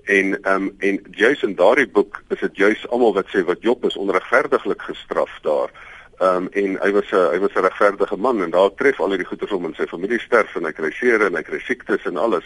En 0.05 0.35
ehm 0.41 0.69
um, 0.69 0.75
en 0.79 0.99
juis 1.11 1.43
in 1.43 1.55
daardie 1.55 1.87
boek 1.87 2.21
is 2.29 2.39
dit 2.39 2.55
juis 2.55 2.87
almal 2.87 3.13
wat 3.13 3.27
sê 3.33 3.43
wat 3.43 3.61
Job 3.61 3.85
is 3.85 3.97
onregverdiglik 3.97 4.81
gestraf 4.81 5.39
daar. 5.41 5.71
Ehm 6.17 6.35
um, 6.35 6.47
en 6.51 6.77
hy 6.81 6.91
was 6.91 7.11
'n 7.11 7.31
hy 7.31 7.39
was 7.39 7.53
'n 7.53 7.65
regverdige 7.67 8.17
man 8.17 8.43
en 8.43 8.49
daar 8.49 8.73
tref 8.75 8.99
al 8.99 9.09
hierdie 9.09 9.27
goeie 9.27 9.55
om 9.55 9.65
in 9.65 9.75
sy 9.75 9.85
familie 9.85 10.19
sterf 10.19 10.55
en 10.55 10.65
hy 10.65 10.71
kry 10.71 10.91
seer 10.91 11.21
en 11.21 11.35
hy 11.35 11.41
kry 11.41 11.59
siektes 11.59 12.05
en 12.05 12.17
alles. 12.17 12.43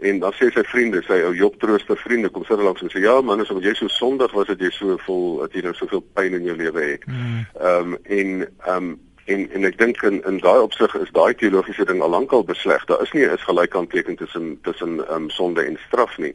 En 0.00 0.18
dan 0.18 0.32
sê 0.32 0.50
sy 0.50 0.62
vriende, 0.62 1.02
sy 1.02 1.20
ou 1.22 1.34
Job 1.34 1.58
trooster 1.60 1.96
vriende 1.96 2.28
kom 2.28 2.44
sit 2.44 2.58
langs 2.58 2.82
en 2.82 2.90
sê 2.90 2.98
ja 2.98 3.20
man, 3.20 3.40
as 3.40 3.48
jy 3.48 3.74
so 3.74 3.88
sondig 3.88 4.32
was 4.32 4.46
dat 4.46 4.58
jy 4.58 4.70
so 4.70 4.96
vol 5.06 5.38
dat 5.38 5.52
jy 5.52 5.62
nou 5.62 5.74
soveel 5.74 6.02
pyn 6.14 6.34
in 6.34 6.44
jou 6.44 6.56
lewe 6.56 6.82
het. 6.82 7.04
Hmm. 7.04 7.46
Ehm 7.60 7.92
um, 7.92 7.98
en 8.02 8.48
ehm 8.66 8.76
um, 8.76 9.00
en 9.24 9.50
en 9.52 9.64
ek 9.64 9.78
dink 9.78 10.02
in 10.02 10.18
in 10.24 10.38
daai 10.38 10.60
opsig 10.60 10.94
is 11.00 11.12
daai 11.14 11.34
teologiese 11.34 11.84
ding 11.84 12.02
al 12.02 12.10
lankal 12.10 12.44
besleg. 12.44 12.84
Daar 12.84 13.02
is 13.02 13.12
nie 13.12 13.26
'n 13.26 13.38
gelykanteken 13.38 14.16
tussen 14.16 14.58
tussen 14.62 15.06
ehm 15.08 15.22
um, 15.22 15.30
sonde 15.30 15.62
en 15.62 15.78
straf 15.86 16.18
nie. 16.18 16.34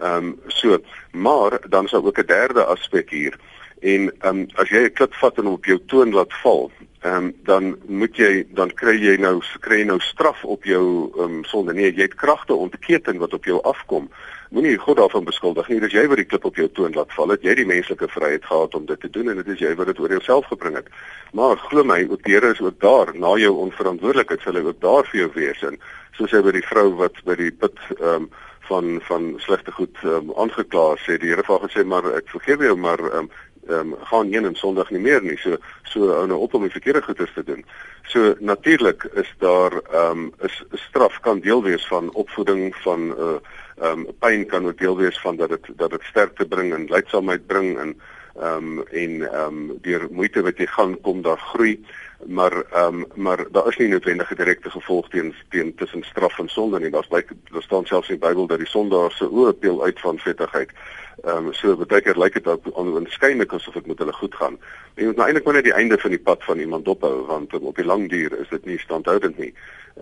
Ehm 0.00 0.24
um, 0.24 0.40
so, 0.46 0.78
maar 1.12 1.58
dan 1.68 1.84
is 1.84 1.90
daar 1.90 2.04
ook 2.04 2.18
'n 2.18 2.26
derde 2.26 2.64
aspek 2.64 3.10
hier. 3.10 3.38
En 3.80 4.12
ehm 4.18 4.38
um, 4.38 4.46
as 4.54 4.68
jy 4.68 4.84
'n 4.84 4.92
klip 4.92 5.14
vat 5.14 5.38
en 5.38 5.46
op 5.46 5.64
jou 5.64 5.78
toon 5.86 6.12
laat 6.12 6.32
val, 6.42 6.70
ehm 7.00 7.14
um, 7.14 7.34
dan 7.44 7.76
moet 7.86 8.16
jy 8.16 8.46
dan 8.50 8.74
kry 8.74 8.96
jy 8.98 9.16
nou 9.16 9.40
kry 9.60 9.78
jy 9.78 9.84
nou 9.84 10.00
straf 10.00 10.44
op 10.44 10.64
jou 10.64 11.12
ehm 11.14 11.22
um, 11.24 11.44
sonde. 11.44 11.72
Nee, 11.72 11.94
jy 11.94 12.02
het 12.02 12.14
kragte 12.14 12.54
ontketen 12.54 13.18
wat 13.18 13.34
op 13.34 13.44
jou 13.44 13.62
afkom. 13.62 14.10
Moenie 14.50 14.78
God 14.78 14.96
daarvan 14.96 15.24
beskuldig 15.24 15.68
nie. 15.68 15.80
Dis 15.80 15.92
jy 15.92 16.06
wat 16.08 16.16
die 16.16 16.24
klip 16.24 16.44
op 16.44 16.56
jou 16.56 16.68
toon 16.72 16.92
laat 16.94 17.12
val. 17.12 17.28
Het 17.28 17.42
jy 17.42 17.54
die 17.54 17.66
menslike 17.66 18.08
vryheid 18.08 18.44
gehad 18.44 18.74
om 18.74 18.86
dit 18.86 19.00
te 19.00 19.10
doen 19.10 19.28
en 19.30 19.36
dit 19.36 19.48
is 19.48 19.58
jy 19.58 19.74
wat 19.74 19.86
dit 19.86 19.98
oor 20.00 20.10
jouself 20.10 20.46
gebring 20.46 20.74
het. 20.74 20.88
Maar 21.32 21.56
glo 21.56 21.84
my, 21.84 22.06
ook 22.10 22.22
die 22.24 22.34
Here 22.34 22.50
is 22.52 22.60
ook 22.60 22.80
daar 22.80 23.12
na 23.14 23.36
jou 23.36 23.54
onverantwoordelikheid 23.56 24.40
sal 24.40 24.54
hy 24.54 24.64
ook 24.64 24.80
daar 24.80 25.04
vir 25.10 25.20
jou 25.20 25.30
wees 25.34 25.62
en 25.62 25.78
soos 26.16 26.32
hy 26.32 26.42
by 26.42 26.52
die 26.56 26.66
vrou 26.66 26.88
wat 26.98 27.18
by 27.24 27.36
die 27.38 27.52
put 27.52 27.78
ehm 28.00 28.14
um, 28.14 28.30
van 28.68 29.00
van 29.00 29.34
slegte 29.40 29.72
goed 29.72 29.96
ehm 30.02 30.28
um, 30.28 30.32
aangekla 30.36 30.96
sê 31.04 31.16
die 31.20 31.30
Here 31.30 31.44
het 31.46 31.62
gesê 31.68 31.84
maar 31.84 32.04
ek 32.18 32.28
vergewe 32.34 32.68
jou 32.68 32.76
maar 32.76 33.00
ehm 33.00 33.28
um, 33.28 33.30
ehm 33.68 33.92
um, 33.92 33.94
gaan 34.10 34.32
een 34.32 34.44
en 34.44 34.54
Sondag 34.54 34.90
nie 34.90 35.00
meer 35.00 35.22
nie. 35.22 35.36
So 35.38 35.56
so 35.82 36.10
ou 36.12 36.26
nou 36.26 36.40
op 36.40 36.54
om 36.54 36.62
die 36.62 36.70
verkeerde 36.70 37.02
goeders 37.02 37.32
te 37.34 37.44
doen. 37.44 37.64
So 38.02 38.34
natuurlik 38.38 39.08
is 39.14 39.34
daar 39.38 39.72
ehm 39.72 40.10
um, 40.10 40.32
is 40.40 40.62
straf 40.72 41.20
kan 41.20 41.40
deel 41.40 41.62
wees 41.62 41.86
van 41.86 42.12
opvoeding 42.14 42.76
van 42.76 43.08
'n 43.08 43.14
uh, 43.18 43.36
ehm 43.76 43.98
um, 43.98 44.06
pyn 44.18 44.46
kan 44.46 44.66
ook 44.66 44.78
deel 44.78 44.96
wees 44.96 45.20
van 45.20 45.36
dat 45.36 45.48
dit 45.48 45.66
dat 45.76 45.90
dit 45.90 46.02
sterkte 46.02 46.46
bring 46.46 46.74
en 46.74 46.88
leidsaamheid 46.88 47.46
bring 47.46 47.78
en 47.78 48.00
ehm 48.40 48.78
um, 48.78 48.86
en 48.86 49.32
ehm 49.32 49.70
um, 49.70 49.78
deur 49.82 50.08
moeite 50.10 50.42
wat 50.42 50.56
jy 50.58 50.66
gaan 50.66 51.00
kom 51.00 51.22
daar 51.22 51.38
groei 51.38 51.84
maar 52.26 52.52
ehm 52.52 52.94
um, 52.94 53.06
maar 53.14 53.44
daar 53.50 53.68
is 53.68 53.76
nie 53.76 53.88
noodwendige 53.88 54.34
direkte 54.34 54.70
gevolg 54.70 55.08
teen 55.08 55.34
teen 55.48 55.74
tussen 55.74 56.02
straf 56.02 56.38
en 56.38 56.48
sonde 56.48 56.80
nie 56.80 56.90
daar's 56.90 57.08
baie 57.08 57.24
daar 57.52 57.62
staan 57.62 57.86
selfs 57.86 58.08
in 58.08 58.18
die 58.18 58.28
Bybel 58.28 58.46
dat 58.46 58.58
die 58.58 58.66
sondaar 58.66 59.10
se 59.10 59.24
oë 59.24 59.52
peel 59.52 59.84
uit 59.84 60.00
van 60.00 60.18
vettigheid 60.18 60.72
Ehm 61.24 61.46
um, 61.46 61.52
so 61.52 61.74
baie 61.74 62.02
keer 62.02 62.18
lyk 62.18 62.36
dit 62.38 62.46
ook 62.46 62.68
onwaarskynlik 62.78 63.52
asof 63.52 63.74
dit 63.74 63.86
met 63.90 63.98
hulle 63.98 64.12
goed 64.14 64.34
gaan. 64.38 64.54
En 64.94 65.02
jy 65.02 65.06
moet 65.06 65.16
nou 65.18 65.26
eintlik 65.26 65.46
maar 65.46 65.56
net 65.56 65.66
die 65.66 65.74
einde 65.74 65.98
van 65.98 66.14
die 66.14 66.20
pad 66.28 66.44
van 66.46 66.58
iemand 66.62 66.84
dophou 66.84 67.26
want 67.26 67.54
op 67.58 67.76
die 67.76 67.84
lang 67.84 68.06
duur 68.10 68.36
is 68.38 68.52
dit 68.54 68.64
nie 68.70 68.78
standhoudend 68.78 69.38
nie. 69.38 69.50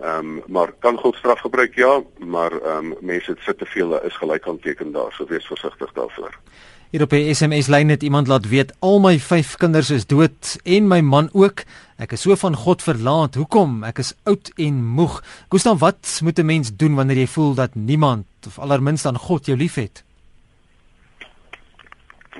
Ehm 0.01 0.37
um, 0.37 0.43
maar 0.45 0.73
kan 0.79 0.97
God 0.97 1.15
straf 1.15 1.41
gebruik? 1.41 1.75
Ja, 1.75 2.03
maar 2.17 2.51
ehm 2.51 2.91
um, 2.91 2.95
mense 3.01 3.35
sit 3.39 3.57
te 3.57 3.65
veel 3.65 3.97
is 4.03 4.17
gelyk 4.17 4.47
aanteken 4.47 4.91
daar, 4.91 5.13
so 5.13 5.25
wees 5.25 5.47
versigtig 5.47 5.93
daarvoor. 5.93 6.37
Hier 6.87 7.03
op 7.03 7.11
die 7.11 7.33
SMS 7.35 7.67
lyn 7.67 7.89
het 7.91 8.03
iemand 8.03 8.27
laat 8.31 8.47
weet 8.47 8.71
al 8.79 9.01
my 9.03 9.17
5 9.19 9.57
kinders 9.59 9.89
is 9.91 10.05
dood 10.07 10.53
en 10.63 10.87
my 10.87 11.01
man 11.03 11.29
ook. 11.33 11.65
Ek 11.99 12.15
is 12.15 12.23
so 12.23 12.35
van 12.39 12.55
God 12.55 12.83
verlaat. 12.83 13.35
Hoekom? 13.35 13.81
Ek 13.83 13.99
is 13.99 14.13
oud 14.23 14.53
en 14.55 14.79
moeg. 14.95 15.19
Gustav, 15.51 15.79
wat 15.83 16.19
moet 16.23 16.39
'n 16.39 16.45
mens 16.45 16.71
doen 16.71 16.95
wanneer 16.95 17.17
jy 17.17 17.27
voel 17.27 17.53
dat 17.53 17.75
niemand 17.75 18.25
of 18.47 18.59
allerminst 18.59 19.05
aan 19.05 19.17
God 19.17 19.45
jou 19.45 19.57
liefhet? 19.57 20.03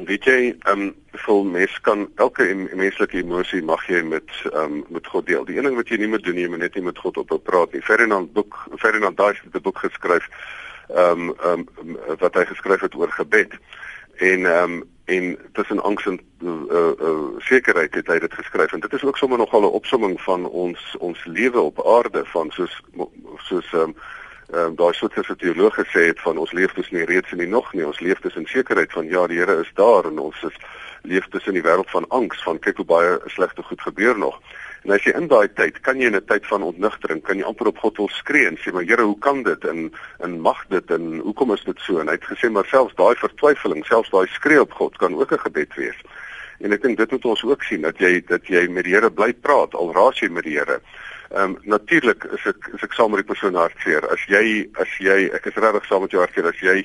weet 0.06 0.24
jy, 0.24 0.56
ehm 0.70 0.82
um, 0.82 0.96
vol 1.26 1.44
mens 1.44 1.80
kan 1.82 2.06
elke 2.22 2.46
menslike 2.76 3.18
emosie 3.18 3.64
mag 3.66 3.82
jy 3.90 4.04
met 4.06 4.30
ehm 4.52 4.78
um, 4.78 4.86
met 4.94 5.08
God 5.08 5.26
deel. 5.26 5.46
Die 5.46 5.58
een 5.58 5.64
ding 5.64 5.76
wat 5.76 5.90
jy 5.90 5.98
nie 5.98 6.12
moet 6.12 6.24
doen, 6.24 6.38
jy 6.38 6.50
moet 6.50 6.62
net 6.62 6.76
nie 6.76 6.84
met 6.86 7.00
God 7.00 7.18
op 7.18 7.34
praat 7.44 7.74
nie. 7.74 7.82
Ferdinand 7.82 8.34
boek 8.34 8.56
Ferdinand 8.78 9.18
Daes 9.18 9.42
het 9.44 9.56
'n 9.56 9.62
boek 9.62 9.80
geskryf 9.80 10.30
ehm 10.94 11.30
um, 11.30 11.34
ehm 11.42 11.66
um, 11.82 11.98
wat 12.20 12.34
hy 12.34 12.46
geskryf 12.46 12.82
het 12.82 12.96
oor 12.96 13.12
gebed. 13.12 13.58
En 14.18 14.46
ehm 14.46 14.72
um, 14.72 14.84
en 15.08 15.38
tussen 15.54 15.84
angs 15.84 16.06
en 16.06 16.20
uh, 16.44 16.52
uh, 16.70 17.18
sekerheid 17.38 17.94
het 17.96 18.08
hy 18.08 18.18
dit 18.20 18.34
geskryf. 18.34 18.74
En 18.74 18.80
dit 18.80 18.94
is 18.94 19.04
ook 19.04 19.18
sommer 19.18 19.38
nogal 19.38 19.62
'n 19.62 19.78
opsomming 19.80 20.22
van 20.22 20.46
ons 20.46 20.96
ons 21.00 21.26
lewe 21.26 21.60
op 21.60 21.86
aarde 21.88 22.26
van 22.26 22.52
soos 22.52 22.82
soos 23.38 23.74
ehm 23.74 23.82
um, 23.82 23.96
ehm 24.52 24.60
um, 24.60 24.76
daai 24.76 24.94
Switserse 24.94 25.36
teoloog 25.36 25.74
gesê 25.76 26.08
het 26.12 26.22
van 26.22 26.38
ons 26.38 26.52
leef 26.52 26.74
tussen 26.74 26.98
die 26.98 27.06
reeds 27.06 27.32
en 27.32 27.38
die 27.38 27.48
nog 27.48 27.74
nie. 27.74 27.86
Ons 27.86 28.00
leef 28.00 28.20
tussen 28.20 28.46
sekerheid 28.46 28.92
van 28.92 29.06
ja 29.06 29.28
die 29.28 29.38
Here 29.38 29.60
is 29.60 29.72
daar 29.74 30.06
en 30.06 30.20
ons 30.20 30.44
is 30.44 30.58
leef 31.02 31.28
tussen 31.28 31.54
die 31.54 31.64
wêreld 31.64 31.90
van 31.90 32.08
angs 32.08 32.44
van 32.44 32.60
kyk 32.60 32.78
hoe 32.78 32.86
baie 32.86 33.20
slegte 33.26 33.64
goed 33.64 33.82
gebeur 33.82 34.18
nog 34.18 34.42
en 34.88 34.94
as 34.96 35.04
jy 35.04 35.12
in 35.20 35.26
daai 35.28 35.50
tyd 35.52 35.82
kan 35.84 36.00
jy 36.00 36.08
in 36.08 36.16
'n 36.16 36.26
tyd 36.32 36.46
van 36.48 36.64
ontnigtering 36.64 37.22
kan 37.22 37.38
jy 37.38 37.44
amper 37.44 37.68
op 37.68 37.80
God 37.84 37.98
wil 37.98 38.10
skree 38.10 38.48
en 38.48 38.56
sê 38.58 38.72
maar 38.72 38.88
Here 38.88 39.04
hoe 39.04 39.20
kan 39.20 39.44
dit? 39.44 39.66
En 39.66 39.92
en 40.24 40.40
mag 40.40 40.64
dit? 40.70 40.92
En 40.92 41.20
hoekom 41.20 41.54
is 41.54 41.64
dit 41.64 41.80
so? 41.80 42.00
En 42.00 42.08
hy 42.08 42.16
het 42.16 42.24
gesê 42.24 42.50
maar 42.50 42.66
selfs 42.66 42.96
daai 42.96 43.16
vertwyfeling 43.16 43.86
selfs 43.86 44.10
daai 44.10 44.28
skree 44.28 44.62
op 44.62 44.72
God 44.72 44.98
kan 44.98 45.14
ook 45.16 45.32
'n 45.32 45.40
gebed 45.40 45.76
wees. 45.76 46.00
En 46.60 46.72
ek 46.72 46.82
dink 46.82 46.98
dit 46.98 47.12
moet 47.12 47.26
ons 47.26 47.44
ook 47.44 47.64
sien 47.64 47.82
dat 47.82 48.00
jy 48.00 48.24
dat 48.28 48.48
jy 48.48 48.68
met 48.68 48.84
die 48.84 48.94
Here 48.94 49.12
bly 49.12 49.34
praat 49.34 49.76
al 49.76 49.94
raas 49.94 50.20
jy 50.20 50.30
met 50.30 50.44
die 50.44 50.58
Here 50.58 50.80
Ehm 51.32 51.44
um, 51.44 51.58
natuurlik 51.64 52.24
is 52.24 52.46
ek 52.46 52.70
is 52.74 52.84
ek 52.84 52.94
saam 52.94 53.12
met 53.12 53.20
die 53.24 53.32
persoon 53.34 53.56
hartseer. 53.56 54.06
As 54.12 54.24
jy 54.32 54.68
as 54.80 54.98
jy 55.00 55.30
ek 55.36 55.46
is 55.46 55.60
regtig 55.60 55.86
saam 55.86 56.02
met 56.02 56.12
jou 56.12 56.22
hartseer 56.24 56.48
as 56.48 56.60
jy 56.64 56.84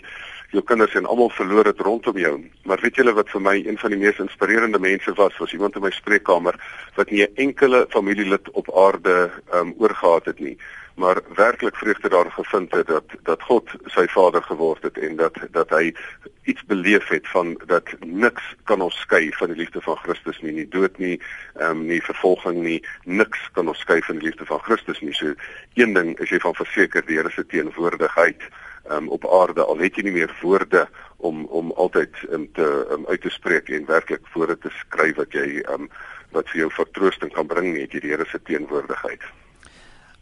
jou 0.52 0.62
kinders 0.68 0.94
en 0.98 1.06
almal 1.06 1.30
verloor 1.32 1.64
het 1.64 1.80
rondom 1.80 2.18
jou. 2.18 2.34
Maar 2.68 2.82
weet 2.82 2.98
julle 3.00 3.14
wat 3.16 3.30
vir 3.32 3.40
my 3.40 3.54
een 3.62 3.78
van 3.78 3.94
die 3.94 3.98
mees 4.02 4.18
inspirerende 4.20 4.78
mense 4.78 5.14
was, 5.16 5.38
was 5.40 5.52
iemand 5.52 5.76
in 5.76 5.86
my 5.86 5.90
spreekkamer 5.90 6.58
wat 6.96 7.10
nie 7.10 7.22
'n 7.22 7.34
enkele 7.36 7.86
familielid 7.90 8.50
op 8.50 8.68
aarde 8.76 9.30
ehm 9.52 9.58
um, 9.66 9.74
oorgehad 9.78 10.24
het 10.24 10.40
nie 10.40 10.58
maar 10.94 11.20
werklik 11.34 11.76
vreugde 11.76 12.08
daar 12.08 12.30
gevind 12.30 12.72
het 12.72 12.86
dat 12.86 13.04
dat 13.22 13.42
God 13.42 13.70
sy 13.84 14.06
vader 14.06 14.42
geword 14.42 14.82
het 14.82 14.98
en 14.98 15.16
dat 15.16 15.36
dat 15.50 15.70
hy 15.70 15.94
iets 16.42 16.64
beleef 16.64 17.08
het 17.08 17.28
van 17.28 17.60
dat 17.66 17.88
niks 18.00 18.42
kan 18.64 18.80
ons 18.80 18.98
skei 19.00 19.30
van 19.32 19.48
die 19.48 19.56
liefde 19.56 19.80
van 19.80 19.96
Christus 19.96 20.40
nie, 20.40 20.52
nie 20.52 20.68
dood 20.68 20.98
nie, 20.98 21.20
ehm 21.54 21.70
um, 21.70 21.86
nie 21.86 22.02
vervolging 22.02 22.62
nie, 22.62 22.80
niks 23.04 23.48
kan 23.52 23.68
ons 23.68 23.78
skei 23.78 24.02
van 24.02 24.18
die 24.18 24.26
liefde 24.26 24.46
van 24.46 24.60
Christus 24.60 25.00
nie. 25.00 25.14
So 25.14 25.34
een 25.74 25.94
ding 25.94 26.18
is 26.18 26.30
jy 26.30 26.38
van 26.38 26.54
verseker 26.54 27.06
die 27.06 27.16
Here 27.16 27.30
se 27.30 27.46
teenwoordigheid 27.46 28.42
ehm 28.42 28.96
um, 28.96 29.08
op 29.08 29.26
aarde 29.40 29.64
al 29.64 29.78
het 29.78 29.96
jy 29.96 30.02
nie 30.08 30.18
meer 30.18 30.38
woorde 30.42 30.88
om 31.16 31.44
om 31.44 31.72
altyd 31.72 32.24
um, 32.30 32.48
te 32.52 32.68
um, 32.90 33.06
uit 33.06 33.20
te 33.20 33.30
spreek 33.30 33.68
en 33.68 33.86
werklik 33.86 34.26
woorde 34.34 34.58
te 34.58 34.70
skryf 34.80 35.16
wat 35.16 35.32
jy 35.32 35.62
ehm 35.62 35.86
um, 35.86 35.92
wat 36.32 36.48
vir 36.48 36.64
jou 36.64 36.72
vertroosting 36.72 37.32
kan 37.32 37.46
bring 37.46 37.74
nie, 37.74 37.86
die 37.86 38.00
Here 38.00 38.24
se 38.26 38.42
teenwoordigheid. 38.42 39.22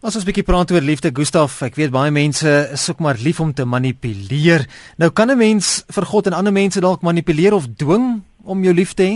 As 0.00 0.14
ons 0.16 0.24
'n 0.24 0.28
bietjie 0.32 0.48
praat 0.48 0.70
oor 0.72 0.80
liefde, 0.80 1.10
Gustaf, 1.12 1.60
ek 1.60 1.74
weet 1.76 1.90
baie 1.92 2.10
mense 2.10 2.48
is 2.72 2.88
ook 2.88 3.02
maar 3.04 3.18
lief 3.20 3.38
om 3.38 3.52
te 3.52 3.66
manipuleer. 3.68 4.64
Nou 4.96 5.10
kan 5.10 5.28
'n 5.28 5.36
mens 5.36 5.84
vir 5.92 6.06
God 6.06 6.26
en 6.26 6.32
ander 6.32 6.52
mense 6.52 6.80
dalk 6.80 7.02
manipuleer 7.02 7.52
of 7.52 7.66
dwing 7.76 8.22
om 8.42 8.64
jou 8.64 8.74
lief 8.74 8.94
te 8.94 9.02
hê? 9.02 9.14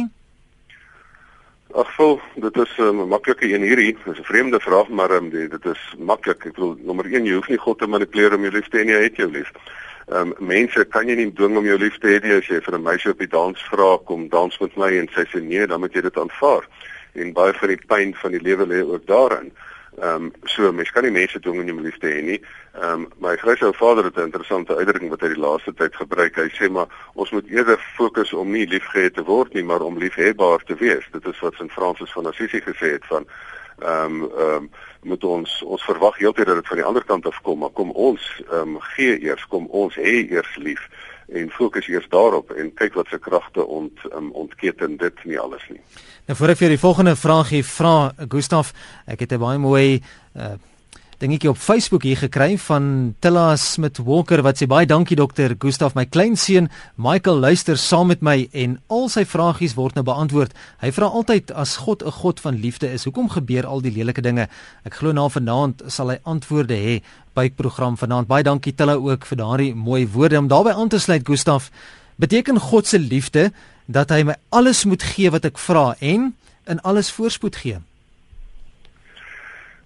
Ag, 1.74 1.88
vol, 1.96 2.20
dit 2.36 2.56
is 2.56 2.72
'n 2.76 2.82
um, 2.82 3.08
maklike 3.08 3.48
een 3.48 3.62
hierdie. 3.62 3.96
Dit 3.96 4.12
is 4.12 4.20
'n 4.20 4.24
vreemde 4.24 4.60
vraag, 4.60 4.88
maar 4.88 5.10
um, 5.10 5.30
die, 5.30 5.48
dit 5.48 5.64
is 5.64 5.94
maklik. 5.98 6.44
Ek 6.44 6.52
bedoel, 6.52 6.76
nommer 6.84 7.06
1, 7.06 7.24
jy 7.24 7.34
hoef 7.34 7.48
nie 7.48 7.58
God 7.58 7.78
te 7.78 7.86
manipuleer 7.86 8.34
om 8.34 8.42
jou 8.42 8.52
lief 8.52 8.68
te 8.68 8.76
hê 8.76 8.84
nie, 8.84 8.94
hy 8.94 9.02
het 9.02 9.16
jou 9.16 9.30
lief. 9.30 9.50
Ehm 10.12 10.20
um, 10.20 10.34
mense 10.38 10.84
kan 10.84 11.08
jy 11.08 11.14
nie 11.14 11.32
dwing 11.32 11.56
om 11.56 11.64
jou 11.64 11.78
lief 11.78 11.98
te 11.98 12.08
hê 12.08 12.20
nie 12.22 12.36
as 12.36 12.46
jy 12.46 12.60
vir 12.60 12.74
'n 12.74 12.82
meisie 12.82 13.10
op 13.10 13.18
die 13.18 13.32
dans 13.32 13.58
vra 13.72 13.96
kom 14.04 14.28
dans 14.28 14.60
met 14.60 14.76
my 14.76 14.98
en 14.98 15.08
sy 15.14 15.24
sê 15.32 15.40
nee, 15.40 15.66
dan 15.66 15.80
moet 15.80 15.94
jy 15.94 16.02
dit 16.02 16.18
aanvaar. 16.18 16.68
En 17.14 17.32
baie 17.32 17.52
van 17.52 17.68
die 17.68 17.80
pyn 17.86 18.14
van 18.14 18.30
die 18.30 18.42
lewe 18.42 18.66
lê 18.66 18.82
ook 18.84 19.06
daarin. 19.06 19.48
Ehm 19.48 19.72
um, 20.02 20.32
so 20.44 20.72
mens 20.72 20.90
kan 20.90 21.02
nie 21.02 21.12
mense 21.12 21.40
dwing 21.40 21.70
om 21.70 21.80
lief 21.80 21.98
te 21.98 22.10
hê 22.10 22.22
nie. 22.22 22.40
Ehm 22.74 23.04
um, 23.04 23.06
my 23.22 23.36
grysou 23.36 23.72
vader 23.72 24.04
het 24.04 24.16
'n 24.16 24.30
interessante 24.30 24.76
uitdrukking 24.76 25.10
wat 25.10 25.20
hy 25.20 25.28
die 25.28 25.44
laaste 25.46 25.74
tyd 25.74 25.94
gebruik. 25.96 26.36
Hy 26.36 26.48
sê 26.48 26.70
maar 26.70 26.86
ons 27.14 27.30
moet 27.30 27.46
eerder 27.46 27.78
fokus 27.96 28.32
om 28.32 28.50
nie 28.50 28.66
liefgehad 28.66 29.14
te 29.14 29.24
word 29.24 29.52
nie, 29.52 29.64
maar 29.64 29.80
om 29.80 29.98
liefhebbaar 29.98 30.64
te 30.64 30.74
wees. 30.74 31.08
Dit 31.12 31.26
is 31.26 31.40
wat 31.40 31.54
Sint 31.54 31.72
Francis 31.72 32.12
van 32.12 32.26
Assisi 32.26 32.60
gesê 32.60 32.90
het 32.98 33.06
van 33.06 33.26
ehm 33.78 34.22
um, 34.22 34.30
ehm 34.38 34.54
um, 34.56 34.70
moet 35.02 35.24
ons 35.24 35.62
ons 35.62 35.84
verwag 35.84 36.16
heeltyd 36.16 36.46
dat 36.46 36.56
dit 36.56 36.68
van 36.68 36.76
die 36.76 36.86
ander 36.86 37.04
kant 37.04 37.26
af 37.26 37.40
kom, 37.42 37.58
maar 37.58 37.70
kom 37.70 37.90
ons 37.90 38.42
ehm 38.50 38.74
um, 38.74 38.80
gee 38.80 39.20
eers, 39.20 39.46
kom 39.46 39.66
ons 39.66 39.94
hê 39.96 40.30
eers 40.30 40.56
lief 40.56 40.88
en 41.28 41.50
fokus 41.50 41.88
eers 41.88 42.08
daarop 42.08 42.50
en 42.50 42.72
kyk 42.74 42.94
wat 42.94 43.08
se 43.08 43.18
kragte 43.18 43.66
ont 43.66 43.98
um, 44.12 44.30
ontketen 44.32 44.96
dit 44.96 45.24
nie 45.24 45.38
alles 45.40 45.64
nie. 45.68 45.80
Nou 46.26 46.36
voor 46.38 46.54
ek 46.54 46.58
vir 46.58 46.72
die 46.72 46.80
volgende 46.80 47.16
vraag 47.16 47.48
gee, 47.52 47.64
vra 47.64 48.12
Gustaf, 48.28 48.72
ek 49.06 49.20
het 49.20 49.32
'n 49.32 49.40
baie 49.40 49.58
mooi 49.58 50.02
uh, 50.36 50.54
dingetjie 51.24 51.48
op 51.48 51.56
Facebook 51.56 52.02
hier 52.04 52.18
gekry 52.20 52.58
van 52.66 53.14
Tilla 53.24 53.54
Smit 53.56 53.96
Walker 54.04 54.42
wat 54.44 54.58
sê 54.60 54.66
baie 54.68 54.84
dankie 54.84 55.16
dokter 55.16 55.54
Gustaf. 55.58 55.94
My 55.96 56.04
kleinseun 56.04 56.68
Michael 57.00 57.40
luister 57.40 57.78
saam 57.80 58.10
met 58.12 58.20
my 58.20 58.42
en 58.52 58.74
al 58.92 59.08
sy 59.12 59.24
vragies 59.24 59.76
word 59.78 59.96
nou 59.96 60.04
beantwoord. 60.04 60.52
Hy 60.82 60.90
vra 60.92 61.08
altyd 61.08 61.54
as 61.56 61.78
God 61.86 62.04
'n 62.04 62.12
God 62.20 62.40
van 62.40 62.60
liefde 62.60 62.92
is 62.92 63.04
hoekom 63.08 63.30
gebeur 63.30 63.66
al 63.66 63.80
die 63.80 63.94
lelike 63.94 64.20
dinge? 64.20 64.48
Ek 64.84 64.94
glo 65.00 65.12
na 65.12 65.28
vanaand 65.28 65.82
sal 65.86 66.10
hy 66.10 66.18
antwoorde 66.24 66.76
hê 66.76 67.00
by 67.34 67.48
program 67.50 67.96
vanaand. 67.96 68.28
Baie 68.28 68.42
dankie 68.42 68.74
Tilla 68.74 68.94
ook 68.94 69.24
vir 69.24 69.38
daardie 69.38 69.74
mooi 69.74 70.06
woorde. 70.06 70.38
Om 70.38 70.48
daarbey 70.48 70.72
aan 70.72 70.88
te 70.88 70.98
sluit 70.98 71.24
Gustaf 71.26 71.70
beteken 72.16 72.60
God 72.60 72.86
se 72.86 72.98
liefde 72.98 73.52
dat 73.86 74.10
hy 74.10 74.22
my 74.22 74.36
alles 74.50 74.84
moet 74.84 75.02
gee 75.02 75.30
wat 75.30 75.44
ek 75.44 75.58
vra 75.58 75.96
en 76.00 76.34
in 76.66 76.80
alles 76.80 77.10
voorspoed 77.10 77.56
gee 77.56 77.78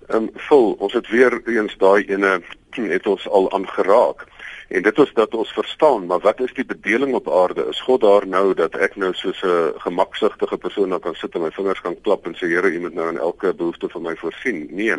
Ehm 0.09 0.23
um, 0.23 0.29
vol, 0.49 0.71
ons 0.81 0.93
het 0.97 1.09
weer 1.13 1.35
eens 1.45 1.75
daai 1.77 2.07
ene 2.09 2.41
het 2.97 3.07
ons 3.07 3.27
al 3.29 3.51
aangeraak. 3.53 4.23
En 4.69 4.83
dit 4.83 4.99
is 4.99 5.11
dat 5.15 5.35
ons 5.35 5.53
verstaan, 5.53 6.07
maar 6.07 6.23
wat 6.25 6.41
is 6.41 6.53
die 6.57 6.65
bedeling 6.65 7.13
op 7.15 7.29
aarde? 7.29 7.67
Is 7.69 7.81
God 7.81 8.01
daar 8.01 8.27
nou 8.27 8.55
dat 8.55 8.77
ek 8.77 8.97
nou 8.97 9.13
soos 9.15 9.43
'n 9.45 9.77
gemaksugtige 9.85 10.57
persoon 10.57 11.01
kan 11.01 11.15
sit 11.15 11.35
en 11.35 11.43
my 11.43 11.51
vingers 11.51 11.81
kan 11.81 12.01
klap 12.01 12.27
en 12.27 12.35
sê 12.35 12.49
Here, 12.49 12.73
U 12.73 12.81
moet 12.81 12.95
nou 12.95 13.09
aan 13.09 13.19
elke 13.19 13.55
behoefte 13.55 13.89
van 13.89 14.03
my 14.03 14.17
voorsien? 14.17 14.67
Nee. 14.71 14.97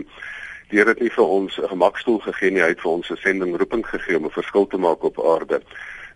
Die 0.70 0.78
Here 0.78 0.89
het 0.89 0.99
nie 0.99 1.10
vir 1.10 1.26
ons 1.26 1.57
'n 1.57 1.68
gemakstoel 1.68 2.20
gegee 2.20 2.51
nie, 2.51 2.62
hy 2.62 2.68
het 2.68 2.82
vir 2.82 2.91
ons 2.91 3.10
'n 3.10 3.18
sending 3.18 3.57
roeping 3.57 3.88
gegee 3.88 4.18
om 4.18 4.26
'n 4.26 4.38
verskil 4.41 4.68
te 4.68 4.78
maak 4.78 5.03
op 5.03 5.26
aarde. 5.26 5.62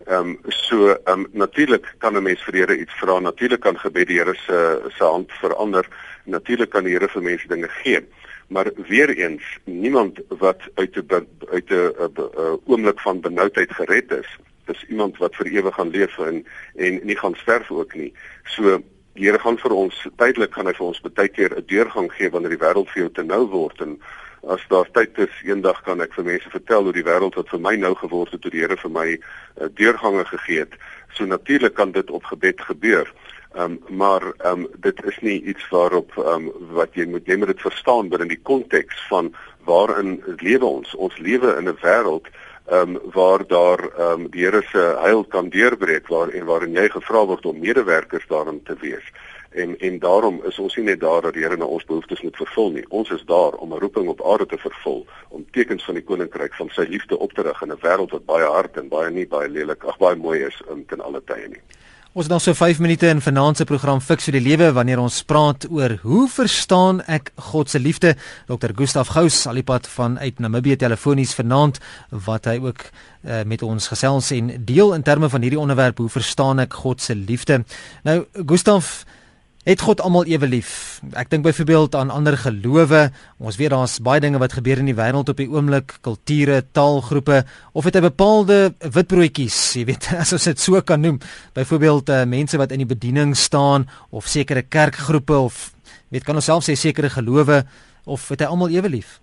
Ehm 0.06 0.28
um, 0.28 0.38
so 0.48 0.88
ehm 0.88 1.20
um, 1.20 1.26
natuurlik 1.32 1.94
kan 1.98 2.16
'n 2.16 2.22
mens 2.22 2.42
vir 2.44 2.54
Here 2.54 2.76
iets 2.76 2.94
vra, 2.94 3.18
natuurlik 3.18 3.60
kan 3.60 3.78
gebed 3.78 4.06
die 4.06 4.18
Here 4.18 4.34
se 4.34 4.82
se 4.96 5.04
hand 5.04 5.32
verander, 5.32 5.86
natuurlik 6.24 6.70
kan 6.70 6.84
die 6.84 6.92
Here 6.92 7.08
vir 7.08 7.22
mense 7.22 7.48
dinge 7.48 7.68
gee 7.68 8.06
maar 8.48 8.70
weer 8.88 9.10
eens 9.10 9.42
niemand 9.64 10.20
wat 10.28 10.60
uit 10.74 10.96
'n 10.96 11.26
uit 11.50 11.70
'n 11.70 12.60
oomblik 12.64 13.00
van 13.00 13.20
benoudheid 13.20 13.72
gered 13.72 14.10
is 14.10 14.38
dis 14.64 14.84
iemand 14.88 15.16
wat 15.18 15.36
vir 15.36 15.46
ewig 15.52 15.74
gaan 15.74 15.92
leef 15.92 16.18
en 16.18 16.44
en 16.74 17.00
nie 17.04 17.16
gaan 17.16 17.34
sterf 17.34 17.70
ook 17.70 17.94
nie. 17.94 18.12
So 18.44 18.80
die 19.14 19.28
Here 19.28 19.38
gaan 19.38 19.58
vir 19.58 19.70
ons 19.70 20.06
tydelik 20.16 20.54
gaan 20.54 20.66
hy 20.66 20.74
vir 20.74 20.86
ons 20.86 21.00
baie 21.00 21.28
keer 21.28 21.56
'n 21.56 21.66
deurgang 21.70 22.10
gee 22.12 22.30
wanneer 22.30 22.56
die 22.56 22.64
wêreld 22.64 22.90
vir 22.90 23.02
jou 23.02 23.10
te 23.12 23.22
nou 23.22 23.44
word. 23.46 23.80
En 23.80 24.00
as 24.48 24.64
daar 24.68 24.90
tyd 24.92 25.18
is 25.18 25.42
eendag 25.44 25.82
kan 25.82 26.00
ek 26.00 26.14
vir 26.14 26.24
mense 26.24 26.50
vertel 26.50 26.82
hoe 26.82 26.92
die 26.92 27.06
wêreld 27.06 27.34
wat 27.34 27.48
vir 27.48 27.60
my 27.60 27.76
nou 27.76 27.94
geword 27.94 28.32
het 28.32 28.40
toe 28.40 28.50
die 28.50 28.60
Here 28.60 28.76
vir 28.76 28.90
my 28.90 29.08
uh, 29.14 29.68
deurgange 29.74 30.24
gegee 30.24 30.58
het. 30.58 30.74
So 31.14 31.24
natuurlik 31.24 31.74
kan 31.74 31.92
dit 31.92 32.10
op 32.10 32.24
gebed 32.24 32.60
gebeur 32.60 33.12
Um, 33.54 33.78
maar 33.88 34.32
um, 34.46 34.66
dit 34.82 35.04
is 35.04 35.18
nie 35.20 35.42
iets 35.42 35.68
waarop 35.70 36.16
um, 36.18 36.48
wat 36.74 36.96
jy 36.98 37.04
moet 37.06 37.28
jy 37.30 37.36
moet 37.38 37.52
dit 37.52 37.60
verstaan 37.62 38.08
binne 38.10 38.26
die 38.26 38.40
konteks 38.42 39.04
van 39.06 39.28
waarin 39.68 40.16
lewe 40.40 40.66
ons 40.66 40.94
ons 40.98 41.18
lewe 41.22 41.52
in 41.60 41.70
'n 41.70 41.78
wêreld 41.82 42.26
um, 42.70 42.98
waar 43.12 43.46
daar 43.46 43.84
um, 44.00 44.26
die 44.30 44.42
Here 44.42 44.62
se 44.72 44.96
heil 45.02 45.24
kan 45.24 45.48
deurbreek 45.48 46.08
waar 46.08 46.28
en 46.28 46.44
waarin 46.44 46.74
jy 46.74 46.88
gevra 46.88 47.22
word 47.26 47.46
om 47.46 47.58
medewerkers 47.58 48.26
daarin 48.26 48.62
te 48.62 48.74
wees. 48.80 49.06
En 49.50 49.78
en 49.78 49.98
daarom 49.98 50.40
is 50.44 50.58
ons 50.58 50.76
nie 50.76 50.84
net 50.84 51.00
daar 51.00 51.22
dat 51.22 51.38
die 51.38 51.42
Here 51.46 51.56
na 51.56 51.64
ons 51.64 51.84
behoeftes 51.84 52.22
moet 52.22 52.36
vervul 52.36 52.70
nie. 52.70 52.84
Ons 52.88 53.10
is 53.10 53.22
daar 53.24 53.54
om 53.54 53.74
'n 53.74 53.78
roeping 53.78 54.08
op 54.08 54.26
aarde 54.26 54.46
te 54.46 54.58
vervul 54.58 55.06
om 55.28 55.46
tekens 55.50 55.84
van 55.84 55.94
die 55.94 56.04
koninkryk 56.04 56.54
van 56.54 56.68
sy 56.74 56.86
liefde 56.88 57.18
op 57.18 57.32
te 57.32 57.42
rig 57.42 57.62
in 57.62 57.70
'n 57.70 57.82
wêreld 57.86 58.10
wat 58.10 58.26
baie 58.26 58.46
hard 58.46 58.76
en 58.76 58.88
baie 58.88 59.10
nie 59.10 59.26
baie 59.26 59.48
lelik 59.48 59.84
ag 59.84 59.98
baie 59.98 60.16
mooi 60.16 60.42
is 60.42 60.62
in 60.70 60.86
ten 60.86 61.00
alle 61.00 61.22
tye 61.24 61.48
nie 61.48 61.62
Ons 62.14 62.28
het 62.28 62.32
nog 62.32 62.42
so 62.44 62.54
5 62.54 62.78
minute 62.78 63.08
in 63.10 63.18
vanaand 63.20 63.56
se 63.58 63.64
program 63.66 63.98
Fix 64.00 64.28
vir 64.28 64.36
die 64.36 64.42
Lewe 64.44 64.68
wanneer 64.76 65.00
ons 65.02 65.16
praat 65.26 65.64
oor 65.66 65.96
hoe 66.04 66.28
verstaan 66.30 67.00
ek 67.10 67.32
God 67.48 67.72
se 67.72 67.80
liefde. 67.82 68.12
Dr. 68.46 68.70
Gustaf 68.70 69.10
Gous, 69.16 69.40
alipad 69.50 69.88
van 69.96 70.14
uit 70.22 70.38
Namibië 70.38 70.76
telefonies 70.78 71.32
vanaand 71.34 71.80
wat 72.28 72.46
hy 72.46 72.60
ook 72.62 72.84
uh, 72.86 73.40
met 73.42 73.66
ons 73.66 73.90
gesels 73.90 74.30
en 74.30 74.52
deel 74.62 74.94
in 74.94 75.02
terme 75.02 75.26
van 75.32 75.42
hierdie 75.42 75.58
onderwerp 75.58 75.98
hoe 75.98 76.06
verstaan 76.08 76.62
ek 76.62 76.78
God 76.84 77.02
se 77.02 77.18
liefde. 77.18 77.64
Nou 78.06 78.20
Gustaf, 78.46 79.00
Het 79.64 79.80
God 79.80 80.02
almal 80.04 80.26
ewe 80.28 80.44
lief? 80.44 81.00
Ek 81.16 81.30
dink 81.32 81.46
byvoorbeeld 81.46 81.94
aan 81.96 82.10
ander 82.12 82.34
gelowe. 82.36 83.06
Ons 83.40 83.56
weet 83.56 83.70
daar's 83.72 83.94
baie 84.04 84.20
dinge 84.20 84.36
wat 84.36 84.52
gebeur 84.52 84.82
in 84.82 84.90
die 84.90 84.96
wêreld 84.98 85.30
op 85.32 85.40
die 85.40 85.48
oomblik, 85.48 85.94
kulture, 86.04 86.58
taalgroepe 86.76 87.38
of 87.72 87.88
het 87.88 87.96
hy 87.96 88.02
bepaalde 88.04 88.58
witbroodjies, 88.84 89.56
jy 89.80 89.86
weet, 89.88 90.10
as 90.20 90.34
ons 90.36 90.50
dit 90.50 90.60
so 90.60 90.84
kan 90.84 91.00
noem. 91.00 91.16
Byvoorbeeld 91.56 92.12
uh, 92.12 92.20
mense 92.28 92.60
wat 92.60 92.76
in 92.76 92.84
die 92.84 92.90
bediening 92.92 93.32
staan 93.32 93.88
of 94.12 94.28
sekere 94.28 94.66
kerkgroepe 94.68 95.40
of 95.48 95.70
weet 96.12 96.28
kan 96.28 96.36
ons 96.36 96.52
self 96.52 96.68
sê 96.68 96.76
sekere 96.76 97.08
gelowe 97.16 97.62
of 98.04 98.28
het 98.36 98.44
hy 98.44 98.52
almal 98.52 98.68
ewe 98.76 98.92
lief? 98.98 99.16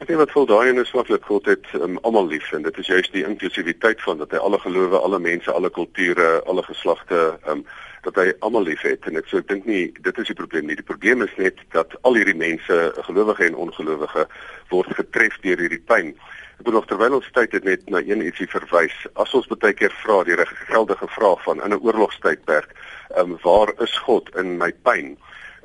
Ek 0.00 0.08
dink 0.08 0.24
wat 0.24 0.32
vol 0.32 0.48
daai 0.48 0.72
en 0.72 0.80
is 0.80 0.96
maklik 0.96 1.28
God 1.28 1.44
het 1.52 1.68
um, 1.76 2.00
almal 2.08 2.32
lief 2.32 2.48
en 2.56 2.64
dit 2.64 2.80
is 2.80 2.88
juist 2.96 3.12
die 3.12 3.28
inklusiwiteit 3.28 4.00
van 4.08 4.24
dat 4.24 4.32
hy 4.32 4.40
alle 4.40 4.64
gelowe, 4.64 4.96
alle 4.96 5.20
mense, 5.20 5.52
alle 5.52 5.68
kulture, 5.68 6.38
alle 6.48 6.64
geslagte 6.72 7.34
um, 7.44 7.66
dat 8.02 8.18
hy 8.18 8.32
almal 8.42 8.66
liefhet 8.66 9.06
en 9.06 9.16
ek 9.20 9.28
so 9.30 9.38
ek 9.38 9.48
dink 9.50 9.66
nie 9.70 9.84
dit 10.02 10.18
is 10.18 10.30
die 10.30 10.38
probleem 10.38 10.66
nie. 10.66 10.76
Die 10.78 10.86
probleem 10.86 11.22
is 11.22 11.34
net 11.38 11.60
dat 11.74 11.94
al 12.02 12.18
hierdie 12.18 12.38
mense, 12.38 12.78
gelowige 13.06 13.46
en 13.46 13.58
ongelowige, 13.66 14.26
word 14.70 14.94
getref 14.98 15.38
deur 15.44 15.62
hierdie 15.62 15.82
pyn. 15.90 16.14
Ek 16.58 16.66
bedoel 16.66 16.86
terwyl 16.90 17.18
ons 17.18 17.30
tyd 17.34 17.54
het 17.56 17.64
net 17.66 17.88
na 17.90 18.02
een 18.02 18.24
ietsie 18.26 18.48
verwys. 18.50 18.94
As 19.22 19.34
ons 19.34 19.48
baie 19.50 19.74
keer 19.74 19.94
vra 20.02 20.22
die 20.26 20.38
geldige 20.68 21.08
vraag 21.14 21.42
van 21.46 21.62
in 21.62 21.74
'n 21.74 21.82
oorlogstydperk, 21.82 22.74
ehm 23.16 23.32
um, 23.32 23.38
waar 23.42 23.72
is 23.82 23.98
God 24.06 24.30
in 24.36 24.58
my 24.58 24.72
pyn? 24.86 25.16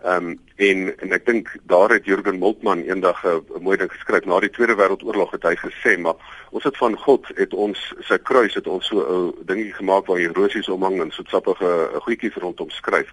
Ehm 0.03 0.25
um, 0.25 0.39
en 0.55 0.99
en 0.99 1.11
ek 1.11 1.25
dink 1.25 1.49
daar 1.63 1.89
het 1.89 2.05
Jürgen 2.05 2.37
Moltmann 2.37 2.83
eendag 2.85 3.25
'n 3.25 3.61
mooi 3.61 3.77
ding 3.77 3.91
geskryf 3.91 4.25
na 4.25 4.39
die 4.39 4.49
Tweede 4.49 4.75
Wêreldoorlog 4.75 5.31
het 5.31 5.43
hy 5.43 5.55
gesê 5.55 5.97
maar 5.97 6.15
ons 6.51 6.63
het 6.63 6.77
van 6.77 6.97
God 6.97 7.25
het 7.35 7.53
ons 7.53 7.93
sy 7.99 8.17
kruis 8.17 8.53
het 8.53 8.67
ons 8.67 8.87
so 8.87 9.01
'n 9.01 9.45
dingie 9.45 9.73
gemaak 9.73 10.05
waar 10.05 10.17
hy 10.17 10.27
rosies 10.27 10.69
omhang 10.69 11.01
en 11.01 11.11
so 11.11 11.23
sappige 11.27 11.89
goedjies 12.01 12.35
rondom 12.35 12.69
skryf. 12.69 13.09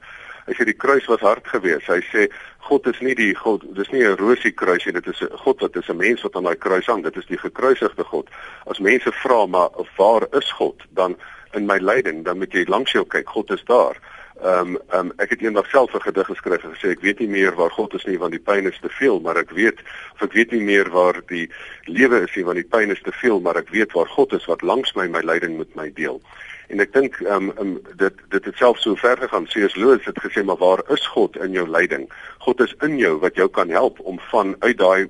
Hy 0.47 0.53
sê 0.53 0.65
die 0.65 0.77
kruis 0.77 1.07
was 1.07 1.21
hard 1.21 1.47
geweest. 1.49 1.87
Hy 1.87 2.01
sê 2.13 2.29
God 2.59 2.87
is 2.87 3.01
nie 3.01 3.15
die 3.15 3.35
God, 3.35 3.65
dis 3.75 3.91
nie 3.91 4.05
'n 4.05 4.17
rosie 4.17 4.53
kruis 4.53 4.85
nie, 4.85 4.93
dit 4.93 5.07
is 5.07 5.23
'n 5.23 5.37
God 5.37 5.61
wat 5.61 5.77
is 5.77 5.89
'n 5.89 5.97
mens 5.97 6.23
wat 6.23 6.37
aan 6.37 6.45
daai 6.45 6.57
kruis 6.57 6.87
hang. 6.87 7.03
Dit 7.03 7.17
is 7.17 7.27
die 7.27 7.39
gekruisigde 7.39 8.05
God. 8.05 8.29
As 8.67 8.79
mense 8.79 9.13
vra 9.13 9.47
maar 9.47 9.71
waar 9.97 10.27
is 10.33 10.53
God? 10.53 10.83
Dan 10.91 11.17
in 11.53 11.67
my 11.67 11.79
lyding, 11.79 12.25
dan 12.25 12.39
moet 12.39 12.53
jy 12.53 12.65
langs 12.69 12.93
jou 12.93 13.05
kyk. 13.05 13.29
God 13.29 13.51
is 13.51 13.65
daar. 13.65 13.97
Ehm 14.43 14.75
um, 14.75 14.79
ehm 14.89 15.07
um, 15.07 15.13
ek 15.23 15.31
het 15.31 15.43
eendag 15.43 15.69
self 15.71 15.95
'n 15.95 16.01
gedig 16.01 16.27
geskryf 16.27 16.65
en 16.65 16.75
gesê 16.75 16.91
ek 16.91 17.01
weet 17.01 17.19
nie 17.19 17.29
meer 17.29 17.55
waar 17.55 17.71
God 17.71 17.95
is 17.95 18.05
nie 18.05 18.19
want 18.19 18.33
die 18.33 18.43
pyn 18.43 18.67
is 18.67 18.79
te 18.81 18.89
veel, 18.89 19.21
maar 19.21 19.37
ek 19.37 19.51
weet 19.51 19.79
of 20.15 20.23
ek 20.23 20.33
weet 20.33 20.51
nie 20.51 20.63
meer 20.63 20.91
waar 20.91 21.23
die 21.27 21.51
lewe 21.85 22.21
is 22.21 22.35
nie 22.35 22.45
want 22.45 22.57
die 22.57 22.71
pyn 22.77 22.91
is 22.91 23.03
te 23.03 23.13
veel, 23.13 23.41
maar 23.41 23.57
ek 23.57 23.71
weet 23.71 23.93
waar 23.93 24.09
God 24.09 24.33
is 24.33 24.47
wat 24.47 24.63
langs 24.63 24.95
my 24.95 25.07
my 25.07 25.21
lyding 25.21 25.59
met 25.59 25.75
my 25.75 25.93
deel. 25.93 26.21
En 26.69 26.81
ek 26.81 26.93
dink 26.93 27.21
ehm 27.21 27.49
um, 27.49 27.53
um, 27.59 27.73
dit 27.97 28.15
dit 28.29 28.45
het 28.45 28.57
self 28.57 28.79
so 28.79 28.95
ver 28.95 29.17
gegaan. 29.17 29.47
C.S. 29.47 29.77
Lewis 29.77 30.05
het 30.05 30.19
gesê 30.19 30.45
maar 30.45 30.57
waar 30.57 30.83
is 30.89 31.07
God 31.07 31.37
in 31.37 31.53
jou 31.53 31.69
lyding? 31.69 32.09
God 32.39 32.61
is 32.61 32.75
in 32.81 32.99
jou 32.99 33.19
wat 33.19 33.37
jou 33.37 33.49
kan 33.49 33.69
help 33.69 34.01
om 34.01 34.19
van 34.33 34.57
uit 34.59 34.79
daai 34.79 35.07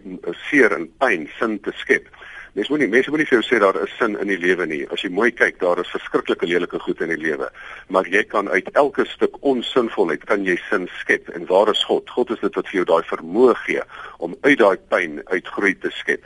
seer 0.51 0.72
en 0.72 0.91
pyn 0.99 1.29
sin 1.39 1.61
te 1.61 1.72
skep. 1.72 2.09
Mens 2.55 2.68
moenie 2.70 2.86
mense 2.86 3.11
moenie 3.11 3.26
vir 3.26 3.40
jou 3.40 3.46
sê 3.48 3.59
daar 3.59 3.74
is 3.82 3.94
sin 3.98 4.12
in 4.22 4.28
die 4.30 4.38
lewe 4.38 4.62
nie. 4.70 4.84
As 4.94 5.02
jy 5.02 5.09
mooi 5.11 5.32
kyk, 5.34 5.57
daar 5.59 5.80
is 5.82 5.90
verskriklike 5.90 6.46
lelike 6.46 6.78
goed 6.84 7.00
in 7.02 7.11
die 7.11 7.18
lewe. 7.18 7.48
Maar 7.90 8.07
jy 8.07 8.22
kan 8.30 8.46
uit 8.46 8.68
elke 8.78 9.02
stuk 9.11 9.40
onsinvolheid 9.42 10.22
kan 10.30 10.44
jy 10.46 10.55
sin 10.68 10.86
skep. 11.00 11.32
En 11.34 11.48
waar 11.50 11.72
is 11.72 11.82
God? 11.88 12.07
God 12.14 12.30
is 12.30 12.38
dit 12.44 12.55
wat 12.55 12.70
vir 12.70 12.78
jou 12.78 12.84
daai 12.92 13.09
vermoë 13.09 13.57
gee 13.64 13.82
om 14.22 14.36
uit 14.46 14.61
daai 14.61 14.78
pyn 14.92 15.18
uitgroei 15.32 15.74
te 15.82 15.90
skep. 15.98 16.22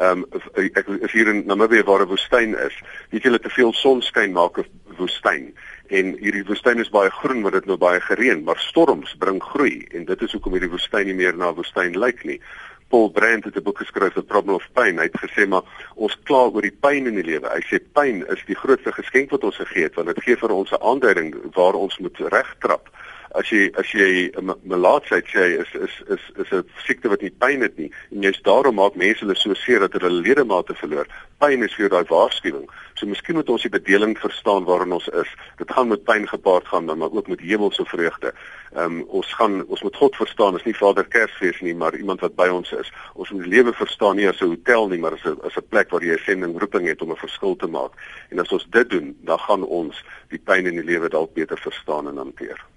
Ehm 0.00 0.24
um, 0.24 0.40
ek 0.56 0.88
is 0.96 1.12
hier 1.12 1.28
in 1.28 1.44
Namibië 1.44 1.84
waar 1.84 2.06
'n 2.06 2.08
woestyn 2.08 2.56
is. 2.56 2.80
Weet 3.12 3.22
jy 3.22 3.28
hulle 3.28 3.44
te 3.44 3.52
veel 3.52 3.72
sonskyn 3.72 4.32
maak 4.32 4.56
'n 4.58 4.64
woestyn. 4.96 5.52
En 5.88 6.16
hierdie 6.16 6.44
woestyn 6.48 6.80
is 6.80 6.88
baie 6.90 7.10
groen, 7.10 7.40
maar 7.40 7.52
dit 7.52 7.66
nou 7.66 7.76
baie 7.76 8.00
gereën, 8.00 8.42
maar 8.44 8.58
storms 8.58 9.14
bring 9.18 9.42
groei 9.42 9.86
en 9.92 10.04
dit 10.04 10.22
is 10.22 10.32
hoekom 10.32 10.52
hierdie 10.52 10.72
woestyn 10.72 11.06
nie 11.06 11.14
meer 11.14 11.36
na 11.36 11.52
woestyn 11.52 11.98
lyk 11.98 12.24
nie. 12.24 12.40
Paul 12.88 13.10
Brand 13.10 13.44
het 13.44 13.56
'n 13.56 13.62
boek 13.62 13.78
geskryf 13.78 14.12
The 14.12 14.22
Problem 14.22 14.54
of 14.54 14.68
Pain. 14.72 14.98
Hy 14.98 15.02
het 15.10 15.20
gesê 15.20 15.48
maar 15.48 15.62
ons 15.94 16.18
kla 16.22 16.46
oor 16.48 16.62
die 16.62 16.78
pyn 16.80 17.06
in 17.06 17.14
die 17.14 17.24
lewe. 17.24 17.48
Hy 17.48 17.62
sê 17.66 17.80
pyn 17.92 18.26
is 18.26 18.44
die 18.46 18.54
grootste 18.54 18.92
geskenk 18.92 19.30
wat 19.30 19.44
ons 19.44 19.56
gegee 19.56 19.82
het 19.82 19.94
want 19.94 20.06
dit 20.06 20.22
gee 20.22 20.36
vir 20.36 20.50
ons 20.50 20.70
'n 20.70 20.82
aanduiding 20.82 21.34
waar 21.54 21.74
ons 21.74 21.98
moet 21.98 22.18
regtrap. 22.18 22.88
As 23.36 23.50
jy 23.52 23.68
as 23.80 23.90
jy 23.92 24.30
melaatsheid 24.64 25.28
sê 25.28 25.44
is 25.60 25.70
is 25.74 25.94
is 26.14 26.24
is 26.42 26.52
'n 26.52 26.64
siekte 26.86 27.08
wat 27.12 27.22
nie 27.22 27.30
pyn 27.30 27.60
het 27.60 27.76
nie 27.78 27.90
en 28.10 28.22
jy's 28.22 28.40
daarom 28.42 28.76
maak 28.80 28.96
mense 28.96 29.20
hulle 29.20 29.36
so 29.36 29.54
seer 29.54 29.80
dat 29.80 29.92
hulle 29.92 30.10
ledemate 30.10 30.74
verloor. 30.74 31.06
Pyn 31.38 31.62
is 31.62 31.74
vir 31.74 31.88
daai 31.88 32.04
waarskuwing. 32.08 32.68
So 32.94 33.06
miskien 33.06 33.36
moet 33.36 33.48
ons 33.48 33.62
die 33.62 33.70
bedeling 33.70 34.16
verstaan 34.18 34.64
waarin 34.64 34.92
ons 34.92 35.08
is. 35.08 35.30
Dit 35.58 35.70
gaan 35.70 35.88
met 35.88 36.04
pyn 36.04 36.28
gepaard 36.28 36.68
gaan, 36.68 36.84
maar 36.84 37.12
ook 37.12 37.28
met 37.28 37.40
hemelse 37.40 37.84
vreugde. 37.84 38.32
Ehm 38.74 38.84
um, 38.84 39.02
ons 39.08 39.34
gaan 39.34 39.64
ons 39.66 39.82
moet 39.82 39.96
God 39.96 40.16
verstaan, 40.16 40.56
is 40.56 40.64
nie 40.64 40.76
Vader 40.76 41.04
Kersfees 41.04 41.60
nie, 41.60 41.74
maar 41.74 41.96
iemand 41.96 42.20
wat 42.20 42.36
by 42.36 42.48
ons 42.48 42.72
is. 42.72 42.92
Ons 43.14 43.30
moet 43.30 43.46
lewe 43.46 43.72
verstaan 43.72 44.16
nie 44.16 44.28
as 44.28 44.40
'n 44.40 44.48
hotel 44.48 44.88
nie, 44.88 44.98
maar 44.98 45.12
as 45.12 45.24
'n 45.24 45.38
as 45.44 45.56
'n 45.56 45.68
plek 45.68 45.90
waar 45.90 46.04
jy 46.04 46.14
'n 46.14 46.24
sending 46.24 46.58
roeping 46.58 46.86
het 46.88 47.02
om 47.02 47.10
'n 47.10 47.16
verskil 47.16 47.56
te 47.56 47.66
maak. 47.66 47.92
En 48.30 48.38
as 48.38 48.52
ons 48.52 48.66
dit 48.70 48.90
doen, 48.90 49.16
dan 49.20 49.38
gaan 49.38 49.62
ons 49.64 50.04
die 50.28 50.38
pyn 50.38 50.66
in 50.66 50.74
die 50.80 50.84
lewe 50.92 51.08
dalk 51.08 51.34
beter 51.34 51.58
verstaan 51.58 52.08
en 52.08 52.16
hanteer. 52.16 52.75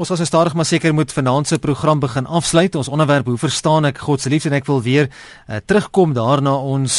Ons 0.00 0.08
was 0.08 0.22
stadig 0.24 0.54
maar 0.56 0.64
seker 0.64 0.94
moet 0.96 1.12
vanaand 1.12 1.46
se 1.46 1.58
program 1.58 1.98
begin 2.00 2.26
afsluit. 2.26 2.74
Ons 2.74 2.88
onderwerp 2.88 3.26
hoe 3.28 3.36
verstaan 3.36 3.84
ek 3.84 3.98
God 4.00 4.22
se 4.22 4.30
liefde 4.32 4.48
en 4.48 4.56
ek 4.56 4.64
wil 4.64 4.80
weer 4.80 5.10
uh, 5.10 5.58
terugkom 5.60 6.14
daarna 6.16 6.54
ons 6.56 6.94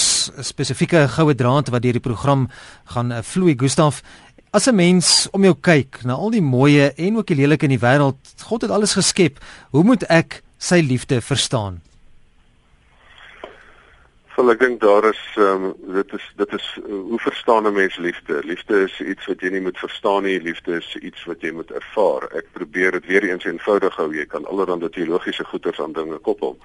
spesifieke 0.45 1.07
goue 1.15 1.33
draad 1.33 1.71
wat 1.73 1.81
deur 1.81 1.97
die 1.97 2.03
program 2.03 2.45
gaan 2.93 3.09
uh, 3.09 3.23
vloei. 3.25 3.55
Gustaf, 3.57 4.03
as 4.53 4.69
'n 4.69 4.77
mens 4.77 5.25
om 5.33 5.41
jou 5.41 5.55
kyk 5.57 6.03
na 6.05 6.13
al 6.13 6.29
die 6.29 6.45
mooie 6.45 6.93
en 6.93 7.17
ook 7.17 7.33
die 7.33 7.41
lelike 7.41 7.65
in 7.65 7.73
die 7.73 7.81
wêreld, 7.81 8.21
God 8.45 8.61
het 8.61 8.71
alles 8.71 8.93
geskep. 8.93 9.41
Hoe 9.73 9.83
moet 9.83 10.05
ek 10.05 10.43
sy 10.59 10.85
liefde 10.85 11.21
verstaan? 11.25 11.81
Wel 14.41 14.55
ek 14.55 14.61
dink 14.63 14.79
daar 14.81 15.05
is 15.05 15.19
ehm 15.37 15.65
um, 15.69 15.73
dit 15.93 16.13
is 16.17 16.23
dit 16.35 16.53
is 16.57 16.67
uh, 16.79 16.85
hoe 17.09 17.19
verstaan 17.21 17.67
'n 17.67 17.73
mens 17.73 17.97
liefde? 17.97 18.39
Liefde 18.43 18.79
is 18.83 18.95
iets 19.01 19.25
wat 19.29 19.41
jy 19.41 19.49
nie 19.53 19.61
moet 19.61 19.77
verstaan 19.77 20.23
nie, 20.23 20.41
liefde 20.41 20.79
is 20.81 20.95
iets 20.95 21.25
wat 21.29 21.41
jy 21.45 21.51
moet 21.53 21.71
ervaar. 21.71 22.25
Ek 22.39 22.47
probeer 22.51 22.91
dit 22.91 23.05
weer 23.05 23.23
eens 23.23 23.45
eenvoudig 23.45 23.95
hou. 23.95 24.07
Jy 24.15 24.25
kan 24.25 24.45
allerlei 24.45 24.89
teologiese 24.89 25.45
goeters 25.45 25.81
aan 25.81 25.93
dinge 25.93 26.17
koppel. 26.17 26.57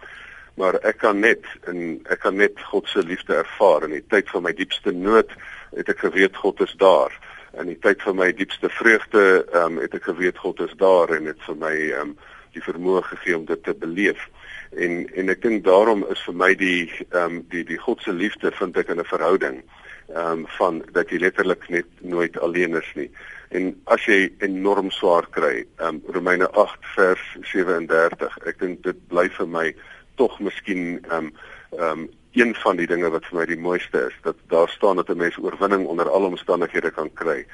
Maar 0.55 0.79
ek 0.89 0.99
kan 1.05 1.21
net 1.21 1.45
en 1.69 2.01
ek 2.09 2.21
kan 2.25 2.37
net 2.37 2.65
God 2.71 2.89
se 2.89 3.05
liefde 3.05 3.35
ervaar 3.35 3.85
in 3.85 3.93
die 3.99 4.07
tyd 4.09 4.31
van 4.31 4.43
my 4.43 4.55
diepste 4.57 4.93
nood 4.93 5.37
het 5.77 5.89
ek 5.89 5.99
geweet 5.99 6.37
God 6.37 6.61
is 6.61 6.73
daar. 6.81 7.13
In 7.61 7.67
die 7.67 7.79
tyd 7.79 8.01
van 8.03 8.17
my 8.17 8.33
diepste 8.33 8.73
vreugde 8.73 9.45
ehm 9.53 9.77
um, 9.77 9.83
het 9.85 10.01
ek 10.01 10.09
geweet 10.09 10.39
God 10.39 10.65
is 10.65 10.73
daar 10.81 11.13
en 11.13 11.29
dit 11.29 11.45
vir 11.45 11.61
my 11.61 11.77
ehm 11.77 12.01
um, 12.01 12.17
die 12.57 12.65
vermoë 12.65 13.05
gegee 13.13 13.37
om 13.37 13.45
dit 13.45 13.63
te 13.63 13.75
beleef 13.75 14.31
en 14.77 15.15
en 15.15 15.29
ek 15.33 15.43
dink 15.43 15.65
daarom 15.65 16.05
is 16.13 16.23
vir 16.29 16.35
my 16.35 16.55
die 16.55 16.91
ehm 17.11 17.25
um, 17.25 17.43
die 17.53 17.65
die 17.65 17.79
God 17.81 18.03
se 18.03 18.13
liefde 18.13 18.53
vind 18.59 18.77
ek 18.77 18.93
in 18.93 19.01
'n 19.01 19.13
verhouding 19.13 19.63
ehm 20.09 20.33
um, 20.33 20.47
van 20.59 20.83
dat 20.93 21.11
jy 21.11 21.19
letterlik 21.19 21.69
net 21.69 21.87
nooit 22.01 22.39
alleen 22.39 22.77
is 22.77 22.91
nie. 22.95 23.11
En 23.49 23.73
as 23.85 24.05
jy 24.05 24.33
enorm 24.39 24.91
swaar 24.91 25.27
kry, 25.31 25.65
ehm 25.79 25.95
um, 25.95 26.03
Romeine 26.15 26.51
8 26.51 26.87
vers 26.95 27.25
37, 27.43 28.39
ek 28.47 28.59
dink 28.59 28.83
dit 28.83 29.09
bly 29.09 29.29
vir 29.39 29.49
my 29.49 29.75
tog 30.15 30.39
miskien 30.41 31.01
ehm 31.11 31.17
um, 31.19 31.33
ehm 31.79 31.91
um, 31.91 32.09
een 32.37 32.55
van 32.55 32.77
die 32.77 32.87
dinge 32.87 33.09
wat 33.11 33.25
vir 33.25 33.39
my 33.39 33.45
die 33.49 33.57
mooiste 33.57 34.01
is, 34.11 34.17
dat 34.23 34.37
daar 34.53 34.69
staan 34.69 34.97
dat 34.97 35.09
'n 35.09 35.17
mens 35.17 35.39
oorwinning 35.39 35.87
onder 35.87 36.11
alle 36.11 36.27
omstandighede 36.27 36.91
kan 36.91 37.11
kry. 37.15 37.47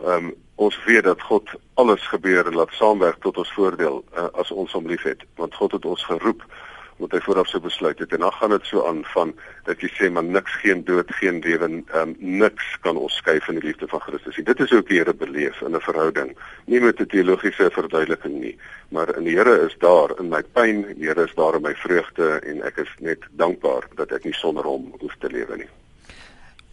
Ehm 0.00 0.24
um, 0.24 0.34
ons 0.54 0.84
weet 0.84 1.04
dat 1.04 1.22
God 1.22 1.50
alles 1.74 2.08
gebeur 2.08 2.46
en 2.46 2.54
laat 2.54 2.72
saamwerk 2.72 3.20
tot 3.20 3.36
ons 3.36 3.52
voordeel 3.52 4.04
uh, 4.16 4.28
as 4.32 4.50
ons 4.50 4.72
hom 4.72 4.86
liefhet, 4.86 5.22
want 5.36 5.54
God 5.54 5.72
het 5.72 5.84
ons 5.84 6.04
geroep 6.04 6.42
moet 7.00 7.14
hy 7.16 7.20
vooraf 7.24 7.48
so 7.48 7.60
besluit 7.64 7.98
het 7.98 8.12
en 8.12 8.24
dan 8.24 8.32
gaan 8.36 8.52
dit 8.54 8.66
so 8.68 8.84
aan 8.88 9.00
van 9.14 9.32
dat 9.68 9.80
jy 9.80 9.90
sê 9.96 10.10
maar 10.12 10.26
niks 10.26 10.54
geen 10.62 10.84
dood 10.84 11.10
geen 11.20 11.40
lewe 11.44 11.68
um, 12.00 12.14
niks 12.18 12.68
kan 12.84 13.00
ons 13.00 13.16
skei 13.22 13.38
van 13.46 13.58
die 13.58 13.64
liefde 13.64 13.88
van 13.88 14.04
Christus 14.04 14.36
nie. 14.36 14.46
Dit 14.48 14.60
is 14.60 14.72
ook 14.76 14.88
die 14.88 15.00
Here 15.00 15.14
beleef 15.14 15.60
in 15.64 15.76
'n 15.76 15.80
verhouding. 15.80 16.36
Nie 16.66 16.80
met 16.80 17.00
'n 17.00 17.06
teologiese 17.06 17.70
verduideliking 17.72 18.40
nie, 18.40 18.58
maar 18.88 19.16
in 19.16 19.24
die 19.24 19.36
Here 19.36 19.66
is 19.66 19.76
daar 19.78 20.18
in 20.18 20.28
my 20.28 20.42
pyn, 20.42 20.86
die 20.98 21.08
Here 21.08 21.24
is 21.24 21.34
daar 21.34 21.54
in 21.54 21.62
my 21.62 21.74
vreugde 21.74 22.40
en 22.44 22.62
ek 22.62 22.76
is 22.76 22.94
net 22.98 23.24
dankbaar 23.30 23.88
dat 23.94 24.12
ek 24.12 24.24
nie 24.24 24.34
sonder 24.34 24.64
hom 24.64 24.94
hoef 24.98 25.16
te 25.18 25.30
lewe 25.30 25.56
nie. 25.56 25.79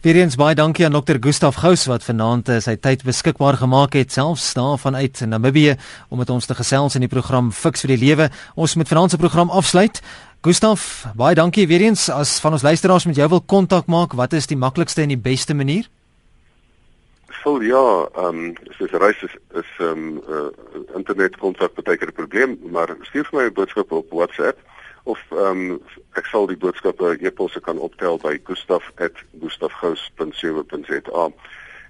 Weereens 0.08 0.38
baie 0.40 0.54
dankie 0.56 0.86
aan 0.86 0.94
Dr. 0.96 1.18
Gustaf 1.20 1.58
Gous 1.60 1.82
wat 1.84 2.00
vanaand 2.06 2.48
eh, 2.48 2.62
sy 2.64 2.78
tyd 2.80 3.02
beskikbaar 3.04 3.58
gemaak 3.60 3.92
het 3.92 4.14
selfs 4.14 4.46
daarvan 4.56 4.96
uit 4.96 5.18
in 5.20 5.34
Namibië 5.34 5.74
om 6.08 6.22
met 6.22 6.30
ons 6.32 6.46
te 6.48 6.54
gesels 6.56 6.96
in 6.96 7.04
die 7.04 7.10
program 7.12 7.50
Fix 7.52 7.84
vir 7.84 7.92
die 7.92 7.98
Lewe. 8.06 8.30
Ons 8.56 8.78
moet 8.80 8.88
vanaand 8.88 9.12
se 9.12 9.20
program 9.20 9.52
afsluit. 9.52 10.00
Gustaf, 10.48 11.04
baie 11.12 11.36
dankie 11.36 11.66
weereens 11.68 12.06
as 12.08 12.38
van 12.40 12.56
ons 12.56 12.64
luisteraars 12.64 13.04
met 13.04 13.20
jou 13.20 13.28
wil 13.34 13.42
kontak 13.44 13.84
maak, 13.92 14.16
wat 14.16 14.32
is 14.32 14.48
die 14.48 14.56
maklikste 14.56 15.04
en 15.04 15.12
die 15.12 15.20
beste 15.20 15.52
manier? 15.52 15.90
Vol 17.42 17.60
ja, 17.68 17.84
ehm 18.16 18.46
um, 18.46 18.56
soos 18.78 18.96
reis 19.04 19.20
is 19.28 19.36
is 19.60 19.76
ehm 19.76 19.92
um, 19.92 20.22
uh, 20.24 20.96
internet 20.96 21.36
kontak 21.36 21.76
baie 21.82 22.00
keer 22.00 22.08
'n 22.08 22.20
probleem, 22.22 22.56
maar 22.72 22.96
stuur 23.10 23.28
vir 23.28 23.40
my 23.42 23.46
'n 23.50 23.56
boodskap 23.60 23.92
op 23.92 24.08
WhatsApp 24.08 24.56
of 25.08 25.20
ehm 25.30 25.70
um, 25.70 25.80
ek 26.20 26.26
sal 26.28 26.44
die 26.50 26.60
boodskappe 26.60 27.16
e-posse 27.20 27.60
kan 27.64 27.78
optel 27.78 28.18
by 28.22 28.40
gustaf@gustafgous.co.za 28.44 31.24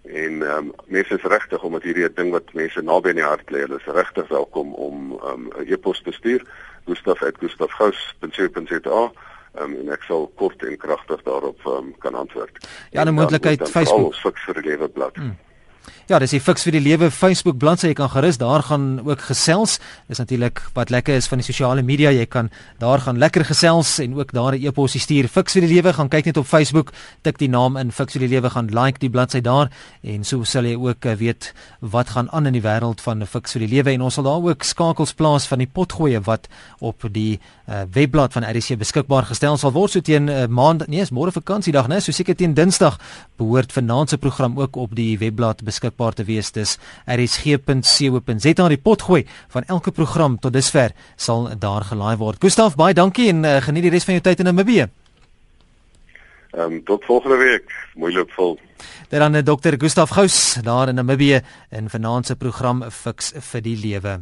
en 0.05 0.43
ehm 0.43 0.57
um, 0.57 0.73
mense 0.87 1.15
is 1.15 1.23
regtig 1.35 1.63
omdat 1.63 1.83
hierdie 1.83 2.09
'n 2.09 2.15
ding 2.15 2.31
wat 2.31 2.53
mense 2.53 2.83
naby 2.83 3.09
in 3.09 3.15
die 3.21 3.31
hart 3.31 3.51
lê, 3.51 3.59
hulle 3.67 3.79
is 3.83 3.95
regtig 4.01 4.27
welkom 4.29 4.75
om 4.75 4.97
ehm 5.13 5.33
um, 5.33 5.49
'n 5.59 5.67
e-pos 5.73 6.03
te 6.03 6.13
stuur 6.13 6.43
gustaf@gustafgous.co.za 6.87 9.13
um, 9.61 9.73
en 9.81 9.89
ek 9.93 10.03
sal 10.03 10.33
kort 10.35 10.63
en 10.63 10.77
kragtig 10.77 11.23
daarop 11.23 11.67
um, 11.67 11.99
kan 11.99 12.15
antwoord. 12.15 12.69
Ja, 12.91 13.05
'n 13.05 13.15
moontlikheid 13.15 13.71
Facebook. 13.71 14.05
Alles 14.05 14.21
fiks 14.21 14.45
vir 14.45 14.55
die 14.55 14.71
lewe 14.71 14.89
blad. 14.89 15.17
Hmm. 15.17 15.37
Ja, 16.09 16.17
dis 16.17 16.33
die 16.33 16.39
Fix 16.41 16.63
vir 16.65 16.73
die 16.73 16.81
Lewe 16.81 17.11
Facebook 17.13 17.59
bladsy. 17.61 17.91
Jy 17.91 17.97
kan 17.99 18.09
gerus 18.09 18.39
daar 18.41 18.63
gaan 18.65 19.03
ook 19.05 19.27
gesels. 19.27 19.75
Dis 20.09 20.17
natuurlik 20.17 20.63
wat 20.73 20.89
lekker 20.89 21.19
is 21.21 21.27
van 21.29 21.43
die 21.43 21.45
sosiale 21.45 21.83
media. 21.85 22.09
Jy 22.09 22.25
kan 22.33 22.47
daar 22.81 23.03
gaan 23.05 23.19
lekker 23.21 23.45
gesels 23.45 23.99
en 24.01 24.15
ook 24.17 24.33
daar 24.33 24.57
'n 24.57 24.65
e-pos 24.65 24.97
stuur. 24.97 25.29
Fix 25.29 25.53
vir 25.53 25.69
die 25.69 25.75
Lewe, 25.75 25.93
gaan 25.93 26.09
kyk 26.09 26.25
net 26.25 26.37
op 26.39 26.47
Facebook, 26.47 26.93
tik 27.23 27.37
die 27.39 27.49
naam 27.49 27.77
in 27.77 27.93
Fix 27.93 28.13
vir 28.13 28.21
die 28.21 28.29
Lewe, 28.29 28.49
gaan 28.49 28.69
like 28.69 28.99
die 28.99 29.11
bladsy 29.11 29.43
daar 29.43 29.69
en 30.03 30.25
so 30.25 30.45
sal 30.45 30.65
jy 30.65 30.77
ook 30.77 31.05
eh, 31.05 31.15
weet 31.17 31.53
wat 31.81 32.09
gaan 32.09 32.31
aan 32.31 32.47
in 32.47 32.53
die 32.53 32.63
wêreld 32.63 33.01
van 33.01 33.27
Fix 33.27 33.53
vir 33.53 33.61
die 33.61 33.77
Lewe 33.77 33.93
en 33.93 34.01
ons 34.01 34.15
sal 34.15 34.25
daar 34.25 34.43
ook 34.43 34.63
skakels 34.63 35.13
plaas 35.13 35.47
van 35.47 35.59
die 35.59 35.69
potgoeie 35.69 36.21
wat 36.21 36.49
op 36.81 37.05
die 37.13 37.39
uh, 37.69 37.83
webblad 37.93 38.33
van 38.33 38.45
RC 38.45 38.79
beskikbaar 38.79 39.25
gestel 39.25 39.57
sal 39.57 39.73
word 39.73 39.91
so 39.91 40.01
teen 40.01 40.29
uh, 40.29 40.47
maand, 40.47 40.89
nee, 40.89 41.01
is 41.01 41.11
môre 41.11 41.33
vakansiedag, 41.33 41.87
né? 41.89 42.01
So 42.01 42.13
seker 42.13 42.35
teen 42.35 42.55
Dinsdag 42.55 42.99
behoort 43.37 43.73
vanaand 43.73 44.09
se 44.09 44.17
program 44.17 44.59
ook 44.59 44.77
op 44.77 44.95
die 44.95 45.19
webblad 45.19 45.63
beskikbaar 45.65 45.98
beskikbaar 45.99 46.15
te 46.15 46.25
wees. 46.25 46.53
Dis 46.53 46.79
rsg.co.za 47.07 48.69
die 48.69 48.79
potgooi 48.79 49.27
van 49.51 49.65
elke 49.69 49.91
program 49.93 50.39
tot 50.39 50.53
dusver 50.53 50.95
sal 51.17 51.49
daar 51.59 51.85
gelaai 51.85 52.17
word. 52.17 52.41
Gustaf, 52.41 52.77
baie 52.77 52.95
dankie 52.95 53.29
en 53.31 53.45
uh, 53.45 53.61
geniet 53.61 53.83
die 53.83 53.91
res 53.91 54.05
van 54.05 54.15
jou 54.15 54.23
tyd 54.23 54.41
in 54.41 54.47
Namibië. 54.47 54.89
Ehm 56.55 56.73
um, 56.73 56.85
tot 56.85 57.05
volgende 57.05 57.37
week. 57.37 57.71
Mooi 57.95 58.13
loop 58.13 58.31
vol. 58.33 58.59
Daar 59.11 59.31
dan 59.31 59.45
Dr. 59.45 59.77
Gustaf 59.79 60.11
Gous 60.11 60.59
daar 60.63 60.89
in 60.89 60.95
Namibië 60.95 61.43
in 61.71 61.89
vanaand 61.89 62.27
se 62.27 62.37
program 62.37 62.85
Fix 62.91 63.33
vir 63.51 63.63
die 63.63 63.77
lewe. 63.77 64.21